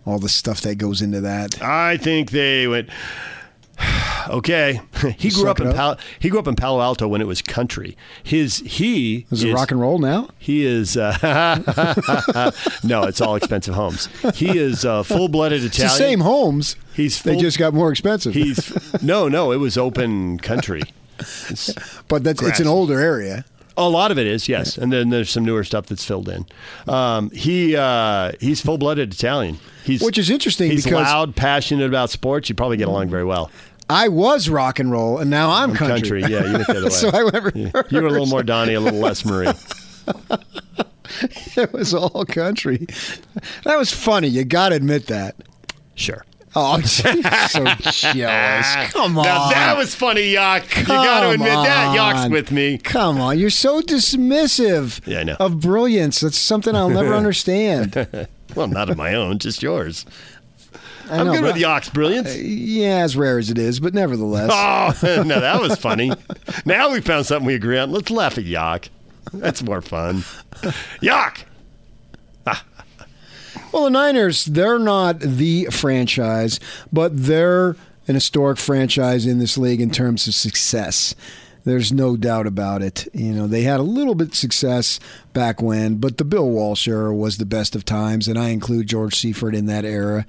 all 0.05 0.19
the 0.19 0.29
stuff 0.29 0.61
that 0.61 0.75
goes 0.75 1.01
into 1.01 1.21
that. 1.21 1.61
I 1.61 1.97
think 1.97 2.31
they 2.31 2.67
went. 2.67 2.89
Okay, 4.31 4.79
he 5.17 5.29
grew 5.29 5.43
Suck 5.43 5.59
up 5.59 5.61
in. 5.67 5.73
Palo, 5.73 5.97
he 6.19 6.29
grew 6.29 6.39
up 6.39 6.47
in 6.47 6.55
Palo 6.55 6.81
Alto 6.81 7.07
when 7.07 7.19
it 7.21 7.27
was 7.27 7.41
country. 7.41 7.97
His 8.23 8.59
he 8.59 9.25
Is 9.29 9.43
it 9.43 9.53
rock 9.53 9.71
and 9.71 9.79
roll 9.81 9.99
now? 9.99 10.29
He 10.39 10.65
is 10.65 10.95
uh, 10.97 11.17
no, 12.83 13.03
it's 13.03 13.21
all 13.21 13.35
expensive 13.35 13.73
homes. 13.75 14.07
He 14.35 14.57
is 14.57 14.85
uh, 14.85 15.03
full 15.03 15.27
blooded 15.27 15.63
It's 15.63 15.75
Italian. 15.77 15.91
the 15.93 15.97
same 15.97 16.19
homes. 16.21 16.75
He's 16.95 17.21
They 17.21 17.35
just 17.35 17.57
got 17.59 17.73
more 17.73 17.91
expensive. 17.91 18.33
he's 18.33 18.71
no 19.03 19.27
no. 19.27 19.51
It 19.51 19.57
was 19.57 19.77
open 19.77 20.39
country. 20.39 20.83
It's- 21.19 21.73
but 22.07 22.23
that's 22.23 22.41
it's 22.41 22.59
an 22.59 22.67
older 22.67 22.99
area. 22.99 23.45
A 23.77 23.87
lot 23.87 24.11
of 24.11 24.19
it 24.19 24.27
is, 24.27 24.49
yes, 24.49 24.77
and 24.77 24.91
then 24.91 25.09
there's 25.11 25.29
some 25.29 25.45
newer 25.45 25.63
stuff 25.63 25.85
that's 25.85 26.03
filled 26.03 26.27
in. 26.27 26.45
Um, 26.89 27.31
he 27.31 27.75
uh, 27.75 28.33
he's 28.39 28.59
full 28.61 28.77
blooded 28.77 29.13
Italian. 29.13 29.59
He's 29.85 30.01
Which 30.01 30.17
is 30.17 30.29
interesting 30.29 30.69
He's 30.71 30.83
because- 30.83 31.05
loud, 31.05 31.35
passionate 31.35 31.85
about 31.87 32.09
sports. 32.09 32.49
You 32.49 32.55
probably 32.55 32.77
get 32.77 32.87
along 32.89 33.09
very 33.09 33.23
well. 33.23 33.49
I 33.91 34.07
was 34.07 34.49
rock 34.49 34.79
and 34.79 34.89
roll, 34.91 35.17
and 35.19 35.29
now 35.29 35.49
I'm 35.51 35.73
country. 35.73 36.21
yeah, 36.21 36.45
you 36.45 36.53
went 36.53 36.67
the 36.67 36.71
other 36.77 36.83
way. 36.85 36.89
so 36.89 37.09
I 37.09 37.23
went 37.23 37.55
you 37.55 38.01
were 38.01 38.07
a 38.07 38.11
little 38.11 38.25
more 38.27 38.43
Donnie, 38.43 38.73
a 38.73 38.79
little 38.79 38.99
less 38.99 39.25
Marie. 39.25 39.47
it 41.57 41.73
was 41.73 41.93
all 41.93 42.25
country. 42.25 42.87
That 43.63 43.77
was 43.77 43.91
funny. 43.91 44.27
You 44.27 44.43
got 44.45 44.69
to 44.69 44.75
admit 44.75 45.07
that. 45.07 45.35
Sure. 45.95 46.25
Oh, 46.55 46.73
I'm 46.75 46.83
so 46.83 47.03
jealous. 47.13 48.91
Come 48.91 49.17
on. 49.17 49.23
Now 49.23 49.49
that 49.49 49.77
was 49.77 49.95
funny, 49.95 50.31
Yak. 50.31 50.63
you 50.77 50.85
got 50.85 51.21
to 51.21 51.25
Come 51.27 51.33
admit 51.35 51.47
that. 51.49 51.95
Yak's 51.95 52.19
on. 52.25 52.31
with 52.31 52.51
me. 52.51 52.77
Come 52.77 53.21
on, 53.21 53.39
you're 53.39 53.49
so 53.49 53.81
dismissive 53.81 55.05
Yeah, 55.07 55.19
I 55.19 55.23
know. 55.23 55.37
of 55.39 55.61
brilliance. 55.61 56.19
That's 56.19 56.37
something 56.37 56.75
I'll 56.75 56.89
never 56.89 57.13
understand. 57.13 58.27
Well, 58.53 58.67
not 58.67 58.89
of 58.89 58.97
my 58.97 59.13
own, 59.13 59.39
just 59.39 59.63
yours. 59.63 60.05
I 61.11 61.19
I'm 61.19 61.27
know, 61.27 61.33
good 61.33 61.43
with 61.43 61.57
Yak's 61.57 61.89
brilliance. 61.89 62.35
Yeah, 62.37 62.99
as 62.99 63.17
rare 63.17 63.37
as 63.37 63.49
it 63.49 63.57
is, 63.57 63.79
but 63.79 63.93
nevertheless. 63.93 64.49
Oh, 64.51 65.23
no, 65.25 65.39
that 65.39 65.61
was 65.61 65.77
funny. 65.77 66.11
now 66.65 66.91
we 66.91 67.01
found 67.01 67.25
something 67.25 67.45
we 67.45 67.55
agree 67.55 67.77
on. 67.77 67.91
Let's 67.91 68.09
laugh 68.09 68.37
at 68.37 68.45
Yak. 68.45 68.89
That's 69.33 69.61
more 69.61 69.81
fun. 69.81 70.23
Yak. 71.01 71.45
Well, 73.71 73.85
the 73.85 73.89
Niners, 73.91 74.43
they're 74.45 74.79
not 74.79 75.21
the 75.21 75.65
franchise, 75.71 76.59
but 76.91 77.11
they're 77.15 77.77
an 78.05 78.15
historic 78.15 78.57
franchise 78.57 79.25
in 79.25 79.39
this 79.39 79.57
league 79.57 79.79
in 79.79 79.91
terms 79.91 80.27
of 80.27 80.33
success. 80.33 81.15
There's 81.63 81.91
no 81.91 82.17
doubt 82.17 82.47
about 82.47 82.81
it. 82.81 83.07
You 83.13 83.33
know, 83.33 83.47
they 83.47 83.61
had 83.63 83.79
a 83.79 83.83
little 83.83 84.15
bit 84.15 84.29
of 84.29 84.35
success 84.35 84.99
back 85.33 85.61
when, 85.61 85.97
but 85.97 86.17
the 86.17 86.25
Bill 86.25 86.49
Walsh 86.49 86.87
era 86.87 87.13
was 87.15 87.37
the 87.37 87.45
best 87.45 87.75
of 87.75 87.85
times, 87.85 88.27
and 88.27 88.37
I 88.39 88.49
include 88.49 88.87
George 88.87 89.15
Seifert 89.15 89.53
in 89.53 89.67
that 89.67 89.85
era. 89.85 90.25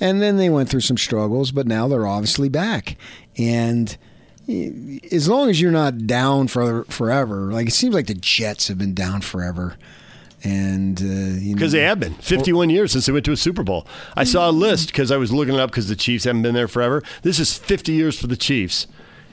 And 0.00 0.20
then 0.20 0.36
they 0.36 0.50
went 0.50 0.68
through 0.68 0.80
some 0.80 0.98
struggles, 0.98 1.50
but 1.50 1.66
now 1.66 1.88
they're 1.88 2.06
obviously 2.06 2.48
back. 2.48 2.96
And 3.38 3.96
as 4.48 5.28
long 5.28 5.50
as 5.50 5.60
you're 5.60 5.72
not 5.72 6.06
down 6.06 6.48
for 6.48 6.84
forever, 6.84 7.52
like 7.52 7.68
it 7.68 7.72
seems 7.72 7.94
like 7.94 8.06
the 8.06 8.14
Jets 8.14 8.68
have 8.68 8.78
been 8.78 8.94
down 8.94 9.20
forever. 9.22 9.76
And 10.44 11.00
uh, 11.00 11.04
you 11.04 11.50
know, 11.50 11.54
Because 11.54 11.72
they 11.72 11.82
have 11.82 11.98
been 11.98 12.14
51 12.14 12.70
years 12.70 12.92
since 12.92 13.06
they 13.06 13.12
went 13.12 13.24
to 13.24 13.32
a 13.32 13.36
Super 13.36 13.64
Bowl. 13.64 13.86
I 14.14 14.24
saw 14.24 14.48
a 14.48 14.52
list 14.52 14.88
because 14.88 15.10
I 15.10 15.16
was 15.16 15.32
looking 15.32 15.54
it 15.54 15.60
up 15.60 15.70
because 15.70 15.88
the 15.88 15.96
Chiefs 15.96 16.24
haven't 16.24 16.42
been 16.42 16.54
there 16.54 16.68
forever. 16.68 17.02
This 17.22 17.40
is 17.40 17.56
50 17.56 17.92
years 17.92 18.18
for 18.20 18.26
the 18.28 18.36
Chiefs, 18.36 18.86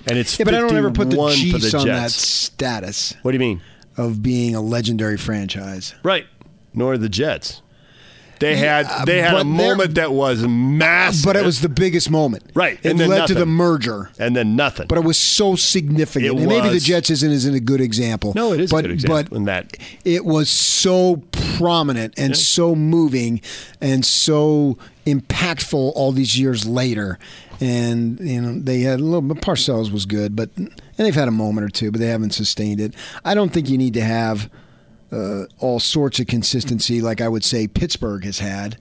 and 0.08 0.18
it's 0.18 0.38
Yeah, 0.38 0.46
but 0.46 0.54
I 0.56 0.60
don't 0.60 0.76
ever 0.76 0.92
put 0.92 1.10
the 1.10 1.16
51 1.18 1.32
for 1.32 1.38
Chiefs 1.38 1.72
the 1.72 1.78
on 1.80 1.88
that 1.88 2.02
Jets. 2.04 2.16
status 2.16 3.14
What 3.22 3.32
do 3.32 3.36
you 3.36 3.40
mean? 3.40 3.62
of 3.98 4.24
being 4.24 4.56
a 4.56 4.62
legendary 4.62 5.18
franchise. 5.18 5.94
Right. 6.04 6.26
Nor 6.74 6.98
the 6.98 7.10
Jets. 7.10 7.62
They 8.40 8.56
had 8.58 8.88
Yeah, 8.88 9.06
they 9.06 9.22
had 9.22 9.36
a 9.36 9.44
moment 9.46 9.96
that 9.96 10.12
was 10.12 10.42
massive, 10.46 11.24
But 11.24 11.36
it 11.38 11.46
was 11.46 11.62
the 11.62 11.70
biggest 11.70 12.10
moment. 12.10 12.44
Right, 12.54 12.78
It 12.84 12.90
and 12.90 13.00
then 13.00 13.08
led 13.10 13.28
to 13.28 13.34
the 13.36 13.46
merger. 13.46 14.10
and 14.20 14.36
then 14.36 14.56
nothing. 14.56 14.88
But 14.88 14.98
it 14.98 15.04
was 15.04 15.18
so 15.18 15.56
significant. 15.56 16.26
It 16.26 16.38
and 16.38 16.48
maybe 16.50 16.70
the. 16.70 16.80
Jets 16.80 17.10
isn't, 17.10 17.32
isn't 17.32 17.54
a 17.54 17.60
good 17.62 17.80
example. 17.80 18.34
no, 18.36 18.52
it 18.52 18.60
is 18.60 18.72
but, 18.72 18.80
a 18.80 18.82
good 18.82 18.92
example. 18.92 19.24
But 19.30 19.38
in 19.38 19.46
that 19.46 19.78
it 20.04 20.26
was 20.26 20.50
so 20.50 21.18
prominent 21.32 22.16
and 22.18 22.36
so 22.36 22.76
moving 22.76 23.40
and 23.80 24.04
so 24.04 24.78
impactful 25.06 25.94
all 25.96 26.12
these 26.12 26.38
years 26.38 26.66
later. 26.66 27.20
And 27.64 28.20
you 28.20 28.42
know 28.42 28.60
they 28.60 28.82
had 28.82 29.00
a 29.00 29.04
little 29.04 29.22
bit. 29.22 29.38
Parcells 29.38 29.92
was 29.92 30.06
good, 30.06 30.36
but 30.36 30.50
and 30.58 30.70
they've 30.98 31.16
had 31.16 31.28
a 31.30 31.32
moment 31.32 31.66
or 31.66 31.70
two, 31.70 31.92
but 31.92 32.00
they 32.02 32.08
haven't 32.08 32.32
sustained 32.32 32.82
it. 32.82 32.94
I 33.24 33.34
don't 33.34 33.54
think 33.54 33.70
you 33.70 33.78
need 33.78 33.94
to 33.94 34.02
have 34.02 34.50
uh, 35.12 35.44
all 35.60 35.80
sorts 35.80 36.20
of 36.20 36.28
consistency 36.28 37.02
like 37.02 37.22
I 37.22 37.28
would 37.30 37.44
say 37.44 37.68
Pittsburgh 37.68 38.26
has 38.26 38.40
had. 38.40 38.78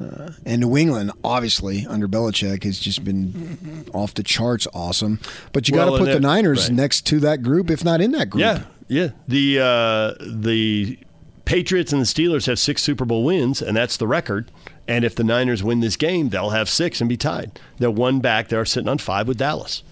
Uh, 0.00 0.30
and 0.44 0.60
New 0.60 0.76
England, 0.76 1.10
obviously, 1.24 1.86
under 1.86 2.06
Belichick, 2.08 2.64
has 2.64 2.78
just 2.78 3.02
been 3.04 3.86
off 3.94 4.12
the 4.14 4.22
charts 4.22 4.66
awesome. 4.74 5.20
But 5.52 5.68
you 5.68 5.76
Well, 5.76 5.90
got 5.90 5.98
to 5.98 6.04
put 6.04 6.12
the 6.12 6.20
Niners 6.20 6.68
right. 6.68 6.76
next 6.76 7.06
to 7.06 7.20
that 7.20 7.42
group, 7.42 7.70
if 7.70 7.82
not 7.84 8.00
in 8.02 8.10
that 8.12 8.28
group. 8.28 8.40
Yeah, 8.42 8.64
yeah. 8.88 9.08
The 9.28 9.60
uh, 9.60 10.14
the 10.20 10.98
Patriots 11.46 11.92
and 11.92 12.02
the 12.02 12.06
Steelers 12.06 12.46
have 12.46 12.58
six 12.58 12.82
Super 12.82 13.04
Bowl 13.04 13.24
wins, 13.24 13.62
and 13.62 13.76
that's 13.76 13.96
the 13.96 14.06
record. 14.06 14.50
And 14.86 15.04
if 15.04 15.14
the 15.14 15.24
Niners 15.24 15.62
win 15.62 15.80
this 15.80 15.96
game, 15.96 16.28
they'll 16.28 16.50
have 16.50 16.68
six 16.68 17.00
and 17.00 17.08
be 17.08 17.16
tied. 17.16 17.58
They're 17.78 17.90
one 17.90 18.20
back. 18.20 18.48
They're 18.48 18.64
sitting 18.64 18.88
on 18.88 18.98
five 18.98 19.26
with 19.28 19.38
Dallas. 19.38 19.82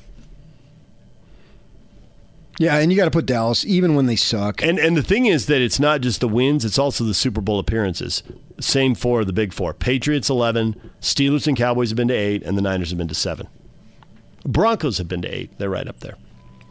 Yeah, 2.58 2.76
and 2.76 2.92
you 2.92 2.96
got 2.96 3.06
to 3.06 3.10
put 3.10 3.26
Dallas, 3.26 3.64
even 3.64 3.94
when 3.94 4.06
they 4.06 4.16
suck. 4.16 4.62
And 4.62 4.78
and 4.78 4.96
the 4.96 5.02
thing 5.02 5.26
is 5.26 5.46
that 5.46 5.60
it's 5.60 5.80
not 5.80 6.00
just 6.02 6.20
the 6.20 6.28
wins; 6.28 6.64
it's 6.64 6.78
also 6.78 7.02
the 7.02 7.14
Super 7.14 7.40
Bowl 7.40 7.58
appearances. 7.58 8.22
Same 8.60 8.94
for 8.94 9.24
the 9.24 9.32
Big 9.32 9.52
Four: 9.52 9.74
Patriots 9.74 10.30
eleven, 10.30 10.92
Steelers 11.00 11.48
and 11.48 11.56
Cowboys 11.56 11.90
have 11.90 11.96
been 11.96 12.08
to 12.08 12.14
eight, 12.14 12.42
and 12.44 12.56
the 12.56 12.62
Niners 12.62 12.90
have 12.90 12.98
been 12.98 13.08
to 13.08 13.14
seven. 13.14 13.48
Broncos 14.44 14.98
have 14.98 15.08
been 15.08 15.22
to 15.22 15.28
eight. 15.28 15.58
They're 15.58 15.70
right 15.70 15.88
up 15.88 16.00
there. 16.00 16.16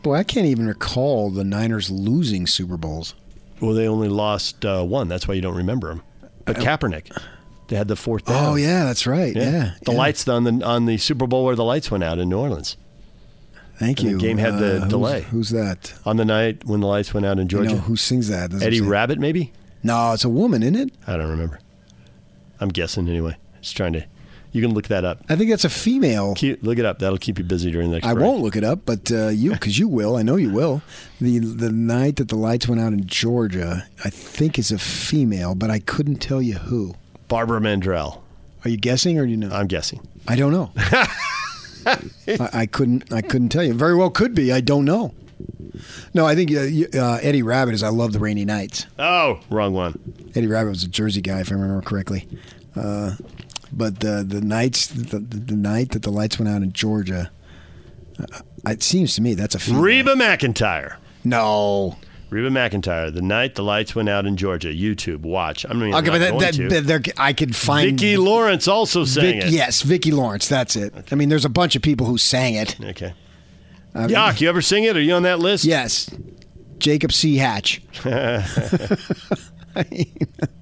Boy, 0.04 0.16
I 0.16 0.24
can't 0.24 0.46
even 0.46 0.68
recall 0.68 1.30
the 1.30 1.44
Niners 1.44 1.90
losing 1.90 2.48
Super 2.48 2.78
Bowls. 2.78 3.16
Well, 3.62 3.74
they 3.74 3.88
only 3.88 4.10
lost 4.10 4.66
uh, 4.66 4.84
one. 4.84 5.08
That's 5.08 5.28
why 5.28 5.36
you 5.36 5.42
don't 5.42 5.56
remember 5.56 5.90
them. 5.90 6.04
But 6.46 6.58
Kaepernick, 6.58 7.16
they 7.70 7.76
had 7.78 7.88
the 7.88 7.96
fourth 7.96 8.26
down. 8.26 8.46
Oh 8.46 8.56
yeah, 8.56 8.84
that's 8.86 9.08
right. 9.08 9.34
Yeah, 9.36 9.76
the 9.86 9.92
yeah. 9.94 9.98
lights 9.98 10.28
on 10.28 10.44
the 10.44 10.66
on 10.66 10.86
the 10.86 10.98
Super 10.98 11.28
Bowl 11.28 11.46
where 11.46 11.56
the 11.56 11.64
lights 11.64 11.90
went 11.90 12.04
out 12.04 12.20
in 12.20 12.28
New 12.30 12.38
Orleans 12.38 12.76
Thank 13.78 14.00
and 14.00 14.08
the 14.08 14.12
you. 14.14 14.20
game 14.20 14.38
had 14.38 14.60
the 14.60 14.80
who's- 14.80 14.90
delay. 14.90 15.22
Who's, 15.24 15.50
that? 15.50 15.94
on 16.06 16.18
the 16.18 16.26
night 16.26 16.66
when 16.66 16.80
the 16.82 16.88
lights 16.88 17.14
went 17.14 17.26
out 17.26 17.40
in 17.40 17.46
You 17.46 17.50
Georgia. 17.50 17.70
know, 17.76 17.78
who 17.78 17.96
sings 17.96 18.28
that? 18.28 18.52
Doesn't 18.52 18.66
Eddie 18.68 18.82
Rabbitt, 18.82 19.20
maybe. 19.20 19.52
No, 19.82 20.14
it's 20.14 20.24
a 20.24 20.30
woman, 20.30 20.62
isn't 20.64 20.76
it? 20.76 20.94
I 21.08 21.18
don't 21.18 21.30
remember. 21.30 21.60
I'm 22.60 22.70
guessing 22.70 23.08
anyway. 23.10 23.36
Just 23.62 23.76
trying 23.78 23.94
to. 23.94 24.06
You 24.54 24.62
can 24.62 24.74
look 24.74 24.88
that 24.88 25.04
up. 25.04 25.20
I 25.30 25.36
think 25.36 25.50
that's 25.50 25.66
a 25.66 25.70
female. 25.70 26.36
Keep, 26.36 26.64
look 26.64 26.78
it 26.78 26.86
up. 26.86 27.00
That'll 27.00 27.18
keep 27.18 27.40
you 27.40 27.44
busy 27.44 27.72
during 27.72 27.90
the 27.90 27.98
next. 27.98 28.08
I 28.08 28.14
break. 28.14 28.24
won't 28.24 28.42
look 28.42 28.56
it 28.56 28.64
up, 28.64 28.82
but 28.86 29.12
uh, 29.12 29.30
you, 29.30 29.52
because 29.54 29.80
you 29.80 29.88
will. 29.88 30.16
I 30.16 30.22
know 30.22 30.36
you 30.36 30.52
will. 30.52 30.84
The 31.20 31.40
the 31.40 31.72
night 31.72 32.18
that 32.18 32.30
the 32.30 32.36
lights 32.36 32.68
went 32.68 32.80
out 32.80 32.94
in 32.94 33.06
Georgia, 33.06 33.88
I 34.06 34.10
think 34.10 34.60
is 34.60 34.72
a 34.72 34.78
female, 34.78 35.56
but 35.56 35.72
I 35.72 35.80
couldn't 35.80 36.18
tell 36.18 36.42
you 36.42 36.56
who. 36.56 36.94
Barbara 37.28 37.60
Mandrell. 37.60 38.22
Are 38.64 38.70
you 38.70 38.78
guessing 38.78 39.18
or 39.20 39.26
do 39.26 39.32
you 39.32 39.38
know? 39.38 39.50
I'm 39.50 39.68
guessing. 39.68 40.08
I 40.28 40.36
don't 40.36 40.54
know. 40.54 40.72
I, 41.86 42.50
I 42.54 42.66
couldn't. 42.68 43.12
I 43.12 43.22
couldn't 43.22 43.50
tell 43.50 43.64
you. 43.64 43.74
Very 43.74 43.96
well 43.96 44.10
could 44.12 44.36
be. 44.36 44.54
I 44.54 44.62
don't 44.62 44.86
know. 44.86 45.14
No, 46.14 46.26
I 46.26 46.36
think 46.36 46.52
uh, 46.52 46.98
uh, 46.98 47.20
Eddie 47.22 47.42
Rabbitt 47.42 47.74
is. 47.74 47.84
I 47.84 47.90
love 47.90 48.14
the 48.14 48.20
rainy 48.20 48.46
nights. 48.46 48.86
Oh, 49.00 49.40
wrong 49.50 49.74
one. 49.74 50.00
Eddie 50.36 50.48
Rabbitt 50.48 50.70
was 50.70 50.84
a 50.84 50.88
Jersey 50.88 51.22
guy, 51.22 51.42
if 51.42 51.52
I 51.52 51.56
remember 51.56 51.82
correctly. 51.82 52.28
Uh, 52.76 53.16
but 53.76 54.00
the 54.00 54.24
the 54.28 54.42
nights, 54.42 54.88
the, 54.88 55.20
the, 55.20 55.38
the 55.38 55.56
night 55.56 55.92
that 55.92 56.02
the 56.04 56.12
lights 56.12 56.40
went 56.40 56.50
out 56.50 56.62
in 56.62 56.72
Georgia, 56.74 57.32
uh, 58.20 58.26
it 58.68 58.84
seems 58.84 59.16
to 59.16 59.22
me 59.22 59.34
that's 59.34 59.56
a 59.56 59.60
female. 59.60 59.82
Reba 59.82 60.14
McEntire. 60.16 60.96
No. 61.24 61.98
Reba 62.30 62.50
McEntire. 62.50 63.14
The 63.14 63.22
night 63.22 63.56
the 63.56 63.64
lights 63.64 63.96
went 63.96 64.10
out 64.10 64.26
in 64.26 64.36
Georgia. 64.38 64.70
YouTube. 64.70 65.22
Watch. 65.22 65.66
I'm 65.66 65.80
not, 65.80 66.02
Okay, 66.02 66.10
but 66.10 66.20
that, 66.20 66.58
going 66.58 66.70
that, 66.70 66.88
there, 66.88 67.02
I 67.18 67.34
could 67.34 67.56
find 67.56 67.92
Vicki 67.92 68.18
Lawrence 68.18 68.68
also 68.68 69.06
sang 69.06 69.36
Vic- 69.36 69.44
it. 69.46 69.50
Yes, 69.52 69.82
Vicki 69.84 70.12
Lawrence. 70.12 70.48
That's 70.48 70.76
it. 70.76 70.94
I 71.12 71.16
mean, 71.16 71.30
there's 71.30 71.46
a 71.46 71.50
bunch 71.50 71.76
of 71.76 71.82
people 71.82 72.08
who 72.08 72.18
sang 72.18 72.56
it. 72.56 72.78
Okay. 72.84 73.14
I 73.94 74.00
mean, 74.02 74.10
Yak, 74.10 74.42
you 74.42 74.50
ever 74.50 74.62
sing 74.62 74.86
it? 74.86 74.98
Are 74.98 75.02
you 75.02 75.14
on 75.14 75.24
that 75.24 75.40
list? 75.40 75.66
Yes, 75.66 76.10
Jacob 76.80 77.14
C. 77.14 77.38
Hatch. 77.38 77.82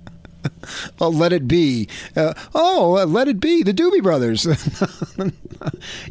oh, 1.00 1.10
let 1.10 1.34
it 1.34 1.48
be. 1.48 1.88
Uh, 2.16 2.34
oh, 2.54 2.98
uh, 2.98 3.06
let 3.06 3.28
it 3.28 3.40
be. 3.40 3.64
The 3.64 3.74
Doobie 3.74 4.04
Brothers. 4.04 4.48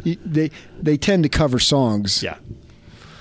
They 0.04 0.50
they 0.80 0.96
tend 0.96 1.24
to 1.24 1.28
cover 1.28 1.58
songs. 1.58 2.22
Yeah. 2.22 2.36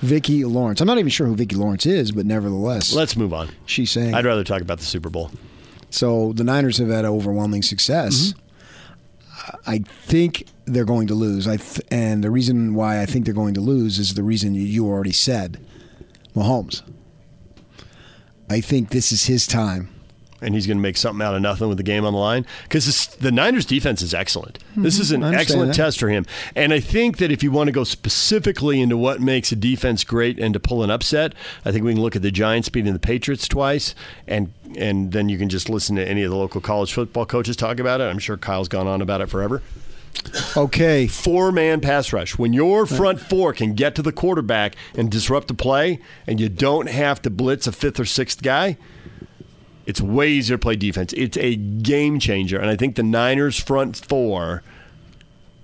Vicki 0.00 0.44
Lawrence. 0.44 0.80
I'm 0.80 0.86
not 0.86 0.98
even 0.98 1.10
sure 1.10 1.26
who 1.26 1.34
Vicki 1.34 1.56
Lawrence 1.56 1.84
is, 1.86 2.12
but 2.12 2.24
nevertheless, 2.24 2.92
Let's 2.94 3.16
move 3.16 3.34
on. 3.34 3.48
She's 3.66 3.90
saying, 3.90 4.14
I'd 4.14 4.24
rather 4.24 4.44
talk 4.44 4.62
about 4.62 4.78
the 4.78 4.84
Super 4.84 5.10
Bowl. 5.10 5.30
So 5.90 6.32
the 6.32 6.44
Niners 6.44 6.78
have 6.78 6.88
had 6.88 7.04
overwhelming 7.04 7.62
success. 7.62 8.32
I 9.66 9.78
think 10.04 10.46
they're 10.66 10.84
going 10.84 11.08
to 11.08 11.14
lose. 11.14 11.48
I 11.48 11.56
th- 11.56 11.80
and 11.90 12.22
the 12.22 12.30
reason 12.30 12.74
why 12.74 13.02
I 13.02 13.06
think 13.06 13.24
they're 13.24 13.34
going 13.34 13.54
to 13.54 13.60
lose 13.60 13.98
is 13.98 14.14
the 14.14 14.22
reason 14.22 14.54
you 14.54 14.86
already 14.86 15.12
said, 15.12 15.58
Mahomes. 16.34 16.82
I 18.48 18.60
think 18.60 18.90
this 18.90 19.10
is 19.12 19.24
his 19.26 19.46
time. 19.46 19.88
And 20.42 20.54
he's 20.54 20.66
going 20.66 20.76
to 20.76 20.82
make 20.82 20.96
something 20.96 21.24
out 21.24 21.34
of 21.34 21.42
nothing 21.42 21.68
with 21.68 21.76
the 21.76 21.82
game 21.82 22.04
on 22.04 22.12
the 22.12 22.18
line 22.18 22.46
because 22.64 23.06
the 23.16 23.30
Niners 23.30 23.64
defense 23.66 24.02
is 24.02 24.14
excellent. 24.14 24.58
This 24.76 24.98
is 24.98 25.10
an 25.12 25.20
Mm-hmm. 25.20 25.34
Excellent 25.34 25.68
that. 25.68 25.76
test 25.76 25.98
for 26.00 26.08
him. 26.08 26.24
And 26.56 26.72
I 26.72 26.80
think 26.80 27.18
that 27.18 27.30
if 27.30 27.42
you 27.42 27.50
want 27.50 27.68
to 27.68 27.72
go 27.72 27.84
specifically 27.84 28.80
into 28.80 28.96
what 28.96 29.20
makes 29.20 29.52
a 29.52 29.56
defense 29.56 30.02
great 30.04 30.38
and 30.38 30.54
to 30.54 30.60
pull 30.60 30.82
an 30.82 30.90
upset, 30.90 31.34
I 31.64 31.72
think 31.72 31.84
we 31.84 31.92
can 31.92 32.00
look 32.02 32.16
at 32.16 32.22
the 32.22 32.30
Giants 32.30 32.68
beating 32.68 32.92
the 32.92 32.98
Patriots 32.98 33.46
twice 33.48 33.94
and 34.26 34.52
and 34.78 35.10
then 35.12 35.28
you 35.28 35.36
can 35.36 35.48
just 35.48 35.68
listen 35.68 35.96
to 35.96 36.08
any 36.08 36.22
of 36.22 36.30
the 36.30 36.36
local 36.36 36.60
college 36.60 36.92
football 36.92 37.26
coaches 37.26 37.56
talk 37.56 37.80
about 37.80 38.00
it. 38.00 38.04
I'm 38.04 38.20
sure 38.20 38.36
Kyle's 38.36 38.68
gone 38.68 38.86
on 38.86 39.02
about 39.02 39.20
it 39.20 39.26
forever. 39.28 39.62
Okay. 40.56 41.06
Four 41.06 41.50
man 41.52 41.80
pass 41.80 42.12
rush. 42.12 42.38
When 42.38 42.52
your 42.52 42.86
front 42.86 43.20
four 43.20 43.52
can 43.52 43.74
get 43.74 43.94
to 43.96 44.02
the 44.02 44.12
quarterback 44.12 44.74
and 44.96 45.10
disrupt 45.10 45.48
the 45.48 45.54
play, 45.54 46.00
and 46.26 46.38
you 46.40 46.48
don't 46.48 46.88
have 46.88 47.20
to 47.22 47.30
blitz 47.30 47.66
a 47.66 47.72
fifth 47.72 47.98
or 48.00 48.04
sixth 48.04 48.42
guy, 48.42 48.76
it's 49.90 50.00
way 50.00 50.30
easier 50.30 50.56
to 50.56 50.60
play 50.60 50.76
defense. 50.76 51.12
It's 51.14 51.36
a 51.36 51.56
game 51.56 52.20
changer. 52.20 52.60
And 52.60 52.70
I 52.70 52.76
think 52.76 52.94
the 52.94 53.02
Niners' 53.02 53.58
front 53.58 53.96
four 53.96 54.62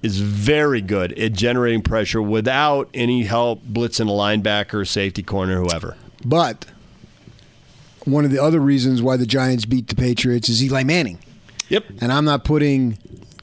is 0.03 0.19
very 0.19 0.81
good 0.81 1.17
at 1.17 1.33
generating 1.33 1.81
pressure 1.81 2.21
without 2.21 2.91
any 2.93 3.23
help 3.23 3.63
blitzing 3.63 4.09
a 4.09 4.11
linebacker, 4.11 4.85
safety 4.85 5.23
corner, 5.23 5.61
whoever. 5.61 5.97
But 6.25 6.67
one 8.05 8.25
of 8.25 8.33
the 8.33 8.43
other 8.43 8.59
reasons 8.59 9.01
why 9.01 9.17
the 9.17 9.27
Giants 9.27 9.65
beat 9.65 9.87
the 9.87 9.95
Patriots 9.95 10.49
is 10.49 10.63
Eli 10.63 10.83
Manning. 10.83 11.21
Yep. 11.69 11.85
And 12.01 12.13
I'm 12.13 12.25
not 12.25 12.45
putting 12.45 12.99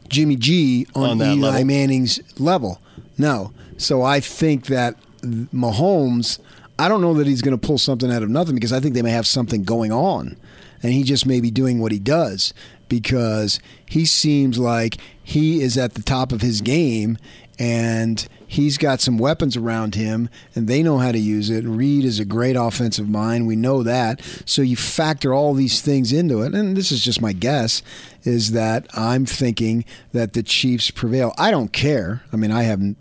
Jimmy 0.09 0.35
G 0.35 0.85
on, 0.95 1.21
On 1.21 1.21
Eli 1.21 1.49
level. 1.49 1.65
Manning's 1.65 2.19
level. 2.37 2.81
No. 3.17 3.53
So 3.77 4.01
I 4.01 4.19
think 4.19 4.65
that 4.65 4.95
Mahomes, 5.21 6.39
I 6.77 6.89
don't 6.89 6.99
know 6.99 7.13
that 7.13 7.25
he's 7.25 7.41
going 7.41 7.57
to 7.57 7.67
pull 7.67 7.77
something 7.77 8.11
out 8.11 8.21
of 8.21 8.29
nothing 8.29 8.55
because 8.55 8.73
I 8.73 8.81
think 8.81 8.95
they 8.95 9.01
may 9.01 9.11
have 9.11 9.25
something 9.27 9.63
going 9.63 9.93
on. 9.93 10.35
And 10.83 10.93
he 10.93 11.03
just 11.03 11.25
may 11.25 11.39
be 11.39 11.49
doing 11.49 11.79
what 11.79 11.91
he 11.91 11.99
does 11.99 12.53
because 12.89 13.59
he 13.87 14.05
seems 14.05 14.59
like 14.59 14.97
he 15.23 15.61
is 15.61 15.77
at 15.77 15.93
the 15.95 16.03
top 16.03 16.31
of 16.31 16.41
his 16.41 16.61
game 16.61 17.17
and 17.57 18.27
he's 18.45 18.77
got 18.77 18.99
some 18.99 19.17
weapons 19.17 19.55
around 19.55 19.95
him 19.95 20.29
and 20.53 20.67
they 20.67 20.83
know 20.83 20.97
how 20.97 21.11
to 21.11 21.17
use 21.17 21.49
it. 21.49 21.63
Reid 21.65 22.03
is 22.03 22.19
a 22.19 22.25
great 22.25 22.55
offensive 22.55 23.09
mind. 23.09 23.47
We 23.47 23.55
know 23.55 23.83
that. 23.83 24.21
So 24.45 24.61
you 24.61 24.75
factor 24.75 25.33
all 25.33 25.53
these 25.53 25.81
things 25.81 26.11
into 26.11 26.41
it. 26.41 26.53
And 26.53 26.75
this 26.75 26.91
is 26.91 27.03
just 27.03 27.21
my 27.21 27.33
guess 27.33 27.81
is 28.23 28.51
that 28.51 28.87
I'm 28.93 29.25
thinking 29.25 29.85
that 30.11 30.33
the 30.33 30.43
Chiefs 30.43 30.91
prevail. 30.91 31.33
I 31.37 31.51
don't 31.51 31.71
care. 31.71 32.23
I 32.31 32.35
mean, 32.35 32.51
I 32.51 32.63
haven't 32.63 32.97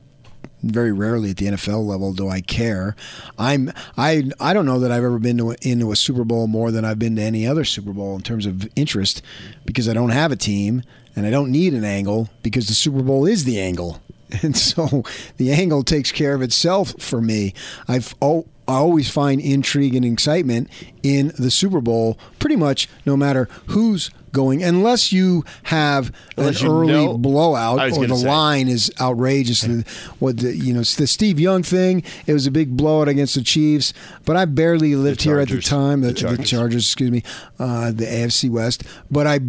very 0.62 0.92
rarely 0.92 1.30
at 1.30 1.36
the 1.36 1.46
NFL 1.46 1.84
level 1.86 2.12
do 2.12 2.28
I 2.28 2.40
care. 2.40 2.94
I'm 3.38 3.72
I 3.96 4.30
I 4.40 4.52
don't 4.52 4.66
know 4.66 4.78
that 4.80 4.90
I've 4.90 5.04
ever 5.04 5.18
been 5.18 5.38
to 5.38 5.52
a, 5.52 5.56
into 5.62 5.92
a 5.92 5.96
Super 5.96 6.24
Bowl 6.24 6.46
more 6.46 6.70
than 6.70 6.84
I've 6.84 6.98
been 6.98 7.16
to 7.16 7.22
any 7.22 7.46
other 7.46 7.64
Super 7.64 7.92
Bowl 7.92 8.14
in 8.16 8.22
terms 8.22 8.46
of 8.46 8.68
interest 8.76 9.22
because 9.64 9.88
I 9.88 9.94
don't 9.94 10.10
have 10.10 10.32
a 10.32 10.36
team 10.36 10.82
and 11.14 11.26
I 11.26 11.30
don't 11.30 11.50
need 11.50 11.74
an 11.74 11.84
angle 11.84 12.28
because 12.42 12.68
the 12.68 12.74
Super 12.74 13.02
Bowl 13.02 13.26
is 13.26 13.44
the 13.44 13.60
angle. 13.60 14.00
And 14.42 14.56
so 14.56 15.04
the 15.36 15.52
angle 15.52 15.84
takes 15.84 16.10
care 16.10 16.32
of 16.32 16.40
itself 16.40 16.94
for 16.98 17.20
me. 17.20 17.52
I've 17.86 18.14
oh, 18.22 18.46
I 18.72 18.76
always 18.76 19.10
find 19.10 19.40
intrigue 19.40 19.94
and 19.94 20.04
excitement 20.04 20.68
in 21.02 21.32
the 21.38 21.50
Super 21.50 21.80
Bowl 21.80 22.18
pretty 22.38 22.56
much 22.56 22.88
no 23.06 23.16
matter 23.16 23.48
who's 23.66 24.10
going 24.32 24.62
unless 24.62 25.12
you 25.12 25.44
have 25.64 26.10
Unless 26.38 26.60
an 26.62 26.66
you 26.66 26.72
early 26.72 26.92
know- 26.92 27.18
blowout 27.18 27.78
or 27.98 28.06
the 28.06 28.16
say. 28.16 28.26
line 28.26 28.66
is 28.68 28.90
outrageous. 28.98 29.60
The- 29.60 29.84
What 30.20 30.38
the 30.38 30.56
you 30.56 30.72
know 30.72 30.80
the 30.82 31.06
Steve 31.06 31.38
Young 31.38 31.62
thing? 31.62 32.02
It 32.26 32.32
was 32.32 32.46
a 32.46 32.50
big 32.50 32.74
blowout 32.76 33.08
against 33.08 33.34
the 33.34 33.42
Chiefs, 33.42 33.92
but 34.24 34.36
I 34.36 34.46
barely 34.46 34.94
lived 34.96 35.22
here 35.22 35.38
at 35.38 35.48
the 35.50 35.60
time. 35.60 36.00
The, 36.00 36.08
The 36.08 36.12
the 36.14 36.20
Chargers. 36.20 36.48
Chargers. 36.50 36.86
excuse 36.86 37.10
me, 37.10 37.22
uh, 37.58 37.90
the 37.92 38.06
AFC 38.06 38.48
West. 38.50 38.84
But 39.10 39.26
I 39.26 39.40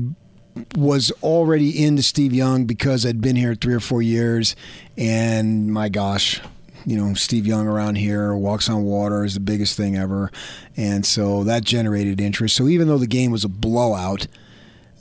was 0.76 1.12
already 1.24 1.84
into 1.84 2.04
Steve 2.04 2.34
Young 2.34 2.66
because 2.66 3.06
I'd 3.06 3.22
been 3.22 3.36
here 3.38 3.56
three 3.56 3.74
or 3.74 3.80
four 3.80 4.02
years, 4.02 4.56
and 4.98 5.72
my 5.74 5.88
gosh. 5.90 6.42
You 6.86 6.98
know, 6.98 7.14
Steve 7.14 7.46
Young 7.48 7.68
around 7.68 7.96
here, 7.96 8.36
walks 8.36 8.70
on 8.70 8.84
water 8.84 9.24
is 9.24 9.34
the 9.36 9.40
biggest 9.40 9.78
thing 9.78 9.96
ever. 9.98 10.32
And 10.76 11.06
so 11.06 11.44
that 11.46 11.64
generated 11.64 12.20
interest. 12.20 12.56
So 12.56 12.68
even 12.68 12.88
though 12.88 12.98
the 12.98 13.08
game 13.08 13.32
was 13.32 13.44
a 13.44 13.50
blowout, 13.50 14.28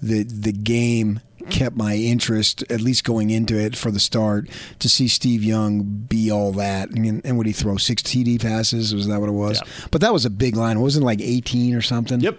the 0.01 0.23
the 0.25 0.53
game 0.53 1.21
kept 1.51 1.75
my 1.77 1.97
interest 1.97 2.63
at 2.71 2.81
least 2.81 3.03
going 3.03 3.31
into 3.31 3.59
it 3.59 3.77
for 3.77 3.91
the 3.91 3.99
start 3.99 4.49
to 4.79 4.89
see 4.89 5.09
Steve 5.09 5.43
Young 5.43 5.83
be 5.83 6.31
all 6.31 6.53
that 6.53 6.91
and, 6.91 7.21
and 7.25 7.37
would 7.37 7.49
he 7.49 7.53
throw 7.53 7.77
six 7.79 8.01
TD 8.01 8.41
passes 8.41 8.95
was 8.95 9.09
that 9.09 9.19
what 9.19 9.29
it 9.29 9.33
was 9.33 9.61
Yeah. 9.61 9.69
but 9.91 10.01
that 10.03 10.13
was 10.13 10.25
a 10.25 10.31
big 10.31 10.55
line 10.55 10.77
it 10.77 10.81
wasn't 10.81 11.05
like 11.05 11.21
18 11.21 11.75
or 11.75 11.83
something 11.83 12.21
Yep. 12.21 12.39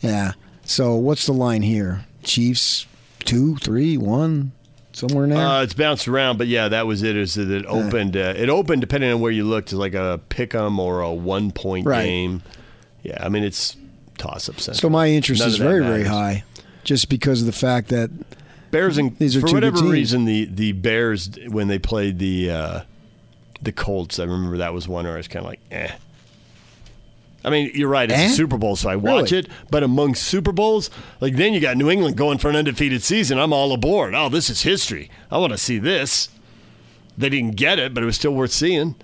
yeah 0.00 0.32
so 0.64 0.94
what's 0.94 1.26
the 1.26 1.34
line 1.34 1.60
here 1.60 2.06
Chiefs 2.22 2.86
two 3.26 3.56
three 3.56 3.98
one 3.98 4.52
somewhere 4.98 5.26
now? 5.26 5.58
Uh, 5.58 5.62
it's 5.62 5.74
bounced 5.74 6.08
around, 6.08 6.36
but 6.38 6.46
yeah, 6.46 6.68
that 6.68 6.86
was 6.86 7.02
it. 7.02 7.16
Is 7.16 7.34
that 7.34 7.50
it 7.50 7.64
opened? 7.66 8.16
Uh, 8.16 8.34
it 8.36 8.48
opened 8.48 8.80
depending 8.80 9.12
on 9.12 9.20
where 9.20 9.32
you 9.32 9.44
looked, 9.44 9.72
as 9.72 9.78
like 9.78 9.94
a 9.94 10.20
pick 10.28 10.54
'em 10.54 10.78
or 10.78 11.00
a 11.00 11.12
one 11.12 11.50
point 11.52 11.86
Right. 11.86 12.04
game. 12.04 12.42
Yeah, 13.02 13.18
I 13.24 13.28
mean 13.28 13.44
it's 13.44 13.76
toss 14.18 14.48
up. 14.48 14.58
so 14.60 14.90
my 14.90 15.08
interest 15.08 15.40
None 15.40 15.48
is 15.48 15.56
very 15.58 15.82
very 15.82 16.04
high 16.04 16.42
just 16.82 17.08
because 17.08 17.40
of 17.40 17.46
the 17.46 17.52
fact 17.52 17.88
that 17.88 18.10
Bears 18.72 18.98
and 18.98 19.16
These 19.18 19.36
are 19.36 19.40
for 19.40 19.52
whatever 19.52 19.82
reason 19.84 20.24
the 20.24 20.44
the 20.46 20.72
Bears 20.72 21.30
when 21.48 21.68
they 21.68 21.78
played 21.78 22.18
the 22.18 22.50
uh, 22.50 22.80
the 23.62 23.72
Colts, 23.72 24.18
I 24.18 24.24
remember 24.24 24.58
that 24.58 24.74
was 24.74 24.86
one 24.88 25.04
where 25.04 25.14
I 25.14 25.16
was 25.18 25.28
kind 25.28 25.44
of 25.44 25.50
like, 25.50 25.60
eh. 25.70 25.90
I 27.44 27.50
mean, 27.50 27.70
you're 27.74 27.88
right. 27.88 28.10
It's 28.10 28.18
Eh? 28.20 28.26
a 28.26 28.30
Super 28.30 28.58
Bowl, 28.58 28.74
so 28.76 28.90
I 28.90 28.96
watch 28.96 29.30
Really? 29.30 29.44
it. 29.44 29.48
But 29.70 29.82
among 29.84 30.16
Super 30.16 30.50
Bowls, 30.52 30.90
like 31.20 31.36
then 31.36 31.54
you 31.54 31.60
got 31.60 31.76
New 31.76 31.88
England 31.88 32.16
going 32.16 32.38
for 32.38 32.50
an 32.50 32.56
undefeated 32.56 33.02
season. 33.02 33.38
I'm 33.38 33.52
all 33.52 33.72
aboard. 33.72 34.14
Oh, 34.14 34.28
this 34.28 34.50
is 34.50 34.62
history. 34.62 35.08
I 35.30 35.38
want 35.38 35.52
to 35.52 35.58
see 35.58 35.78
this. 35.78 36.28
They 37.16 37.28
didn't 37.28 37.56
get 37.56 37.78
it, 37.78 37.94
but 37.94 38.02
it 38.02 38.06
was 38.06 38.16
still 38.16 38.34
worth 38.34 38.52
seeing. 38.52 38.96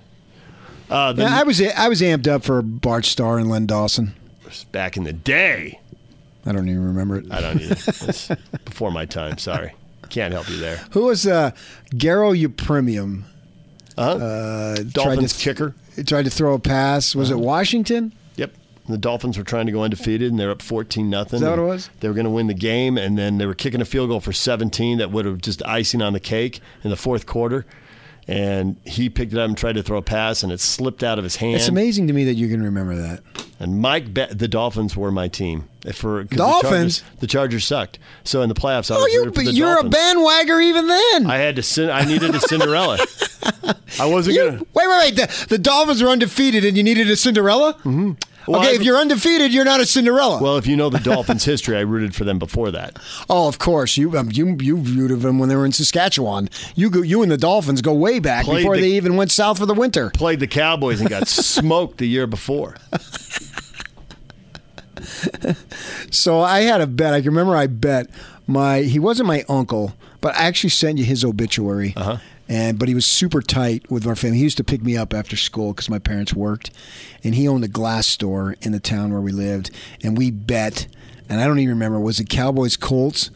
Uh, 0.90 1.12
the, 1.12 1.22
yeah, 1.22 1.40
I 1.40 1.42
was 1.44 1.60
I 1.62 1.88
was 1.88 2.00
amped 2.02 2.28
up 2.28 2.44
for 2.44 2.60
Bart 2.60 3.04
Starr 3.06 3.38
and 3.38 3.48
Len 3.48 3.66
Dawson 3.66 4.14
back 4.70 4.96
in 4.96 5.02
the 5.04 5.12
day, 5.12 5.80
I 6.46 6.52
don't 6.52 6.68
even 6.68 6.84
remember 6.84 7.16
it 7.16 7.26
I 7.32 7.40
don't 7.40 7.60
either. 7.60 7.74
It's 8.08 8.28
before 8.64 8.92
my 8.92 9.04
time. 9.06 9.38
Sorry, 9.38 9.72
can't 10.10 10.32
help 10.32 10.48
you 10.50 10.58
there. 10.58 10.76
Who 10.90 11.06
was 11.06 11.26
uh, 11.26 11.52
Garo 11.94 12.38
Yepremian? 12.40 13.22
Uh-huh. 13.96 14.10
Uh, 14.24 14.74
tried 14.76 14.92
Dolphins 14.92 15.38
to 15.38 15.42
kicker. 15.42 15.74
tried 16.06 16.24
to 16.24 16.30
throw 16.30 16.54
a 16.54 16.58
pass. 16.58 17.14
Was 17.14 17.30
it 17.30 17.38
Washington? 17.38 18.12
The 18.88 18.98
Dolphins 18.98 19.38
were 19.38 19.44
trying 19.44 19.66
to 19.66 19.72
go 19.72 19.82
undefeated, 19.82 20.30
and 20.30 20.38
they're 20.38 20.50
up 20.50 20.60
fourteen 20.60 21.08
nothing. 21.08 21.36
Is 21.36 21.40
that 21.42 21.50
what 21.50 21.58
it 21.58 21.62
was? 21.62 21.88
They 22.00 22.08
were 22.08 22.14
going 22.14 22.24
to 22.26 22.30
win 22.30 22.48
the 22.48 22.54
game, 22.54 22.98
and 22.98 23.16
then 23.16 23.38
they 23.38 23.46
were 23.46 23.54
kicking 23.54 23.80
a 23.80 23.84
field 23.86 24.10
goal 24.10 24.20
for 24.20 24.32
seventeen 24.32 24.98
that 24.98 25.10
would 25.10 25.24
have 25.24 25.40
just 25.40 25.64
icing 25.64 26.02
on 26.02 26.12
the 26.12 26.20
cake 26.20 26.60
in 26.82 26.90
the 26.90 26.96
fourth 26.96 27.24
quarter. 27.26 27.64
And 28.26 28.76
he 28.86 29.10
picked 29.10 29.34
it 29.34 29.38
up 29.38 29.46
and 29.48 29.56
tried 29.56 29.74
to 29.74 29.82
throw 29.82 29.98
a 29.98 30.02
pass, 30.02 30.42
and 30.42 30.50
it 30.50 30.58
slipped 30.58 31.02
out 31.02 31.18
of 31.18 31.24
his 31.24 31.36
hand. 31.36 31.56
It's 31.56 31.68
amazing 31.68 32.06
to 32.06 32.14
me 32.14 32.24
that 32.24 32.34
you 32.34 32.48
can 32.48 32.62
remember 32.62 32.96
that. 32.96 33.20
And 33.60 33.80
Mike, 33.80 34.12
bet 34.14 34.38
the 34.38 34.48
Dolphins 34.48 34.96
were 34.96 35.10
my 35.12 35.28
team. 35.28 35.68
For 35.92 36.24
Dolphins? 36.24 36.30
the 36.64 36.68
Chargers, 36.70 37.02
the 37.20 37.26
Chargers 37.26 37.64
sucked. 37.66 37.98
So 38.24 38.40
in 38.40 38.48
the 38.48 38.54
playoffs, 38.54 38.90
I 38.90 38.96
Oh, 38.96 39.00
was 39.02 39.12
you 39.12 39.18
rooting 39.24 39.34
for 39.34 39.42
the 39.44 39.52
you're 39.52 39.78
a 39.78 39.82
Dolphins. 39.82 39.94
bandwagger 39.94 40.62
even 40.62 40.86
then. 40.88 41.26
I 41.26 41.36
had 41.36 41.56
to. 41.62 41.92
I 41.92 42.06
needed 42.06 42.34
a 42.34 42.40
Cinderella. 42.40 42.98
I 44.00 44.06
wasn't 44.06 44.36
You- 44.36 44.44
gonna. 44.44 44.58
wait, 44.72 44.88
wait, 44.88 44.98
wait. 44.98 45.16
The, 45.16 45.46
the 45.50 45.58
Dolphins 45.58 46.02
were 46.02 46.08
undefeated, 46.08 46.64
and 46.64 46.76
you 46.78 46.82
needed 46.82 47.10
a 47.10 47.16
Cinderella. 47.16 47.74
Mm-hmm. 47.84 48.12
Well, 48.46 48.60
okay, 48.60 48.68
I've- 48.70 48.76
if 48.76 48.82
you're 48.82 48.96
undefeated, 48.98 49.52
you're 49.54 49.64
not 49.64 49.80
a 49.80 49.86
Cinderella. 49.86 50.42
Well, 50.42 50.56
if 50.58 50.66
you 50.66 50.76
know 50.76 50.90
the 50.90 50.98
Dolphins' 51.12 51.44
history, 51.44 51.76
I 51.76 51.80
rooted 51.80 52.14
for 52.14 52.24
them 52.24 52.38
before 52.38 52.70
that. 52.72 52.98
oh, 53.30 53.48
of 53.48 53.58
course. 53.58 53.96
You 53.96 54.16
um, 54.18 54.30
you 54.32 54.56
you 54.60 54.78
viewed 54.78 55.10
of 55.10 55.22
them 55.22 55.38
when 55.38 55.48
they 55.48 55.56
were 55.56 55.64
in 55.64 55.72
Saskatchewan. 55.72 56.48
You 56.74 56.90
go, 56.90 57.02
you 57.02 57.22
and 57.22 57.30
the 57.32 57.36
Dolphins 57.38 57.80
go 57.82 57.94
way 57.94 58.18
back 58.18 58.44
Played 58.44 58.58
before 58.58 58.76
the- 58.76 58.82
they 58.82 58.90
even 58.92 59.16
went 59.16 59.30
south 59.32 59.58
for 59.58 59.66
the 59.66 59.74
winter. 59.74 60.10
Played 60.14 60.40
the 60.40 60.46
Cowboys 60.46 61.00
and 61.00 61.08
got 61.08 61.26
smoked 61.28 61.98
the 61.98 62.06
year 62.06 62.26
before. 62.26 62.76
So 66.10 66.40
I 66.40 66.60
had 66.62 66.80
a 66.80 66.86
bet. 66.86 67.12
I 67.14 67.20
can 67.20 67.30
remember 67.30 67.56
I 67.56 67.66
bet 67.66 68.08
my 68.46 68.80
he 68.82 68.98
wasn't 68.98 69.26
my 69.28 69.44
uncle, 69.48 69.94
but 70.20 70.34
I 70.36 70.44
actually 70.44 70.70
sent 70.70 70.98
you 70.98 71.04
his 71.04 71.24
obituary. 71.24 71.92
Uh-huh. 71.96 72.18
And 72.48 72.78
but 72.78 72.88
he 72.88 72.94
was 72.94 73.06
super 73.06 73.40
tight 73.40 73.90
with 73.90 74.06
our 74.06 74.16
family. 74.16 74.38
He 74.38 74.44
used 74.44 74.58
to 74.58 74.64
pick 74.64 74.82
me 74.82 74.96
up 74.96 75.14
after 75.14 75.36
school 75.36 75.72
because 75.72 75.88
my 75.88 75.98
parents 75.98 76.34
worked, 76.34 76.70
and 77.22 77.34
he 77.34 77.48
owned 77.48 77.64
a 77.64 77.68
glass 77.68 78.06
store 78.06 78.56
in 78.60 78.72
the 78.72 78.80
town 78.80 79.12
where 79.12 79.20
we 79.20 79.32
lived. 79.32 79.70
And 80.02 80.16
we 80.16 80.30
bet, 80.30 80.86
and 81.28 81.40
I 81.40 81.46
don't 81.46 81.58
even 81.58 81.70
remember 81.70 81.98
was 81.98 82.20
it 82.20 82.28
Cowboys 82.28 82.76
Colts? 82.76 83.30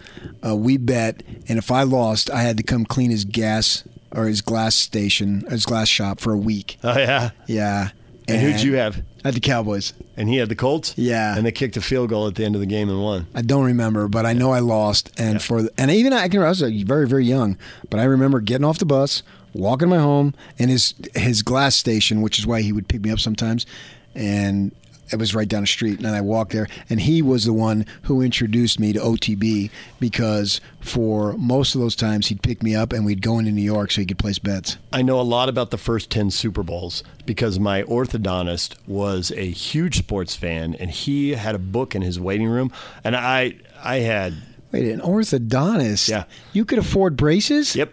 Uh, 0.47 0.55
we 0.57 0.77
bet, 0.77 1.23
and 1.49 1.59
if 1.59 1.71
I 1.71 1.85
lost, 1.85 2.31
I 2.31 2.43
had 2.43 2.59
to 2.59 2.63
come 2.63 2.85
clean 2.85 3.11
his 3.11 3.25
gas 3.25 3.85
or 4.13 4.27
his 4.27 4.41
glass 4.41 4.75
station, 4.75 5.45
his 5.49 5.65
glass 5.65 5.89
shop 5.89 6.21
for 6.21 6.33
a 6.33 6.39
week. 6.39 6.79
Oh 6.85 6.99
yeah. 6.99 7.31
Yeah. 7.47 7.91
And 8.27 8.43
who'd 8.43 8.63
you 8.63 8.77
have? 8.77 9.03
Had 9.25 9.35
the 9.35 9.41
Cowboys. 9.41 9.93
And 10.16 10.29
he 10.29 10.37
had 10.37 10.49
the 10.49 10.55
Colts. 10.55 10.95
Yeah. 10.97 11.37
And 11.37 11.45
they 11.45 11.53
kicked 11.53 11.77
a 11.77 11.81
field 11.81 12.09
goal 12.09 12.27
at 12.27 12.37
the 12.37 12.45
end 12.45 12.55
of 12.55 12.61
the 12.61 12.66
game 12.66 12.89
and 12.89 13.03
won. 13.03 13.27
I 13.35 13.43
don't 13.43 13.64
remember, 13.64 14.09
but 14.09 14.27
I 14.27 14.33
know 14.33 14.53
I 14.53 14.61
lost. 14.61 15.11
And 15.19 15.43
for 15.43 15.62
the, 15.62 15.73
and 15.77 15.91
even 15.91 16.12
I 16.12 16.29
can 16.29 16.43
I 16.43 16.49
was 16.49 16.62
uh, 16.62 16.71
very 16.85 17.07
very 17.07 17.25
young, 17.25 17.59
but 17.91 18.01
I 18.01 18.05
remember 18.05 18.41
getting 18.41 18.64
off 18.64 18.79
the 18.79 18.87
bus, 18.87 19.23
walking 19.53 19.89
to 19.89 19.97
my 19.97 20.03
home, 20.03 20.35
and 20.59 20.71
his 20.71 20.95
his 21.14 21.43
glass 21.43 21.75
station, 21.75 22.23
which 22.23 22.39
is 22.39 22.47
why 22.47 22.62
he 22.62 22.73
would 22.73 22.89
pick 22.89 23.03
me 23.03 23.11
up 23.11 23.19
sometimes, 23.19 23.66
and 24.14 24.73
it 25.13 25.17
was 25.17 25.35
right 25.35 25.49
down 25.49 25.63
the 25.63 25.67
street. 25.67 25.99
And 25.99 26.07
I 26.09 26.21
walked 26.21 26.53
there, 26.53 26.69
and 26.91 27.01
he 27.01 27.23
was 27.23 27.45
the 27.45 27.53
one 27.53 27.87
who 28.03 28.21
introduced 28.21 28.79
me 28.81 28.93
to 28.93 28.99
OTB 29.01 29.71
because 30.01 30.61
for 30.81 31.33
most 31.35 31.75
of 31.75 31.81
those 31.81 31.97
times 31.97 32.29
he'd 32.29 32.43
pick 32.43 32.63
me 32.63 32.75
up 32.75 32.93
and 32.93 33.05
we'd 33.05 33.23
go 33.23 33.39
into 33.39 33.51
New 33.51 33.63
York 33.63 33.91
so 33.91 34.01
he 34.01 34.07
could 34.07 34.19
place 34.19 34.39
bets. 34.39 34.77
I 34.93 35.03
know 35.03 35.21
a 35.21 35.23
lot 35.23 35.49
about 35.49 35.71
the 35.71 35.79
first 35.79 36.11
10 36.11 36.31
Super 36.31 36.63
Bowls 36.63 37.03
because 37.27 37.59
my 37.59 37.83
orthodontist 37.83 38.77
was 38.87 39.31
a 39.33 39.51
huge 39.51 39.99
sports 39.99 40.35
fan 40.35 40.75
and 40.75 40.91
he 40.91 41.33
had 41.33 41.55
a 41.55 41.59
book 41.59 41.95
in 41.95 42.03
his 42.03 42.19
waiting 42.19 42.49
room 42.49 42.73
and 43.05 43.15
I 43.17 43.57
I 43.83 43.97
had 43.97 44.35
Wait, 44.73 44.91
an 44.91 45.01
orthodontist? 45.01 46.09
Yeah. 46.09 46.25
you 46.53 46.65
could 46.65 46.79
afford 46.79 47.17
braces? 47.17 47.77
yep 47.77 47.93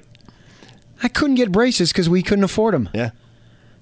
I 1.04 1.08
couldn't 1.10 1.36
get 1.36 1.52
braces 1.52 1.92
because 1.92 2.10
we 2.10 2.24
couldn't 2.24 2.46
afford 2.46 2.74
them. 2.74 2.90
Yeah. 2.94 3.12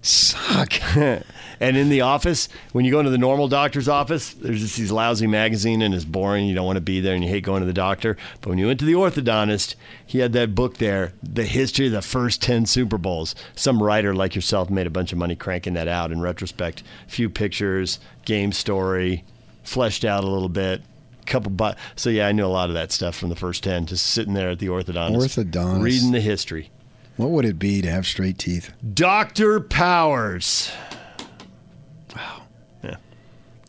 Suck. 0.02 0.74
And 1.64 1.78
in 1.78 1.88
the 1.88 2.01
office, 2.01 2.49
when 2.74 2.84
you 2.84 2.91
go 2.91 2.99
into 2.99 3.09
the 3.09 3.18
normal 3.18 3.47
doctor's 3.47 3.88
office, 3.88 4.34
there's 4.34 4.59
just 4.59 4.76
these 4.76 4.91
lousy 4.91 5.28
magazine 5.28 5.82
and 5.82 5.93
it's 5.93 6.03
boring. 6.03 6.45
You 6.45 6.53
don't 6.55 6.66
want 6.66 6.76
to 6.76 6.82
be 6.82 6.99
there 6.99 7.16
and 7.16 7.24
you 7.24 7.30
hate 7.30 7.45
going 7.45 7.61
to 7.61 7.66
the 7.66 7.72
doctor. 7.72 8.18
But 8.41 8.49
when 8.49 8.57
you 8.57 8.68
went 8.68 8.80
to 8.82 8.86
the 8.86 8.93
orthodontist, 8.95 9.76
he 10.05 10.20
had 10.20 10.34
that 10.34 10.55
book 10.55 10.78
there, 10.78 11.14
The 11.24 11.45
History 11.45 11.86
of 11.86 11.93
the 11.93 12.01
First 12.01 12.41
10 12.41 12.66
Super 12.66 12.97
Bowls. 12.97 13.34
Some 13.55 13.82
writer 13.82 14.14
like 14.14 14.36
yourself 14.36 14.70
made 14.70 14.88
a 14.88 14.89
bunch 14.89 15.14
of 15.14 15.18
money 15.18 15.38
cranking 15.38 15.74
that 15.76 15.88
out 15.88 16.11
in 16.11 16.20
retrospect. 16.20 16.84
A 17.07 17.09
few 17.09 17.30
pictures, 17.30 17.97
game 18.26 18.51
story, 18.51 19.24
fleshed 19.64 20.03
out 20.03 20.26
a 20.26 20.30
little 20.30 20.49
bit. 20.49 20.82
Couple, 21.26 21.51
but 21.51 21.78
so 21.95 22.09
yeah, 22.09 22.28
I 22.28 22.34
knew 22.34 22.45
a 22.45 22.47
lot 22.47 22.70
of 22.70 22.74
that 22.74 22.91
stuff 22.91 23.16
from 23.16 23.30
the 23.30 23.38
first 23.38 23.64
ten. 23.64 23.86
Just 23.86 24.07
sitting 24.07 24.34
there 24.34 24.49
at 24.49 24.59
the 24.59 24.68
orthodontist, 24.68 25.38
Orthodontist. 25.45 25.82
reading 25.82 26.11
the 26.11 26.20
history. 26.20 26.70
What 27.16 27.30
would 27.30 27.45
it 27.45 27.57
be 27.57 27.82
to 27.82 27.89
have 27.89 28.05
straight 28.05 28.38
teeth? 28.38 28.74
Doctor 28.93 29.61
Powers. 29.61 30.70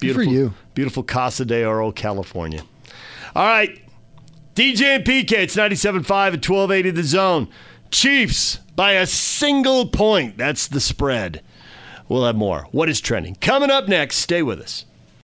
Beautiful, 0.05 0.33
you. 0.33 0.55
Beautiful 0.75 1.03
Casa 1.03 1.45
de 1.45 1.65
Oro, 1.65 1.93
California. 1.93 2.63
All 3.35 3.47
right. 3.47 3.81
DJ 4.55 4.97
and 4.97 5.05
PK, 5.05 5.33
it's 5.33 5.57
97.5 5.57 5.95
at 5.97 6.49
1280 6.49 6.91
the 6.91 7.03
zone. 7.03 7.49
Chiefs 7.91 8.59
by 8.77 8.93
a 8.93 9.07
single 9.07 9.89
point. 9.89 10.37
That's 10.37 10.69
the 10.69 10.81
spread. 10.81 11.43
We'll 12.09 12.25
have 12.25 12.37
more. 12.37 12.69
What 12.71 12.89
is 12.89 13.01
trending? 13.01 13.35
Coming 13.37 13.71
up 13.71 13.89
next. 13.89 14.17
Stay 14.17 14.43
with 14.43 14.61
us. 14.61 14.85